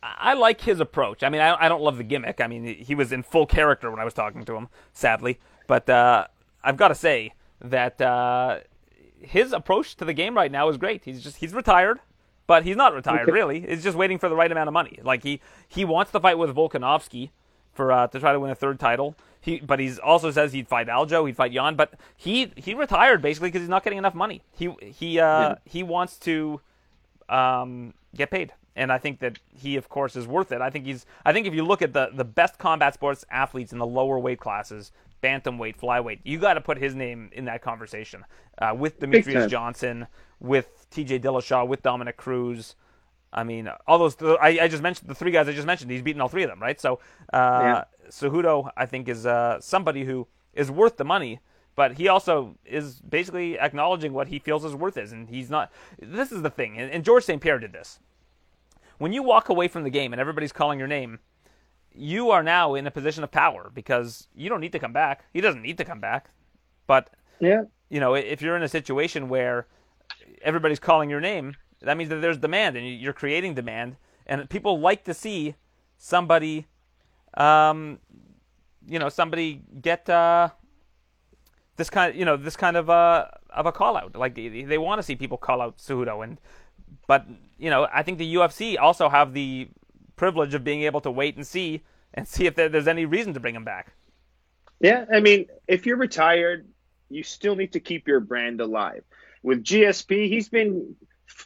Uh, 0.07 0.13
I 0.17 0.33
like 0.33 0.61
his 0.61 0.79
approach. 0.79 1.23
I 1.23 1.29
mean, 1.29 1.41
I, 1.41 1.65
I, 1.65 1.69
don't 1.69 1.81
love 1.81 1.97
the 1.97 2.03
gimmick. 2.03 2.41
I 2.41 2.47
mean, 2.47 2.65
he 2.65 2.95
was 2.95 3.11
in 3.11 3.23
full 3.23 3.45
character 3.45 3.89
when 3.91 3.99
I 3.99 4.05
was 4.05 4.13
talking 4.13 4.43
to 4.45 4.55
him, 4.55 4.69
sadly. 4.93 5.39
But 5.67 5.89
I've 5.89 6.77
got 6.77 6.89
to 6.89 6.95
say 6.95 7.33
that 7.61 7.99
his 9.21 9.53
approach 9.53 9.95
to 9.97 10.05
the 10.05 10.13
game 10.13 10.35
right 10.35 10.51
now 10.51 10.69
is 10.69 10.77
great. 10.77 11.03
He's 11.05 11.21
just 11.21 11.37
he's 11.37 11.53
retired, 11.53 11.99
but 12.45 12.63
he's 12.63 12.75
not 12.75 12.93
retired 12.93 13.27
really. 13.27 13.61
He's 13.61 13.83
just 13.83 13.97
waiting 13.97 14.17
for 14.17 14.29
the 14.29 14.35
right 14.35 14.51
amount 14.51 14.67
of 14.67 14.73
money. 14.73 14.99
Like 15.03 15.23
he 15.23 15.41
he 15.67 15.85
wants 15.85 16.11
to 16.11 16.19
fight 16.19 16.37
with 16.37 16.55
Volkanovski 16.55 17.31
for 17.73 17.91
uh, 17.91 18.07
to 18.07 18.19
try 18.19 18.33
to 18.33 18.39
win 18.39 18.51
a 18.51 18.55
third 18.55 18.79
title. 18.79 19.15
He 19.39 19.59
but 19.59 19.79
he's 19.79 19.99
also 19.99 20.31
says 20.31 20.53
he'd 20.53 20.67
fight 20.67 20.87
Aljo, 20.87 21.25
he'd 21.25 21.35
fight 21.35 21.51
Yan, 21.51 21.75
but 21.75 21.93
he 22.15 22.51
he 22.55 22.73
retired 22.73 23.21
basically 23.21 23.49
because 23.49 23.61
he's 23.61 23.69
not 23.69 23.83
getting 23.83 23.99
enough 23.99 24.15
money. 24.15 24.41
He 24.51 24.73
he 24.81 25.19
uh, 25.19 25.49
yeah. 25.49 25.55
he 25.65 25.83
wants 25.83 26.17
to 26.19 26.61
um, 27.29 27.93
get 28.15 28.31
paid. 28.31 28.53
And 28.77 28.91
I 28.91 28.99
think 28.99 29.19
that 29.19 29.39
he, 29.53 29.75
of 29.75 29.89
course, 29.89 30.15
is 30.15 30.27
worth 30.27 30.51
it. 30.51 30.61
I 30.61 30.69
think 30.69 30.85
he's. 30.85 31.05
I 31.25 31.33
think 31.33 31.47
if 31.47 31.53
you 31.53 31.65
look 31.65 31.81
at 31.81 31.93
the, 31.93 32.11
the 32.13 32.23
best 32.23 32.59
combat 32.59 32.93
sports 32.93 33.25
athletes 33.31 33.73
in 33.73 33.79
the 33.79 33.87
lower 33.87 34.19
weight 34.19 34.39
classes, 34.39 34.91
bantamweight, 35.21 35.77
flyweight. 35.77 36.19
You 36.23 36.37
got 36.39 36.53
to 36.53 36.61
put 36.61 36.77
his 36.77 36.95
name 36.95 37.29
in 37.33 37.45
that 37.45 37.61
conversation 37.61 38.23
uh, 38.59 38.75
with 38.77 38.99
Demetrious 38.99 39.49
Johnson, 39.49 40.07
with 40.39 40.87
T.J. 40.91 41.19
Dillashaw, 41.19 41.67
with 41.67 41.81
Dominick 41.81 42.17
Cruz. 42.17 42.75
I 43.33 43.43
mean, 43.43 43.69
all 43.87 43.97
those. 43.97 44.15
I, 44.21 44.59
I, 44.61 44.67
just 44.67 44.81
mentioned 44.81 45.09
the 45.09 45.15
three 45.15 45.31
guys 45.31 45.47
I 45.47 45.53
just 45.53 45.67
mentioned. 45.67 45.91
He's 45.91 46.01
beaten 46.01 46.21
all 46.21 46.29
three 46.29 46.43
of 46.43 46.49
them, 46.49 46.61
right? 46.61 46.79
So, 46.79 46.99
uh, 47.33 47.59
yeah. 47.61 47.83
Cejudo, 48.09 48.69
I 48.77 48.85
think, 48.85 49.09
is 49.09 49.25
uh, 49.25 49.59
somebody 49.59 50.05
who 50.05 50.27
is 50.53 50.71
worth 50.71 50.97
the 50.97 51.03
money, 51.03 51.39
but 51.75 51.97
he 51.97 52.07
also 52.07 52.57
is 52.65 53.01
basically 53.01 53.59
acknowledging 53.59 54.13
what 54.13 54.27
he 54.27 54.39
feels 54.39 54.63
his 54.63 54.75
worth 54.75 54.97
is, 54.97 55.11
and 55.11 55.29
he's 55.29 55.49
not. 55.49 55.71
This 55.99 56.31
is 56.31 56.41
the 56.41 56.49
thing, 56.49 56.77
and 56.77 57.03
George 57.03 57.25
St. 57.25 57.41
Pierre 57.41 57.59
did 57.59 57.73
this. 57.73 57.99
When 58.97 59.13
you 59.13 59.23
walk 59.23 59.49
away 59.49 59.67
from 59.67 59.83
the 59.83 59.89
game 59.89 60.13
and 60.13 60.19
everybody's 60.19 60.51
calling 60.51 60.79
your 60.79 60.87
name, 60.87 61.19
you 61.93 62.29
are 62.31 62.43
now 62.43 62.75
in 62.75 62.87
a 62.87 62.91
position 62.91 63.23
of 63.23 63.31
power 63.31 63.71
because 63.73 64.27
you 64.35 64.49
don't 64.49 64.61
need 64.61 64.71
to 64.71 64.79
come 64.79 64.93
back. 64.93 65.25
He 65.33 65.41
doesn't 65.41 65.61
need 65.61 65.77
to 65.77 65.85
come 65.85 65.99
back. 65.99 66.29
But 66.85 67.09
yeah, 67.39 67.63
you 67.89 67.99
know, 67.99 68.13
if 68.13 68.41
you're 68.41 68.55
in 68.55 68.63
a 68.63 68.69
situation 68.69 69.29
where 69.29 69.67
everybody's 70.41 70.79
calling 70.79 71.09
your 71.09 71.19
name, 71.19 71.55
that 71.81 71.97
means 71.97 72.09
that 72.09 72.21
there's 72.21 72.37
demand 72.37 72.77
and 72.77 72.87
you're 72.87 73.13
creating 73.13 73.55
demand, 73.55 73.97
and 74.25 74.49
people 74.49 74.79
like 74.79 75.03
to 75.05 75.13
see 75.13 75.55
somebody, 75.97 76.67
um, 77.35 77.99
you 78.87 78.99
know, 78.99 79.09
somebody 79.09 79.63
get 79.81 80.09
uh, 80.09 80.49
this 81.75 81.89
kind, 81.89 82.11
of, 82.11 82.15
you 82.17 82.25
know, 82.25 82.37
this 82.37 82.55
kind 82.55 82.77
of 82.77 82.89
uh, 82.89 83.27
of 83.49 83.65
a 83.65 83.71
call 83.71 83.97
out. 83.97 84.15
Like 84.15 84.35
they, 84.35 84.63
they 84.63 84.77
want 84.77 84.99
to 84.99 85.03
see 85.03 85.15
people 85.15 85.37
call 85.37 85.61
out 85.61 85.77
Cejudo, 85.77 86.23
and 86.23 86.39
but 87.05 87.25
you 87.57 87.69
know, 87.69 87.87
I 87.91 88.03
think 88.03 88.17
the 88.17 88.35
UFC 88.35 88.77
also 88.79 89.09
have 89.09 89.33
the 89.33 89.67
privilege 90.15 90.53
of 90.53 90.63
being 90.63 90.83
able 90.83 91.01
to 91.01 91.11
wait 91.11 91.35
and 91.35 91.45
see 91.45 91.83
and 92.13 92.27
see 92.27 92.45
if 92.45 92.55
there's 92.55 92.87
any 92.87 93.05
reason 93.05 93.33
to 93.33 93.39
bring 93.39 93.55
him 93.55 93.63
back. 93.63 93.93
Yeah, 94.79 95.05
I 95.11 95.19
mean, 95.19 95.47
if 95.67 95.85
you're 95.85 95.97
retired, 95.97 96.67
you 97.09 97.23
still 97.23 97.55
need 97.55 97.73
to 97.73 97.79
keep 97.79 98.07
your 98.07 98.19
brand 98.19 98.61
alive. 98.61 99.03
With 99.43 99.63
GSP, 99.63 100.29
he's 100.29 100.49
been, 100.49 100.95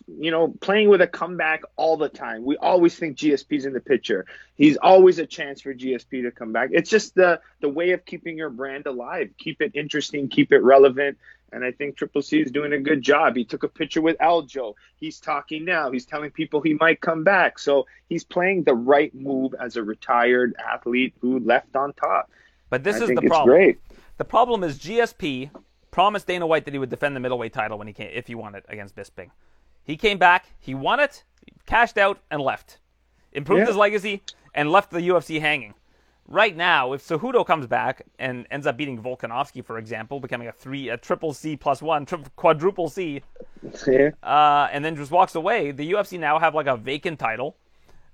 you 0.08 0.32
know, 0.32 0.54
playing 0.60 0.90
with 0.90 1.02
a 1.02 1.08
comeback 1.08 1.62
all 1.76 1.98
the 1.98 2.10
time. 2.10 2.44
We 2.44 2.58
always 2.58 2.96
think 2.96 3.18
GSP's 3.18 3.66
in 3.66 3.74
the 3.74 3.80
picture. 3.80 4.26
He's 4.56 4.78
always 4.78 5.20
a 5.20 5.26
chance 5.26 5.62
for 5.62 5.74
GSP 5.74 6.24
to 6.24 6.32
come 6.32 6.52
back. 6.52 6.70
It's 6.74 6.90
just 6.90 7.16
the 7.16 7.42
the 7.60 7.70
way 7.70 7.92
of 7.92 8.06
keeping 8.06 8.38
your 8.38 8.50
brand 8.50 8.86
alive. 8.86 9.30
Keep 9.38 9.62
it 9.62 9.72
interesting, 9.76 10.30
keep 10.30 10.52
it 10.52 10.60
relevant. 10.60 11.18
And 11.52 11.66
I 11.66 11.72
think 11.72 11.98
Triple 11.98 12.22
C 12.22 12.40
is 12.40 12.52
doing 12.52 12.74
a 12.74 12.80
good 12.80 13.02
job. 13.02 13.36
He 13.36 13.44
took 13.44 13.64
a 13.64 13.68
picture 13.68 14.02
with 14.02 14.18
Aljo. 14.20 14.74
He's 14.96 15.20
talking 15.20 15.66
now. 15.66 15.92
He's 15.92 16.06
telling 16.06 16.32
people 16.32 16.62
he 16.62 16.76
might 16.76 17.02
come 17.02 17.24
back. 17.24 17.60
So 17.60 17.88
he's 18.08 18.24
playing 18.24 18.64
the 18.64 18.74
right 18.74 19.14
move 19.14 19.54
as 19.60 19.76
a 19.76 19.84
retired 19.84 20.56
athlete 20.72 21.14
who 21.20 21.40
left 21.40 21.76
on 21.76 21.94
top. 21.94 22.32
But 22.70 22.84
this 22.84 23.02
I 23.02 23.06
is 23.06 23.10
the 23.10 23.22
problem. 23.24 23.56
Great. 23.56 23.80
The 24.18 24.26
problem 24.26 24.64
is 24.64 24.80
GSP 24.80 25.50
promised 25.92 26.28
Dana 26.28 26.48
White 26.48 26.64
that 26.66 26.74
he 26.74 26.80
would 26.80 26.90
defend 26.90 27.16
the 27.16 27.20
middleweight 27.20 27.52
title 27.52 27.78
when 27.78 27.88
he 27.88 27.94
came, 27.94 28.10
if 28.14 28.28
he 28.28 28.36
won 28.36 28.56
it 28.56 28.66
against 28.70 28.96
Bisping. 28.96 29.30
He 29.84 29.98
came 29.98 30.18
back, 30.18 30.46
he 30.60 30.74
won 30.74 31.00
it, 31.00 31.24
cashed 31.66 31.98
out, 31.98 32.20
and 32.30 32.42
left. 32.42 32.80
Improved 33.34 33.62
yeah. 33.62 33.68
his 33.68 33.76
legacy 33.76 34.22
and 34.54 34.72
left 34.72 34.92
the 34.92 35.00
UFC 35.00 35.42
hanging 35.42 35.74
right 36.28 36.56
now, 36.56 36.94
if 36.94 37.08
Cejudo 37.08 37.46
comes 37.46 37.68
back 37.68 38.06
and 38.20 38.48
ends 38.52 38.66
up 38.66 38.78
beating 38.78 39.02
Volkanovski, 39.02 39.64
for 39.64 39.78
example, 39.78 40.20
becoming 40.20 40.48
a 40.48 40.52
three, 40.52 40.90
a 40.90 40.98
triple 40.98 41.34
C 41.34 41.56
plus 41.56 41.82
one, 41.82 42.06
tri- 42.06 42.24
quadruple 42.36 42.90
C, 42.90 43.22
yeah. 43.88 44.12
uh, 44.24 44.70
and 44.72 44.84
then 44.84 44.96
just 44.96 45.12
walks 45.12 45.36
away, 45.36 45.72
the 45.72 45.92
UFC 45.92 46.20
now 46.20 46.40
have 46.40 46.56
like 46.56 46.68
a 46.68 46.78
vacant 46.78 47.20
title. 47.20 47.56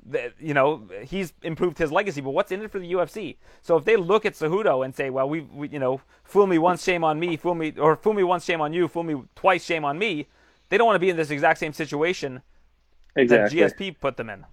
That, 0.09 0.35
you 0.39 0.53
know, 0.53 0.83
he's 1.03 1.33
improved 1.43 1.77
his 1.77 1.91
legacy, 1.91 2.21
but 2.21 2.29
what's 2.29 2.53
in 2.53 2.61
it 2.61 2.71
for 2.71 2.79
the 2.79 2.93
UFC? 2.93 3.35
So 3.61 3.75
if 3.75 3.83
they 3.83 3.97
look 3.97 4.25
at 4.25 4.35
Cejudo 4.35 4.85
and 4.85 4.95
say, 4.95 5.09
well, 5.09 5.27
we, 5.27 5.41
we 5.41 5.67
you 5.67 5.79
know, 5.79 5.99
fool 6.23 6.47
me 6.47 6.57
once, 6.57 6.81
shame 6.81 7.03
on 7.03 7.19
me, 7.19 7.35
fool 7.35 7.55
me, 7.55 7.73
or 7.77 7.97
fool 7.97 8.13
me 8.13 8.23
once, 8.23 8.45
shame 8.45 8.61
on 8.61 8.71
you, 8.71 8.87
fool 8.87 9.03
me 9.03 9.21
twice, 9.35 9.65
shame 9.65 9.83
on 9.83 9.99
me, 9.99 10.27
they 10.69 10.77
don't 10.77 10.85
want 10.85 10.95
to 10.95 10.99
be 10.99 11.09
in 11.09 11.17
this 11.17 11.29
exact 11.29 11.59
same 11.59 11.73
situation 11.73 12.41
exactly. 13.17 13.59
that 13.59 13.77
GSP 13.77 13.99
put 13.99 14.15
them 14.15 14.29
in. 14.29 14.45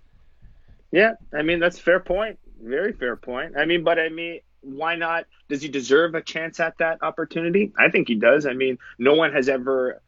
Yeah, 0.91 1.13
I 1.33 1.43
mean 1.43 1.61
that's 1.61 1.79
fair 1.79 2.01
point 2.01 2.39
very 2.65 2.93
fair 2.93 3.17
point. 3.17 3.57
I 3.57 3.65
mean, 3.65 3.85
but 3.85 3.99
I 3.99 4.09
mean, 4.09 4.41
why 4.61 4.97
not? 4.97 5.27
Does 5.49 5.63
he 5.63 5.69
deserve 5.69 6.15
a 6.15 6.23
chance 6.23 6.59
at 6.59 6.79
that 6.79 7.03
opportunity? 7.03 7.73
I 7.79 7.91
think 7.91 8.09
he 8.09 8.15
does. 8.15 8.47
I 8.47 8.55
mean, 8.55 8.79
no 8.99 9.15
one 9.15 9.33
has 9.33 9.49
ever 9.49 10.01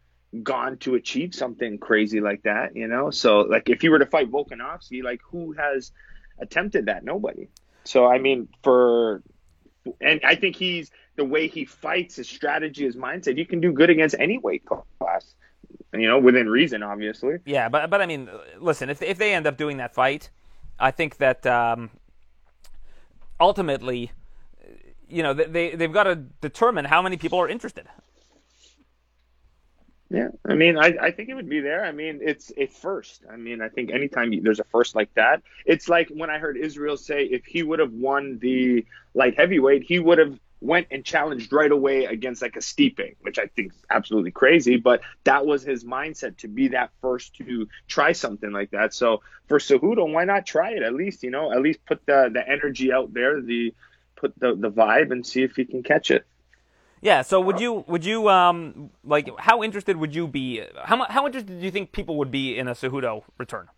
gone 0.42 0.76
to 0.78 0.94
achieve 0.94 1.34
something 1.34 1.78
crazy 1.78 2.20
like 2.20 2.42
that, 2.42 2.74
you 2.74 2.88
know? 2.88 3.10
So, 3.10 3.40
like, 3.40 3.68
if 3.68 3.82
you 3.82 3.90
were 3.90 3.98
to 3.98 4.06
fight 4.06 4.30
Volkanovski, 4.30 5.02
like, 5.02 5.20
who 5.30 5.52
has 5.52 5.92
attempted 6.38 6.86
that? 6.86 7.04
Nobody. 7.04 7.48
So, 7.84 8.06
I 8.06 8.18
mean, 8.18 8.48
for, 8.62 9.22
and 10.00 10.20
I 10.24 10.34
think 10.34 10.56
he's, 10.56 10.90
the 11.16 11.24
way 11.24 11.48
he 11.48 11.64
fights, 11.64 12.16
his 12.16 12.28
strategy, 12.28 12.84
his 12.84 12.96
mindset, 12.96 13.38
you 13.38 13.46
can 13.46 13.60
do 13.60 13.72
good 13.72 13.88
against 13.88 14.16
any 14.18 14.36
weight 14.36 14.64
class, 14.66 15.34
you 15.94 16.08
know, 16.08 16.18
within 16.18 16.48
reason, 16.48 16.82
obviously. 16.82 17.38
Yeah, 17.46 17.68
but, 17.68 17.88
but 17.88 18.02
I 18.02 18.06
mean, 18.06 18.28
listen, 18.58 18.90
if, 18.90 19.00
if 19.00 19.16
they 19.16 19.32
end 19.32 19.46
up 19.46 19.56
doing 19.56 19.78
that 19.78 19.94
fight, 19.94 20.28
I 20.78 20.90
think 20.90 21.16
that, 21.18 21.46
um, 21.46 21.90
ultimately, 23.40 24.12
you 25.08 25.22
know, 25.22 25.34
they 25.34 25.74
they've 25.74 25.92
got 25.92 26.04
to 26.04 26.16
determine 26.16 26.84
how 26.84 27.02
many 27.02 27.16
people 27.16 27.38
are 27.38 27.48
interested. 27.48 27.86
Yeah, 30.08 30.28
I 30.44 30.54
mean, 30.54 30.78
I, 30.78 30.94
I 31.00 31.10
think 31.10 31.30
it 31.30 31.34
would 31.34 31.48
be 31.48 31.58
there. 31.58 31.84
I 31.84 31.90
mean, 31.90 32.20
it's 32.22 32.52
a 32.56 32.66
first. 32.66 33.24
I 33.30 33.36
mean, 33.36 33.60
I 33.60 33.68
think 33.68 33.90
anytime 33.90 34.32
there's 34.42 34.60
a 34.60 34.64
first 34.64 34.94
like 34.94 35.12
that, 35.14 35.42
it's 35.64 35.88
like 35.88 36.08
when 36.10 36.30
I 36.30 36.38
heard 36.38 36.56
Israel 36.56 36.96
say 36.96 37.24
if 37.24 37.44
he 37.44 37.64
would 37.64 37.80
have 37.80 37.92
won 37.92 38.38
the 38.38 38.86
light 39.14 39.36
heavyweight, 39.36 39.82
he 39.82 39.98
would 39.98 40.18
have 40.18 40.38
went 40.60 40.88
and 40.90 41.04
challenged 41.04 41.52
right 41.52 41.70
away 41.70 42.04
against 42.04 42.42
like 42.42 42.56
a 42.56 42.62
Steeping, 42.62 43.16
which 43.20 43.38
I 43.38 43.46
think 43.46 43.72
is 43.72 43.84
absolutely 43.90 44.30
crazy. 44.30 44.76
But 44.76 45.00
that 45.24 45.46
was 45.46 45.62
his 45.62 45.84
mindset 45.84 46.38
to 46.38 46.48
be 46.48 46.68
that 46.68 46.90
first 47.02 47.34
to 47.36 47.68
try 47.88 48.12
something 48.12 48.50
like 48.52 48.70
that. 48.70 48.94
So 48.94 49.22
for 49.48 49.58
Cejudo, 49.58 50.10
why 50.10 50.24
not 50.24 50.46
try 50.46 50.72
it? 50.72 50.82
At 50.82 50.94
least 50.94 51.22
you 51.22 51.30
know, 51.30 51.52
at 51.52 51.60
least 51.60 51.84
put 51.86 52.04
the 52.06 52.30
the 52.32 52.46
energy 52.48 52.92
out 52.92 53.12
there, 53.12 53.40
the 53.40 53.74
put 54.16 54.38
the 54.38 54.54
the 54.54 54.70
vibe, 54.70 55.12
and 55.12 55.26
see 55.26 55.42
if 55.42 55.56
he 55.56 55.64
can 55.64 55.82
catch 55.82 56.10
it. 56.10 56.26
Yeah. 57.02 57.22
So 57.22 57.40
would 57.40 57.60
you 57.60 57.84
would 57.86 58.04
you 58.04 58.28
um 58.28 58.90
like 59.04 59.28
how 59.38 59.62
interested 59.62 59.96
would 59.96 60.14
you 60.14 60.26
be? 60.26 60.62
How 60.84 61.04
how 61.04 61.26
interested 61.26 61.60
do 61.60 61.64
you 61.64 61.70
think 61.70 61.92
people 61.92 62.16
would 62.16 62.30
be 62.30 62.58
in 62.58 62.66
a 62.68 62.72
Cejudo 62.72 63.24
return? 63.38 63.68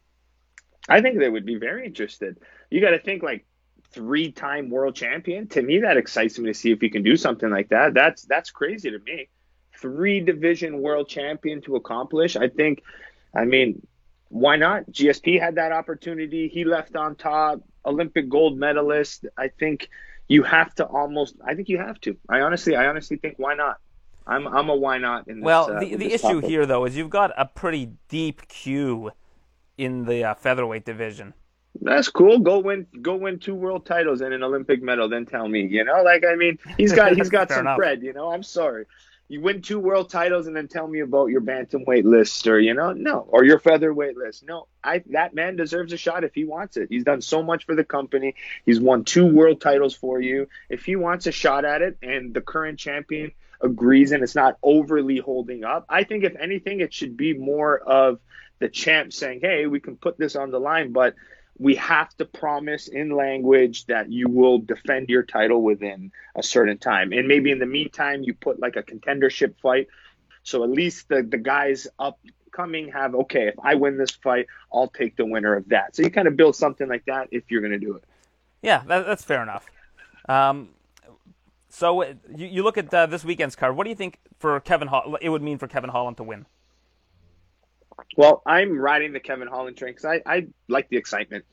I 0.88 1.02
think 1.02 1.18
they 1.18 1.28
would 1.28 1.44
be 1.44 1.56
very 1.56 1.84
interested. 1.84 2.38
You 2.70 2.80
got 2.80 2.90
to 2.90 2.98
think 2.98 3.22
like 3.22 3.44
three 3.90 4.32
time 4.32 4.70
world 4.70 4.94
champion. 4.94 5.46
To 5.48 5.62
me, 5.62 5.80
that 5.80 5.96
excites 5.96 6.38
me 6.38 6.46
to 6.46 6.54
see 6.54 6.70
if 6.70 6.80
he 6.80 6.90
can 6.90 7.02
do 7.02 7.16
something 7.16 7.50
like 7.50 7.68
that. 7.70 7.94
That's 7.94 8.22
that's 8.22 8.50
crazy 8.50 8.90
to 8.90 8.98
me. 8.98 9.28
Three 9.80 10.20
division 10.20 10.80
world 10.80 11.08
champion 11.08 11.60
to 11.62 11.76
accomplish. 11.76 12.36
I 12.36 12.48
think, 12.48 12.82
I 13.34 13.44
mean, 13.44 13.86
why 14.28 14.56
not? 14.56 14.90
GSP 14.90 15.40
had 15.40 15.54
that 15.54 15.72
opportunity. 15.72 16.48
He 16.48 16.64
left 16.64 16.96
on 16.96 17.14
top, 17.14 17.60
Olympic 17.84 18.28
gold 18.28 18.58
medalist. 18.58 19.26
I 19.36 19.48
think 19.48 19.88
you 20.26 20.42
have 20.42 20.74
to 20.76 20.84
almost. 20.84 21.36
I 21.44 21.54
think 21.54 21.68
you 21.68 21.78
have 21.78 22.00
to. 22.02 22.16
I 22.28 22.40
honestly, 22.40 22.76
I 22.76 22.86
honestly 22.86 23.16
think 23.16 23.34
why 23.38 23.54
not. 23.54 23.78
I'm 24.26 24.46
I'm 24.46 24.68
a 24.68 24.76
why 24.76 24.98
not 24.98 25.26
in 25.28 25.40
this. 25.40 25.44
Well, 25.44 25.72
uh, 25.72 25.80
the 25.80 25.96
the 25.96 26.12
issue 26.12 26.40
topic. 26.40 26.44
here 26.44 26.66
though 26.66 26.84
is 26.84 26.96
you've 26.96 27.10
got 27.10 27.32
a 27.36 27.46
pretty 27.46 27.92
deep 28.08 28.46
queue 28.48 29.10
in 29.78 30.04
the 30.04 30.24
uh, 30.24 30.34
featherweight 30.34 30.84
division. 30.84 31.32
That's 31.80 32.08
cool. 32.08 32.40
Go 32.40 32.58
win, 32.58 32.86
go 33.02 33.16
win 33.16 33.38
two 33.38 33.54
world 33.54 33.86
titles 33.86 34.20
and 34.20 34.34
an 34.34 34.42
Olympic 34.42 34.82
medal. 34.82 35.08
Then 35.08 35.26
tell 35.26 35.46
me, 35.48 35.66
you 35.66 35.84
know, 35.84 36.02
like 36.02 36.24
I 36.24 36.34
mean, 36.34 36.58
he's 36.76 36.92
got 36.92 37.12
he's 37.14 37.30
got 37.38 37.50
some 37.50 37.60
enough. 37.60 37.78
cred. 37.78 38.02
You 38.02 38.12
know, 38.12 38.30
I'm 38.32 38.42
sorry. 38.42 38.86
you 39.28 39.40
win 39.42 39.60
two 39.62 39.78
world 39.78 40.10
titles 40.10 40.46
and 40.46 40.56
then 40.56 40.68
tell 40.68 40.88
me 40.88 41.00
about 41.00 41.26
your 41.26 41.40
bantamweight 41.42 42.04
list 42.04 42.46
or 42.46 42.58
you 42.58 42.74
know 42.74 42.92
no 42.92 43.20
or 43.28 43.44
your 43.44 43.58
featherweight 43.58 44.16
list 44.16 44.42
no 44.46 44.66
i 44.82 45.02
that 45.10 45.34
man 45.34 45.54
deserves 45.56 45.92
a 45.92 45.96
shot 45.98 46.24
if 46.24 46.34
he 46.34 46.44
wants 46.44 46.76
it 46.78 46.88
he's 46.90 47.04
done 47.04 47.20
so 47.20 47.42
much 47.42 47.66
for 47.66 47.74
the 47.74 47.84
company 47.84 48.34
he's 48.64 48.80
won 48.80 49.04
two 49.04 49.26
world 49.26 49.60
titles 49.60 49.94
for 49.94 50.20
you 50.20 50.48
if 50.70 50.84
he 50.84 50.96
wants 50.96 51.26
a 51.26 51.32
shot 51.32 51.64
at 51.66 51.82
it 51.82 51.98
and 52.02 52.32
the 52.32 52.40
current 52.40 52.78
champion 52.78 53.30
agrees 53.60 54.12
and 54.12 54.22
it's 54.22 54.34
not 54.34 54.56
overly 54.62 55.18
holding 55.18 55.62
up 55.62 55.84
i 55.90 56.04
think 56.04 56.24
if 56.24 56.34
anything 56.36 56.80
it 56.80 56.94
should 56.94 57.14
be 57.16 57.34
more 57.34 57.78
of 57.78 58.18
the 58.60 58.68
champ 58.68 59.12
saying 59.12 59.40
hey 59.42 59.66
we 59.66 59.78
can 59.78 59.96
put 59.96 60.16
this 60.16 60.36
on 60.36 60.50
the 60.50 60.58
line 60.60 60.92
but 60.92 61.14
we 61.58 61.74
have 61.74 62.14
to 62.16 62.24
promise 62.24 62.88
in 62.88 63.10
language 63.10 63.86
that 63.86 64.10
you 64.12 64.28
will 64.28 64.58
defend 64.58 65.08
your 65.08 65.24
title 65.24 65.62
within 65.62 66.12
a 66.36 66.42
certain 66.42 66.78
time. 66.78 67.12
And 67.12 67.26
maybe 67.26 67.50
in 67.50 67.58
the 67.58 67.66
meantime, 67.66 68.22
you 68.22 68.34
put 68.34 68.60
like 68.60 68.76
a 68.76 68.82
contendership 68.82 69.54
fight. 69.60 69.88
So 70.44 70.62
at 70.62 70.70
least 70.70 71.08
the, 71.08 71.22
the 71.22 71.36
guys 71.36 71.88
upcoming 71.98 72.92
have, 72.92 73.14
okay, 73.14 73.48
if 73.48 73.54
I 73.62 73.74
win 73.74 73.98
this 73.98 74.12
fight, 74.12 74.46
I'll 74.72 74.88
take 74.88 75.16
the 75.16 75.26
winner 75.26 75.56
of 75.56 75.68
that. 75.70 75.96
So 75.96 76.02
you 76.02 76.10
kind 76.10 76.28
of 76.28 76.36
build 76.36 76.54
something 76.54 76.88
like 76.88 77.04
that 77.06 77.28
if 77.32 77.50
you're 77.50 77.60
going 77.60 77.72
to 77.72 77.78
do 77.78 77.96
it. 77.96 78.04
Yeah, 78.62 78.82
that, 78.86 79.06
that's 79.06 79.24
fair 79.24 79.42
enough. 79.42 79.66
Um, 80.28 80.70
so 81.68 82.02
uh, 82.02 82.14
you, 82.34 82.46
you 82.46 82.62
look 82.62 82.78
at 82.78 82.92
uh, 82.94 83.06
this 83.06 83.24
weekend's 83.24 83.56
card. 83.56 83.76
What 83.76 83.84
do 83.84 83.90
you 83.90 83.96
think 83.96 84.18
for 84.38 84.60
Kevin 84.60 84.88
Hall? 84.88 85.16
It 85.20 85.28
would 85.28 85.42
mean 85.42 85.58
for 85.58 85.66
Kevin 85.66 85.90
Holland 85.90 86.16
to 86.18 86.22
win. 86.22 86.46
Well, 88.16 88.42
I'm 88.46 88.78
riding 88.80 89.12
the 89.12 89.20
Kevin 89.20 89.48
Holland 89.48 89.76
train 89.76 89.92
because 89.92 90.04
I, 90.04 90.22
I 90.26 90.46
like 90.68 90.88
the 90.88 90.96
excitement. 90.96 91.44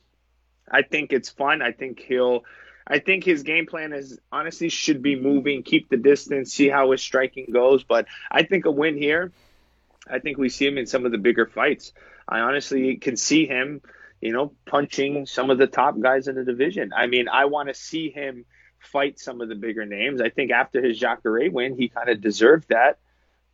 I 0.70 0.82
think 0.82 1.14
it's 1.14 1.30
fun. 1.30 1.62
I 1.62 1.72
think 1.72 2.00
he'll. 2.00 2.44
I 2.88 3.00
think 3.00 3.24
his 3.24 3.42
game 3.42 3.66
plan 3.66 3.94
is 3.94 4.20
honestly 4.32 4.70
should 4.70 5.02
be 5.02 5.16
moving, 5.16 5.64
keep 5.64 5.90
the 5.90 5.98
distance, 5.98 6.54
see 6.54 6.70
how 6.70 6.92
his 6.92 7.02
striking 7.02 7.48
goes. 7.52 7.84
But 7.84 8.06
I 8.30 8.44
think 8.44 8.66
a 8.66 8.72
win 8.72 8.96
here, 8.96 9.32
I 10.08 10.20
think 10.20 10.38
we 10.38 10.50
see 10.50 10.68
him 10.68 10.78
in 10.78 10.86
some 10.86 11.04
of 11.06 11.12
the 11.12 11.18
bigger 11.18 11.48
fights. 11.48 11.94
I 12.28 12.42
honestly 12.42 12.98
can 12.98 13.18
see 13.18 13.48
him, 13.48 13.82
you 14.22 14.34
know, 14.34 14.54
punching 14.68 15.26
some 15.26 15.50
of 15.50 15.58
the 15.58 15.66
top 15.66 16.00
guys 16.00 16.28
in 16.28 16.36
the 16.36 16.44
division. 16.44 16.92
I 16.96 17.08
mean, 17.08 17.28
I 17.28 17.46
want 17.46 17.70
to 17.70 17.74
see 17.74 18.12
him 18.12 18.46
fight 18.80 19.20
some 19.20 19.42
of 19.42 19.50
the 19.50 19.56
bigger 19.56 19.86
names. 19.86 20.22
I 20.22 20.30
think 20.30 20.52
after 20.52 20.80
his 20.80 21.00
Jacare 21.00 21.50
win, 21.50 21.76
he 21.76 21.90
kind 21.90 22.10
of 22.10 22.22
deserved 22.22 22.70
that. 22.70 23.00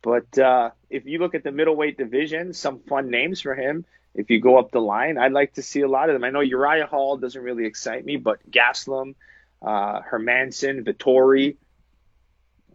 But 0.02 0.36
uh, 0.38 0.70
if 0.90 1.06
you 1.06 1.18
look 1.18 1.34
at 1.34 1.44
the 1.44 1.52
middleweight 1.52 1.96
division, 1.96 2.52
some 2.52 2.80
fun 2.80 3.10
names 3.10 3.40
for 3.40 3.54
him. 3.54 3.84
If 4.14 4.28
you 4.28 4.40
go 4.40 4.58
up 4.58 4.72
the 4.72 4.80
line, 4.80 5.16
I'd 5.16 5.32
like 5.32 5.54
to 5.54 5.62
see 5.62 5.80
a 5.80 5.88
lot 5.88 6.10
of 6.10 6.14
them. 6.14 6.24
I 6.24 6.30
know 6.30 6.40
Uriah 6.40 6.86
Hall 6.86 7.16
doesn't 7.16 7.40
really 7.40 7.64
excite 7.64 8.04
me, 8.04 8.16
but 8.16 8.38
Gastelum, 8.50 9.14
uh, 9.62 10.00
Hermansson, 10.02 10.84
Vettori. 10.84 11.56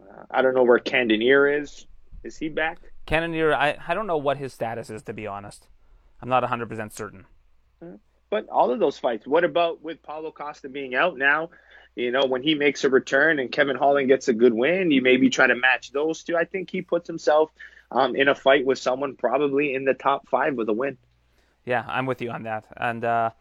Uh, 0.01 0.23
I 0.31 0.41
don't 0.41 0.55
know 0.55 0.63
where 0.63 0.79
Cannonier 0.79 1.61
is. 1.61 1.85
Is 2.23 2.37
he 2.37 2.49
back? 2.49 2.79
Cannonier, 3.05 3.53
I, 3.53 3.77
I 3.87 3.93
don't 3.93 4.07
know 4.07 4.17
what 4.17 4.37
his 4.37 4.53
status 4.53 4.89
is, 4.89 5.03
to 5.03 5.13
be 5.13 5.27
honest. 5.27 5.67
I'm 6.21 6.29
not 6.29 6.43
100% 6.43 6.91
certain. 6.91 7.25
But 8.29 8.49
all 8.49 8.71
of 8.71 8.79
those 8.79 8.97
fights, 8.97 9.27
what 9.27 9.43
about 9.43 9.81
with 9.83 10.01
Paulo 10.01 10.31
Costa 10.31 10.69
being 10.69 10.95
out 10.95 11.17
now? 11.17 11.49
You 11.97 12.11
know, 12.11 12.25
when 12.27 12.43
he 12.43 12.53
makes 12.53 12.83
a 12.83 12.89
return 12.89 13.39
and 13.39 13.51
Kevin 13.51 13.75
Holland 13.75 14.07
gets 14.07 14.27
a 14.27 14.33
good 14.33 14.53
win, 14.53 14.91
you 14.91 15.01
maybe 15.01 15.31
try 15.31 15.47
to 15.47 15.55
match 15.55 15.91
those 15.91 16.23
two. 16.23 16.37
I 16.37 16.45
think 16.45 16.69
he 16.69 16.83
puts 16.83 17.07
himself 17.07 17.51
um, 17.91 18.15
in 18.15 18.27
a 18.27 18.35
fight 18.35 18.67
with 18.67 18.77
someone 18.77 19.15
probably 19.15 19.73
in 19.73 19.83
the 19.83 19.95
top 19.95 20.29
five 20.29 20.53
with 20.53 20.69
a 20.69 20.73
win. 20.73 20.99
Yeah, 21.65 21.83
I'm 21.87 22.05
with 22.05 22.21
you 22.21 22.29
on 22.29 22.43
that. 22.43 22.65
And 22.77 23.03
uh, 23.03 23.31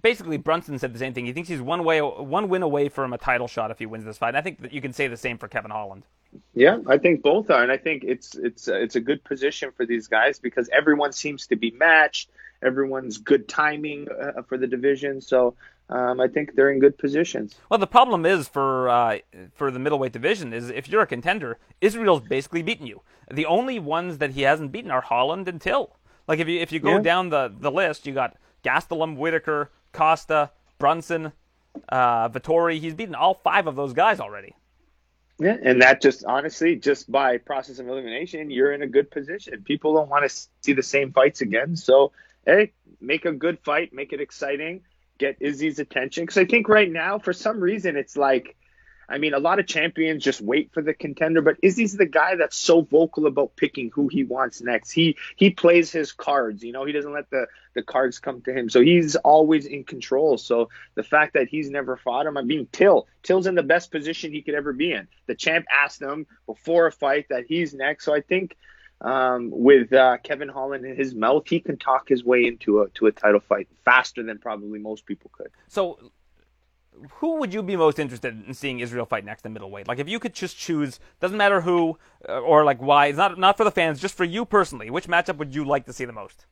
basically, 0.00 0.38
Brunson 0.38 0.78
said 0.78 0.94
the 0.94 0.98
same 0.98 1.12
thing. 1.12 1.26
He 1.26 1.34
thinks 1.34 1.50
he's 1.50 1.60
one 1.60 1.84
way, 1.84 2.00
one 2.00 2.48
win 2.48 2.62
away 2.62 2.88
from 2.88 3.12
a 3.12 3.18
title 3.18 3.46
shot 3.46 3.70
if 3.70 3.78
he 3.78 3.84
wins 3.84 4.06
this 4.06 4.16
fight. 4.16 4.28
And 4.28 4.38
I 4.38 4.40
think 4.40 4.62
that 4.62 4.72
you 4.72 4.80
can 4.80 4.94
say 4.94 5.06
the 5.06 5.18
same 5.18 5.36
for 5.36 5.46
Kevin 5.46 5.70
Holland. 5.70 6.04
Yeah, 6.54 6.78
I 6.86 6.96
think 6.96 7.22
both 7.22 7.50
are, 7.50 7.62
and 7.62 7.72
I 7.72 7.76
think 7.76 8.04
it's 8.04 8.34
it's 8.36 8.68
uh, 8.68 8.76
it's 8.76 8.96
a 8.96 9.00
good 9.00 9.24
position 9.24 9.72
for 9.76 9.84
these 9.84 10.06
guys 10.06 10.38
because 10.38 10.70
everyone 10.72 11.12
seems 11.12 11.48
to 11.48 11.56
be 11.56 11.72
matched. 11.72 12.30
Everyone's 12.62 13.18
good 13.18 13.48
timing 13.48 14.06
uh, 14.08 14.42
for 14.42 14.56
the 14.56 14.68
division, 14.68 15.20
so 15.20 15.56
um, 15.90 16.20
I 16.20 16.28
think 16.28 16.54
they're 16.54 16.70
in 16.70 16.78
good 16.78 16.96
positions. 16.98 17.56
Well, 17.68 17.78
the 17.78 17.86
problem 17.86 18.24
is 18.24 18.46
for 18.48 18.88
uh, 18.88 19.18
for 19.54 19.70
the 19.70 19.78
middleweight 19.78 20.12
division 20.12 20.52
is 20.52 20.70
if 20.70 20.88
you're 20.88 21.02
a 21.02 21.06
contender, 21.06 21.58
Israel's 21.80 22.22
basically 22.22 22.62
beaten 22.62 22.86
you. 22.86 23.02
The 23.30 23.46
only 23.46 23.78
ones 23.78 24.18
that 24.18 24.30
he 24.30 24.42
hasn't 24.42 24.72
beaten 24.72 24.90
are 24.90 25.00
Holland 25.00 25.48
and 25.48 25.60
Till. 25.60 25.96
Like 26.28 26.38
if 26.38 26.48
you 26.48 26.60
if 26.60 26.70
you 26.70 26.78
go 26.78 26.96
yeah. 26.96 27.02
down 27.02 27.28
the, 27.30 27.52
the 27.58 27.70
list, 27.70 28.06
you 28.06 28.14
got 28.14 28.36
Gastelum, 28.64 29.16
Whittaker, 29.16 29.70
Costa, 29.92 30.50
Brunson, 30.78 31.32
uh, 31.88 32.28
Vettori. 32.28 32.78
He's 32.78 32.94
beaten 32.94 33.16
all 33.16 33.34
five 33.34 33.66
of 33.66 33.74
those 33.74 33.92
guys 33.92 34.20
already. 34.20 34.54
Yeah, 35.40 35.56
and 35.60 35.82
that 35.82 36.02
just 36.02 36.24
honestly, 36.24 36.76
just 36.76 37.10
by 37.10 37.38
process 37.38 37.80
of 37.80 37.88
elimination, 37.88 38.50
you're 38.50 38.72
in 38.72 38.82
a 38.82 38.86
good 38.86 39.10
position. 39.10 39.62
People 39.64 39.94
don't 39.94 40.08
want 40.08 40.30
to 40.30 40.46
see 40.60 40.74
the 40.74 40.82
same 40.82 41.12
fights 41.12 41.40
again, 41.40 41.74
so 41.74 42.12
hey, 42.46 42.72
make 43.00 43.24
a 43.24 43.32
good 43.32 43.58
fight, 43.64 43.92
make 43.92 44.12
it 44.12 44.20
exciting 44.20 44.82
get 45.20 45.36
Izzy's 45.38 45.78
attention 45.78 46.24
because 46.24 46.38
I 46.38 46.46
think 46.46 46.68
right 46.68 46.90
now, 46.90 47.18
for 47.18 47.32
some 47.32 47.60
reason, 47.60 47.96
it's 47.96 48.16
like, 48.16 48.56
I 49.08 49.18
mean, 49.18 49.34
a 49.34 49.38
lot 49.38 49.58
of 49.58 49.66
champions 49.66 50.24
just 50.24 50.40
wait 50.40 50.72
for 50.72 50.82
the 50.82 50.94
contender, 50.94 51.42
but 51.42 51.56
Izzy's 51.62 51.96
the 51.96 52.06
guy 52.06 52.36
that's 52.36 52.56
so 52.56 52.80
vocal 52.80 53.26
about 53.26 53.54
picking 53.56 53.90
who 53.92 54.08
he 54.08 54.24
wants 54.24 54.62
next. 54.62 54.92
He 54.92 55.16
he 55.36 55.50
plays 55.50 55.92
his 55.92 56.12
cards, 56.12 56.62
you 56.62 56.72
know. 56.72 56.84
He 56.84 56.92
doesn't 56.92 57.12
let 57.12 57.28
the 57.28 57.46
the 57.74 57.82
cards 57.82 58.18
come 58.18 58.40
to 58.42 58.52
him, 58.52 58.70
so 58.70 58.80
he's 58.80 59.16
always 59.16 59.66
in 59.66 59.84
control. 59.84 60.38
So 60.38 60.70
the 60.94 61.02
fact 61.02 61.34
that 61.34 61.48
he's 61.48 61.70
never 61.70 61.96
fought 61.96 62.26
him, 62.26 62.36
I 62.36 62.42
mean, 62.42 62.68
Till 62.72 63.08
Till's 63.22 63.46
in 63.46 63.56
the 63.56 63.62
best 63.64 63.90
position 63.90 64.32
he 64.32 64.42
could 64.42 64.54
ever 64.54 64.72
be 64.72 64.92
in. 64.92 65.06
The 65.26 65.34
champ 65.34 65.66
asked 65.70 66.00
him 66.00 66.26
before 66.46 66.86
a 66.86 66.92
fight 66.92 67.26
that 67.30 67.44
he's 67.46 67.74
next, 67.74 68.04
so 68.04 68.14
I 68.14 68.20
think 68.20 68.56
um, 69.00 69.50
with 69.52 69.92
uh, 69.92 70.18
Kevin 70.22 70.48
Holland 70.48 70.84
in 70.84 70.96
his 70.96 71.14
mouth, 71.14 71.44
he 71.46 71.60
can 71.60 71.78
talk 71.78 72.08
his 72.08 72.24
way 72.24 72.46
into 72.46 72.82
a 72.82 72.88
to 72.90 73.06
a 73.06 73.12
title 73.12 73.40
fight 73.40 73.68
faster 73.84 74.22
than 74.22 74.38
probably 74.38 74.78
most 74.78 75.06
people 75.06 75.30
could. 75.32 75.50
So, 75.68 75.98
who 77.12 77.36
would 77.36 77.54
you 77.54 77.62
be 77.62 77.76
most 77.76 77.98
interested 77.98 78.42
in 78.46 78.52
seeing 78.52 78.80
Israel 78.80 79.06
fight 79.06 79.24
next 79.24 79.46
in 79.46 79.52
middleweight? 79.52 79.88
Like, 79.88 79.98
if 79.98 80.08
you 80.08 80.18
could 80.18 80.34
just 80.34 80.58
choose, 80.58 81.00
doesn't 81.18 81.38
matter 81.38 81.62
who 81.62 81.98
uh, 82.28 82.40
or 82.40 82.64
like 82.64 82.80
why. 82.80 83.06
It's 83.06 83.18
not 83.18 83.38
not 83.38 83.56
for 83.56 83.64
the 83.64 83.70
fans, 83.70 84.00
just 84.00 84.16
for 84.16 84.24
you 84.24 84.44
personally. 84.44 84.90
Which 84.90 85.08
matchup 85.08 85.38
would 85.38 85.54
you 85.54 85.64
like 85.64 85.86
to 85.86 85.92
see 85.92 86.04
the 86.04 86.12
most? 86.12 86.46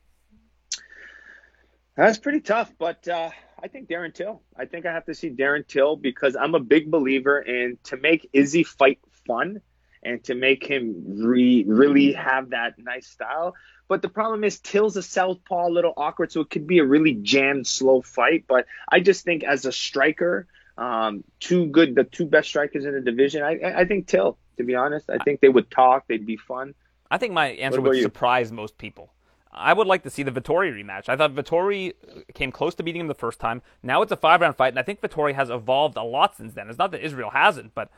That's 1.95 2.17
pretty 2.17 2.39
tough, 2.39 2.73
but 2.79 3.05
uh, 3.09 3.29
I 3.61 3.67
think 3.67 3.89
Darren 3.89 4.13
Till. 4.13 4.41
I 4.55 4.65
think 4.65 4.85
I 4.85 4.93
have 4.93 5.05
to 5.05 5.13
see 5.13 5.29
Darren 5.29 5.67
Till 5.67 5.97
because 5.97 6.35
I'm 6.35 6.55
a 6.55 6.59
big 6.59 6.89
believer 6.89 7.39
in 7.41 7.77
to 7.83 7.97
make 7.97 8.29
Izzy 8.31 8.63
fight 8.63 8.99
fun 9.27 9.61
and 10.03 10.23
to 10.25 10.35
make 10.35 10.65
him 10.65 11.03
re- 11.07 11.65
really 11.67 12.13
have 12.13 12.51
that 12.51 12.79
nice 12.79 13.07
style. 13.07 13.55
But 13.87 14.01
the 14.01 14.09
problem 14.09 14.43
is 14.43 14.59
Till's 14.59 14.97
a 14.97 15.03
southpaw, 15.03 15.67
a 15.67 15.69
little 15.69 15.93
awkward, 15.97 16.31
so 16.31 16.41
it 16.41 16.49
could 16.49 16.67
be 16.67 16.79
a 16.79 16.85
really 16.85 17.15
jammed, 17.15 17.67
slow 17.67 18.01
fight. 18.01 18.45
But 18.47 18.65
I 18.89 18.99
just 18.99 19.25
think 19.25 19.43
as 19.43 19.65
a 19.65 19.71
striker, 19.71 20.47
um, 20.77 21.23
two 21.39 21.65
good, 21.67 21.95
the 21.95 22.03
two 22.03 22.25
best 22.25 22.47
strikers 22.49 22.85
in 22.85 22.93
the 22.93 23.01
division. 23.01 23.43
I, 23.43 23.81
I 23.81 23.85
think 23.85 24.07
Till, 24.07 24.37
to 24.57 24.63
be 24.63 24.75
honest, 24.75 25.09
I 25.09 25.17
think 25.17 25.41
they 25.41 25.49
would 25.49 25.69
talk. 25.71 26.05
They'd 26.07 26.25
be 26.25 26.37
fun. 26.37 26.75
I 27.11 27.17
think 27.17 27.33
my 27.33 27.47
answer 27.47 27.81
would 27.81 27.97
you? 27.97 28.03
surprise 28.03 28.51
most 28.51 28.77
people. 28.77 29.11
I 29.51 29.73
would 29.73 29.87
like 29.87 30.03
to 30.03 30.09
see 30.09 30.21
the 30.23 30.31
Vettori 30.31 30.71
rematch. 30.71 31.09
I 31.09 31.15
thought 31.15 31.33
Vettori 31.33 31.93
came 32.35 32.51
close 32.51 32.75
to 32.75 32.83
beating 32.83 33.01
him 33.01 33.07
the 33.07 33.15
first 33.15 33.39
time. 33.39 33.63
Now 33.81 34.03
it's 34.03 34.11
a 34.11 34.15
five 34.15 34.41
round 34.41 34.55
fight, 34.55 34.69
and 34.69 34.79
I 34.79 34.83
think 34.83 35.01
Vettori 35.01 35.33
has 35.33 35.49
evolved 35.49 35.97
a 35.97 36.03
lot 36.03 36.37
since 36.37 36.53
then. 36.53 36.69
It's 36.69 36.77
not 36.77 36.91
that 36.91 37.03
Israel 37.03 37.31
hasn't, 37.31 37.73
but 37.73 37.89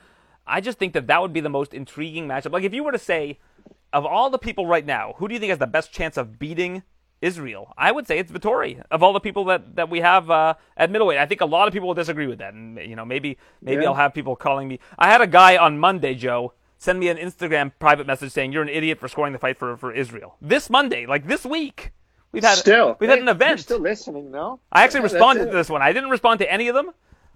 I 0.45 0.61
just 0.61 0.77
think 0.77 0.93
that 0.93 1.07
that 1.07 1.21
would 1.21 1.33
be 1.33 1.41
the 1.41 1.49
most 1.49 1.73
intriguing 1.73 2.27
matchup. 2.27 2.51
Like 2.51 2.63
if 2.63 2.73
you 2.73 2.83
were 2.83 2.91
to 2.91 2.99
say, 2.99 3.39
of 3.93 4.05
all 4.05 4.29
the 4.29 4.37
people 4.37 4.65
right 4.65 4.85
now, 4.85 5.15
who 5.17 5.27
do 5.27 5.33
you 5.33 5.39
think 5.39 5.49
has 5.49 5.59
the 5.59 5.67
best 5.67 5.91
chance 5.91 6.17
of 6.17 6.39
beating 6.39 6.83
Israel? 7.21 7.73
I 7.77 7.91
would 7.91 8.07
say 8.07 8.19
it's 8.19 8.31
Vettori. 8.31 8.81
Of 8.89 9.03
all 9.03 9.13
the 9.13 9.19
people 9.19 9.45
that, 9.45 9.75
that 9.75 9.89
we 9.89 9.99
have 9.99 10.29
uh, 10.29 10.55
at 10.77 10.91
middleweight, 10.91 11.17
I 11.17 11.25
think 11.25 11.41
a 11.41 11.45
lot 11.45 11.67
of 11.67 11.73
people 11.73 11.87
will 11.87 11.95
disagree 11.95 12.27
with 12.27 12.39
that, 12.39 12.53
and 12.53 12.77
you 12.77 12.95
know 12.95 13.05
maybe 13.05 13.37
maybe 13.61 13.83
yeah. 13.83 13.89
I'll 13.89 13.95
have 13.95 14.13
people 14.13 14.35
calling 14.35 14.67
me. 14.67 14.79
I 14.97 15.11
had 15.11 15.21
a 15.21 15.27
guy 15.27 15.57
on 15.57 15.77
Monday, 15.77 16.15
Joe, 16.15 16.53
send 16.77 16.99
me 16.99 17.09
an 17.09 17.17
Instagram 17.17 17.71
private 17.79 18.07
message 18.07 18.31
saying 18.31 18.53
you're 18.53 18.63
an 18.63 18.69
idiot 18.69 18.99
for 18.99 19.07
scoring 19.07 19.33
the 19.33 19.39
fight 19.39 19.57
for 19.57 19.77
for 19.77 19.93
Israel. 19.93 20.35
This 20.41 20.69
Monday, 20.69 21.05
like 21.05 21.27
this 21.27 21.45
week. 21.45 21.91
We've 22.31 22.43
had 22.43 22.57
still 22.57 22.95
we've 22.99 23.09
had 23.09 23.19
an 23.19 23.27
event. 23.27 23.59
still 23.59 23.79
listening, 23.79 24.31
no? 24.31 24.61
I 24.71 24.83
actually 24.83 25.01
yeah, 25.01 25.11
responded 25.11 25.45
to 25.47 25.51
this 25.51 25.69
one. 25.69 25.81
I 25.81 25.91
didn't 25.91 26.09
respond 26.09 26.39
to 26.39 26.49
any 26.49 26.69
of 26.69 26.75
them. 26.75 26.91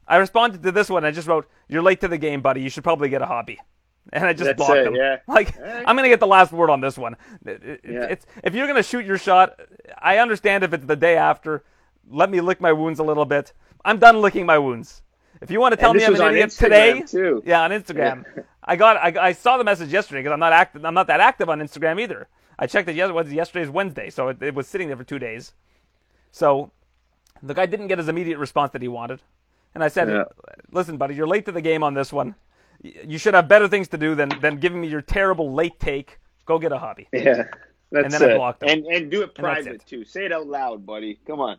I 0.08 0.18
responded 0.18 0.64
to 0.64 0.72
this 0.72 0.90
one. 0.90 1.06
I 1.06 1.12
just 1.12 1.28
wrote, 1.28 1.48
"You're 1.68 1.82
late 1.82 2.02
to 2.02 2.08
the 2.08 2.18
game, 2.18 2.42
buddy. 2.42 2.62
You 2.62 2.70
should 2.70 2.84
probably 2.84 3.10
get 3.10 3.22
a 3.22 3.26
hobby." 3.26 3.60
And 4.14 4.24
I 4.24 4.34
just 4.34 4.44
That's 4.44 4.58
blocked 4.58 4.78
it, 4.78 4.84
them. 4.84 4.94
Yeah. 4.94 5.18
Like 5.28 5.58
I'm 5.60 5.96
gonna 5.96 6.10
get 6.10 6.20
the 6.20 6.28
last 6.28 6.52
word 6.52 6.70
on 6.70 6.80
this 6.80 6.96
one. 6.96 7.16
It, 7.44 7.82
yeah. 7.84 8.04
It's 8.04 8.28
if 8.44 8.54
you're 8.54 8.68
gonna 8.68 8.84
shoot 8.84 9.04
your 9.04 9.18
shot, 9.18 9.60
I 9.98 10.20
understand 10.20 10.64
if 10.64 10.74
it's 10.74 10.86
the 10.86 10.96
day 10.96 11.18
after. 11.18 11.64
Let 12.08 12.30
me 12.30 12.40
lick 12.40 12.62
my 12.62 12.72
wounds 12.72 13.00
a 13.00 13.04
little 13.04 13.26
bit. 13.26 13.52
I'm 13.84 13.98
done 13.98 14.22
licking 14.22 14.46
my 14.46 14.60
wounds. 14.60 15.02
If 15.42 15.52
you 15.52 15.60
want 15.60 15.74
to 15.74 15.78
tell 15.78 15.94
me 15.94 16.06
I'm 16.06 16.16
an 16.16 16.34
idiot 16.34 16.52
today, 16.52 17.02
too. 17.02 17.42
yeah, 17.46 17.62
on 17.62 17.72
Instagram. 17.72 18.26
I 18.64 18.76
got 18.76 18.98
I, 18.98 19.28
I, 19.28 19.32
saw 19.34 19.58
the 19.58 19.64
message 19.64 19.92
yesterday 19.92 20.22
because 20.22 20.34
I'm 20.34 20.40
not 20.40 20.54
active. 20.54 20.86
I'm 20.86 20.94
not 20.94 21.08
that 21.08 21.20
active 21.20 21.50
on 21.50 21.60
Instagram 21.60 22.02
either. 22.02 22.28
I 22.58 22.68
checked 22.68 22.88
it 22.90 22.96
yesterday. 22.96 23.36
Yesterday's 23.36 23.70
Wednesday, 23.70 24.10
so 24.10 24.30
it, 24.30 24.42
it 24.42 24.56
was 24.56 24.68
sitting 24.68 24.88
there 24.88 24.98
for 24.98 25.04
two 25.04 25.20
days. 25.20 25.54
So 26.32 26.72
the 27.44 27.54
guy 27.54 27.66
didn't 27.66 27.88
get 27.88 27.98
his 27.98 28.08
immediate 28.08 28.38
response 28.38 28.72
that 28.74 28.82
he 28.82 28.88
wanted. 28.88 29.22
And 29.76 29.84
I 29.84 29.90
said, 29.90 30.10
yeah. 30.10 30.24
listen, 30.72 30.98
buddy, 30.98 31.16
you're 31.16 31.28
late 31.28 31.46
to 31.46 31.54
the 31.54 31.62
game 31.62 31.84
on 31.84 31.94
this 31.94 32.14
one. 32.14 32.36
you 32.82 33.18
should 33.20 33.34
have 33.36 33.48
better 33.50 33.68
things 33.68 33.90
to 33.90 33.98
do 33.98 34.16
than 34.16 34.30
than 34.42 34.58
giving 34.60 34.82
me 34.82 34.88
your 34.88 35.02
terrible 35.02 35.54
late 35.54 35.80
take. 35.80 36.20
Go 36.46 36.60
get 36.60 36.72
a 36.74 36.80
hobby. 36.80 37.10
Yeah, 37.14 37.46
that's 37.92 38.14
And 38.16 38.24
then 38.24 38.32
I 38.32 38.36
blocked 38.38 38.64
him. 38.64 38.70
And 38.70 38.86
and 38.88 39.12
do 39.12 39.22
it 39.24 39.34
And 39.36 39.36
private 39.36 39.76
it. 39.76 39.86
too. 39.88 40.06
Say 40.06 40.26
it 40.26 40.32
out 40.34 40.48
loud, 40.48 40.86
buddy. 40.86 41.20
Come 41.28 41.42
on. 41.42 41.58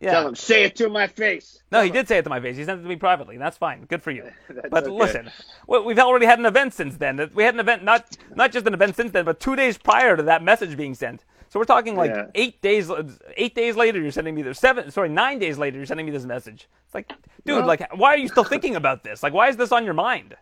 Yeah. 0.00 0.12
Tell 0.12 0.28
him. 0.28 0.34
Say 0.34 0.64
it 0.64 0.76
to 0.76 0.88
my 0.88 1.06
face. 1.06 1.62
No, 1.72 1.82
he 1.82 1.90
did 1.90 2.08
say 2.08 2.18
it 2.18 2.22
to 2.24 2.30
my 2.30 2.40
face. 2.40 2.56
He 2.56 2.64
sent 2.64 2.80
it 2.80 2.82
to 2.82 2.88
me 2.88 2.96
privately. 2.96 3.38
That's 3.38 3.56
fine. 3.58 3.84
Good 3.86 4.02
for 4.02 4.10
you. 4.12 4.30
But 4.70 4.84
okay. 4.84 4.90
listen, 4.92 5.30
we've 5.68 5.98
already 5.98 6.26
had 6.26 6.38
an 6.38 6.46
event 6.46 6.74
since 6.74 6.96
then. 6.96 7.30
We 7.34 7.44
had 7.44 7.54
an 7.54 7.60
event 7.60 7.84
not 7.84 8.16
not 8.34 8.52
just 8.52 8.66
an 8.66 8.74
event 8.74 8.96
since 8.96 9.12
then, 9.12 9.24
but 9.24 9.40
two 9.40 9.56
days 9.56 9.78
prior 9.78 10.16
to 10.16 10.22
that 10.24 10.42
message 10.42 10.76
being 10.76 10.94
sent. 10.94 11.24
So 11.48 11.58
we're 11.60 11.64
talking 11.64 11.96
like 11.96 12.10
Yeah. 12.10 12.26
eight 12.34 12.60
days. 12.62 12.90
Eight 13.36 13.54
days 13.54 13.76
later, 13.76 14.00
you're 14.00 14.10
sending 14.10 14.34
me 14.34 14.42
this. 14.42 14.58
Seven, 14.58 14.90
sorry, 14.90 15.08
nine 15.08 15.38
days 15.38 15.58
later, 15.58 15.76
you're 15.76 15.86
sending 15.86 16.06
me 16.06 16.12
this 16.12 16.24
message. 16.24 16.68
It's 16.86 16.94
like, 16.94 17.08
dude, 17.44 17.58
Well- 17.58 17.66
like, 17.66 17.92
why 17.96 18.14
are 18.14 18.18
you 18.18 18.28
still 18.28 18.44
thinking 18.44 18.76
about 18.76 19.04
this? 19.04 19.22
Like, 19.22 19.32
why 19.32 19.48
is 19.48 19.56
this 19.56 19.72
on 19.72 19.84
your 19.84 19.94
mind? 19.94 20.36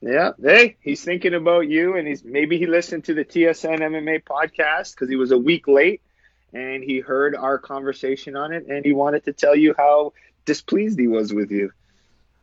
Yeah. 0.00 0.30
Hey, 0.40 0.76
he's 0.80 1.02
thinking 1.04 1.34
about 1.34 1.68
you, 1.68 1.96
and 1.96 2.06
he's 2.06 2.24
maybe 2.24 2.56
he 2.58 2.66
listened 2.66 3.04
to 3.06 3.14
the 3.14 3.24
TSN 3.24 3.80
MMA 3.80 4.22
podcast 4.22 4.94
because 4.94 5.08
he 5.08 5.16
was 5.16 5.32
a 5.32 5.38
week 5.38 5.66
late, 5.66 6.00
and 6.52 6.84
he 6.84 7.00
heard 7.00 7.34
our 7.34 7.58
conversation 7.58 8.36
on 8.36 8.52
it, 8.52 8.66
and 8.68 8.84
he 8.84 8.92
wanted 8.92 9.24
to 9.24 9.32
tell 9.32 9.56
you 9.56 9.74
how 9.76 10.12
displeased 10.44 10.98
he 11.00 11.08
was 11.08 11.34
with 11.34 11.50
you. 11.50 11.72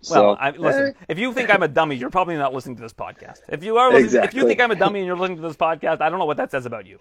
Well, 0.10 0.36
So, 0.36 0.38
I, 0.40 0.50
listen. 0.52 0.88
eh, 0.88 0.92
If 1.08 1.18
you 1.18 1.32
think 1.34 1.50
I'm 1.50 1.64
a 1.64 1.68
dummy, 1.70 1.96
you're 1.96 2.10
probably 2.10 2.36
not 2.36 2.54
listening 2.54 2.76
to 2.76 2.82
this 2.82 2.94
podcast. 2.94 3.40
If 3.48 3.64
you 3.64 3.78
are, 3.78 3.92
listening, 3.92 4.26
if 4.26 4.34
you 4.34 4.46
think 4.46 4.60
I'm 4.60 4.70
a 4.72 4.76
dummy 4.76 5.00
and 5.00 5.08
you're 5.08 5.16
listening 5.18 5.38
to 5.42 5.48
this 5.48 5.56
podcast, 5.58 6.02
I 6.02 6.10
don't 6.10 6.20
know 6.20 6.26
what 6.26 6.38
that 6.38 6.52
says 6.52 6.66
about 6.66 6.86
you. 6.86 7.00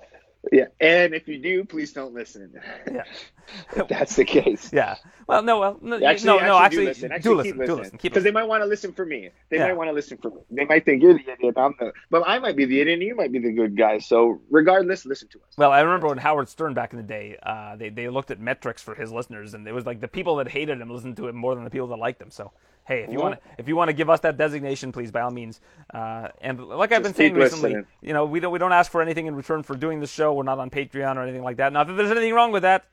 Yeah. 0.52 0.66
And 0.80 1.14
if 1.14 1.28
you 1.28 1.38
do, 1.38 1.64
please 1.64 1.92
don't 1.92 2.14
listen. 2.14 2.52
Yeah. 2.90 3.02
if 3.76 3.88
that's 3.88 4.16
the 4.16 4.24
case. 4.24 4.70
Yeah. 4.72 4.96
Well, 5.26 5.42
no, 5.42 5.58
well, 5.60 5.78
no, 5.80 6.04
Actually, 6.04 6.40
no, 6.40 6.58
actually, 6.58 6.84
no. 6.84 6.84
do 6.84 6.88
listen. 6.88 7.12
Actually, 7.12 7.36
do 7.36 7.42
keep 7.42 7.56
listen. 7.56 7.74
Do 7.76 7.80
listen. 7.82 7.98
Because 8.02 8.24
they 8.24 8.30
might 8.30 8.44
want 8.48 8.62
to 8.62 8.66
listen 8.66 8.92
for 8.92 9.06
me. 9.06 9.30
They 9.50 9.56
Yeah. 9.58 9.68
might 9.68 9.76
want 9.76 9.88
to 9.88 9.92
listen 9.92 10.18
for 10.18 10.30
me. 10.30 10.40
They 10.50 10.64
might 10.64 10.84
think 10.84 11.02
you're 11.02 11.14
the 11.14 11.30
idiot. 11.30 11.54
I'm 11.56 11.74
the, 11.78 11.92
but 12.10 12.22
I 12.26 12.38
might 12.38 12.56
be 12.56 12.64
the 12.64 12.80
idiot, 12.80 12.98
and 12.98 13.02
you 13.06 13.14
might 13.14 13.32
be 13.32 13.38
the 13.38 13.52
good 13.52 13.76
guy. 13.76 13.98
So 13.98 14.40
regardless, 14.50 15.06
listen 15.06 15.28
to 15.28 15.38
us. 15.38 15.56
Well, 15.56 15.72
I 15.72 15.80
remember 15.80 16.08
when 16.08 16.18
Howard 16.18 16.48
Stern 16.48 16.74
back 16.74 16.92
in 16.92 16.98
the 16.98 17.02
day, 17.04 17.38
uh, 17.42 17.76
they 17.76 17.88
they 17.90 18.08
looked 18.08 18.30
at 18.30 18.40
metrics 18.40 18.82
for 18.82 18.94
his 18.94 19.12
listeners, 19.12 19.54
and 19.54 19.66
it 19.66 19.72
was 19.72 19.86
like 19.86 20.00
the 20.00 20.08
people 20.08 20.36
that 20.36 20.48
hated 20.48 20.80
him 20.80 20.90
listened 20.90 21.16
to 21.18 21.28
him 21.28 21.36
more 21.36 21.54
than 21.54 21.64
the 21.64 21.70
people 21.70 21.88
that 21.88 21.96
liked 21.98 22.20
him. 22.20 22.30
So, 22.30 22.52
hey, 22.84 23.02
if 23.02 23.12
you 23.12 23.18
want 23.18 23.34
to 23.34 23.40
if 23.58 23.68
you 23.68 23.76
want 23.76 23.88
to 23.88 23.92
give 23.92 24.10
us 24.10 24.20
that 24.20 24.36
designation, 24.36 24.92
please, 24.92 25.10
by 25.10 25.22
all 25.22 25.30
means. 25.30 25.60
Uh, 25.92 26.28
and 26.40 26.64
like 26.66 26.92
I've 26.92 27.02
been 27.02 27.14
saying 27.14 27.34
recently, 27.34 27.70
listening. 27.70 27.86
you 28.02 28.12
know, 28.12 28.24
we 28.24 28.40
don't 28.40 28.52
we 28.52 28.58
don't 28.58 28.72
ask 28.72 28.90
for 28.90 29.02
anything 29.02 29.26
in 29.26 29.34
return 29.34 29.62
for 29.62 29.74
doing 29.74 30.00
the 30.00 30.06
show. 30.06 30.32
We're 30.32 30.42
not 30.42 30.58
on 30.58 30.70
Patreon 30.70 31.16
or 31.16 31.22
anything 31.22 31.42
like 31.42 31.56
that. 31.56 31.72
Not 31.72 31.86
that 31.86 31.94
there's 31.94 32.10
anything 32.10 32.34
wrong 32.34 32.52
with 32.52 32.62
that. 32.62 32.84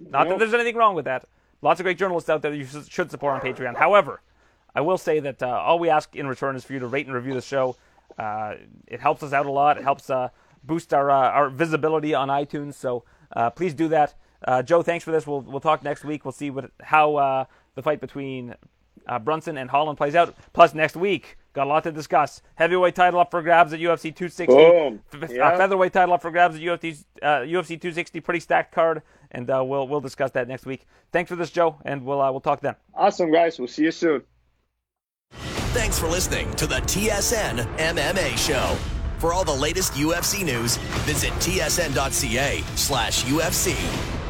Not 0.00 0.28
that 0.28 0.38
there's 0.38 0.54
anything 0.54 0.76
wrong 0.76 0.94
with 0.94 1.04
that. 1.04 1.26
Lots 1.60 1.78
of 1.78 1.84
great 1.84 1.98
journalists 1.98 2.28
out 2.28 2.42
there 2.42 2.52
you 2.52 2.66
should 2.66 3.10
support 3.10 3.34
on 3.34 3.40
Patreon. 3.40 3.76
However, 3.76 4.20
I 4.74 4.80
will 4.80 4.98
say 4.98 5.20
that 5.20 5.42
uh, 5.42 5.46
all 5.46 5.78
we 5.78 5.90
ask 5.90 6.14
in 6.16 6.26
return 6.26 6.56
is 6.56 6.64
for 6.64 6.72
you 6.72 6.80
to 6.80 6.86
rate 6.86 7.06
and 7.06 7.14
review 7.14 7.34
the 7.34 7.40
show. 7.40 7.76
Uh, 8.18 8.54
it 8.86 9.00
helps 9.00 9.22
us 9.22 9.32
out 9.32 9.46
a 9.46 9.50
lot. 9.50 9.78
It 9.78 9.84
helps 9.84 10.10
uh, 10.10 10.28
boost 10.64 10.92
our 10.92 11.10
uh, 11.10 11.30
our 11.30 11.50
visibility 11.50 12.14
on 12.14 12.28
iTunes. 12.28 12.74
So 12.74 13.04
uh, 13.34 13.50
please 13.50 13.74
do 13.74 13.88
that. 13.88 14.14
Uh, 14.44 14.62
Joe, 14.62 14.82
thanks 14.82 15.04
for 15.04 15.12
this. 15.12 15.26
We'll 15.26 15.40
we'll 15.40 15.60
talk 15.60 15.82
next 15.82 16.04
week. 16.04 16.24
We'll 16.24 16.32
see 16.32 16.50
what 16.50 16.70
how 16.80 17.16
uh, 17.16 17.44
the 17.74 17.82
fight 17.82 18.00
between 18.00 18.54
uh, 19.06 19.18
Brunson 19.18 19.56
and 19.58 19.70
Holland 19.70 19.98
plays 19.98 20.14
out. 20.14 20.34
Plus 20.52 20.74
next 20.74 20.96
week, 20.96 21.36
got 21.52 21.66
a 21.66 21.70
lot 21.70 21.82
to 21.84 21.92
discuss. 21.92 22.42
Heavyweight 22.56 22.94
title 22.94 23.20
up 23.20 23.30
for 23.30 23.42
grabs 23.42 23.72
at 23.72 23.80
UFC 23.80 24.14
260. 24.14 24.46
Boom. 24.46 25.00
F- 25.12 25.38
uh, 25.38 25.56
featherweight 25.56 25.92
title 25.92 26.14
up 26.14 26.22
for 26.22 26.30
grabs 26.30 26.56
at 26.56 26.62
UFC 26.62 27.04
uh, 27.22 27.40
UFC 27.40 27.68
260. 27.80 28.20
Pretty 28.20 28.40
stacked 28.40 28.74
card, 28.74 29.02
and 29.30 29.50
uh, 29.50 29.62
we'll 29.64 29.86
we'll 29.88 30.00
discuss 30.00 30.30
that 30.32 30.48
next 30.48 30.66
week. 30.66 30.86
Thanks 31.12 31.28
for 31.28 31.36
this, 31.36 31.50
Joe, 31.50 31.76
and 31.84 32.04
we'll 32.04 32.20
uh, 32.20 32.30
we'll 32.30 32.40
talk 32.40 32.60
then. 32.60 32.76
Awesome, 32.94 33.32
guys. 33.32 33.58
We'll 33.58 33.68
see 33.68 33.84
you 33.84 33.92
soon. 33.92 34.22
Thanks 35.72 35.98
for 35.98 36.06
listening 36.06 36.52
to 36.56 36.66
the 36.66 36.76
TSN 36.76 37.58
MMA 37.78 38.36
Show. 38.36 38.76
For 39.18 39.32
all 39.32 39.44
the 39.44 39.54
latest 39.54 39.92
UFC 39.94 40.44
news, 40.44 40.76
visit 41.06 41.30
tsn.ca 41.34 42.60
slash 42.74 43.24
UFC. 43.24 44.21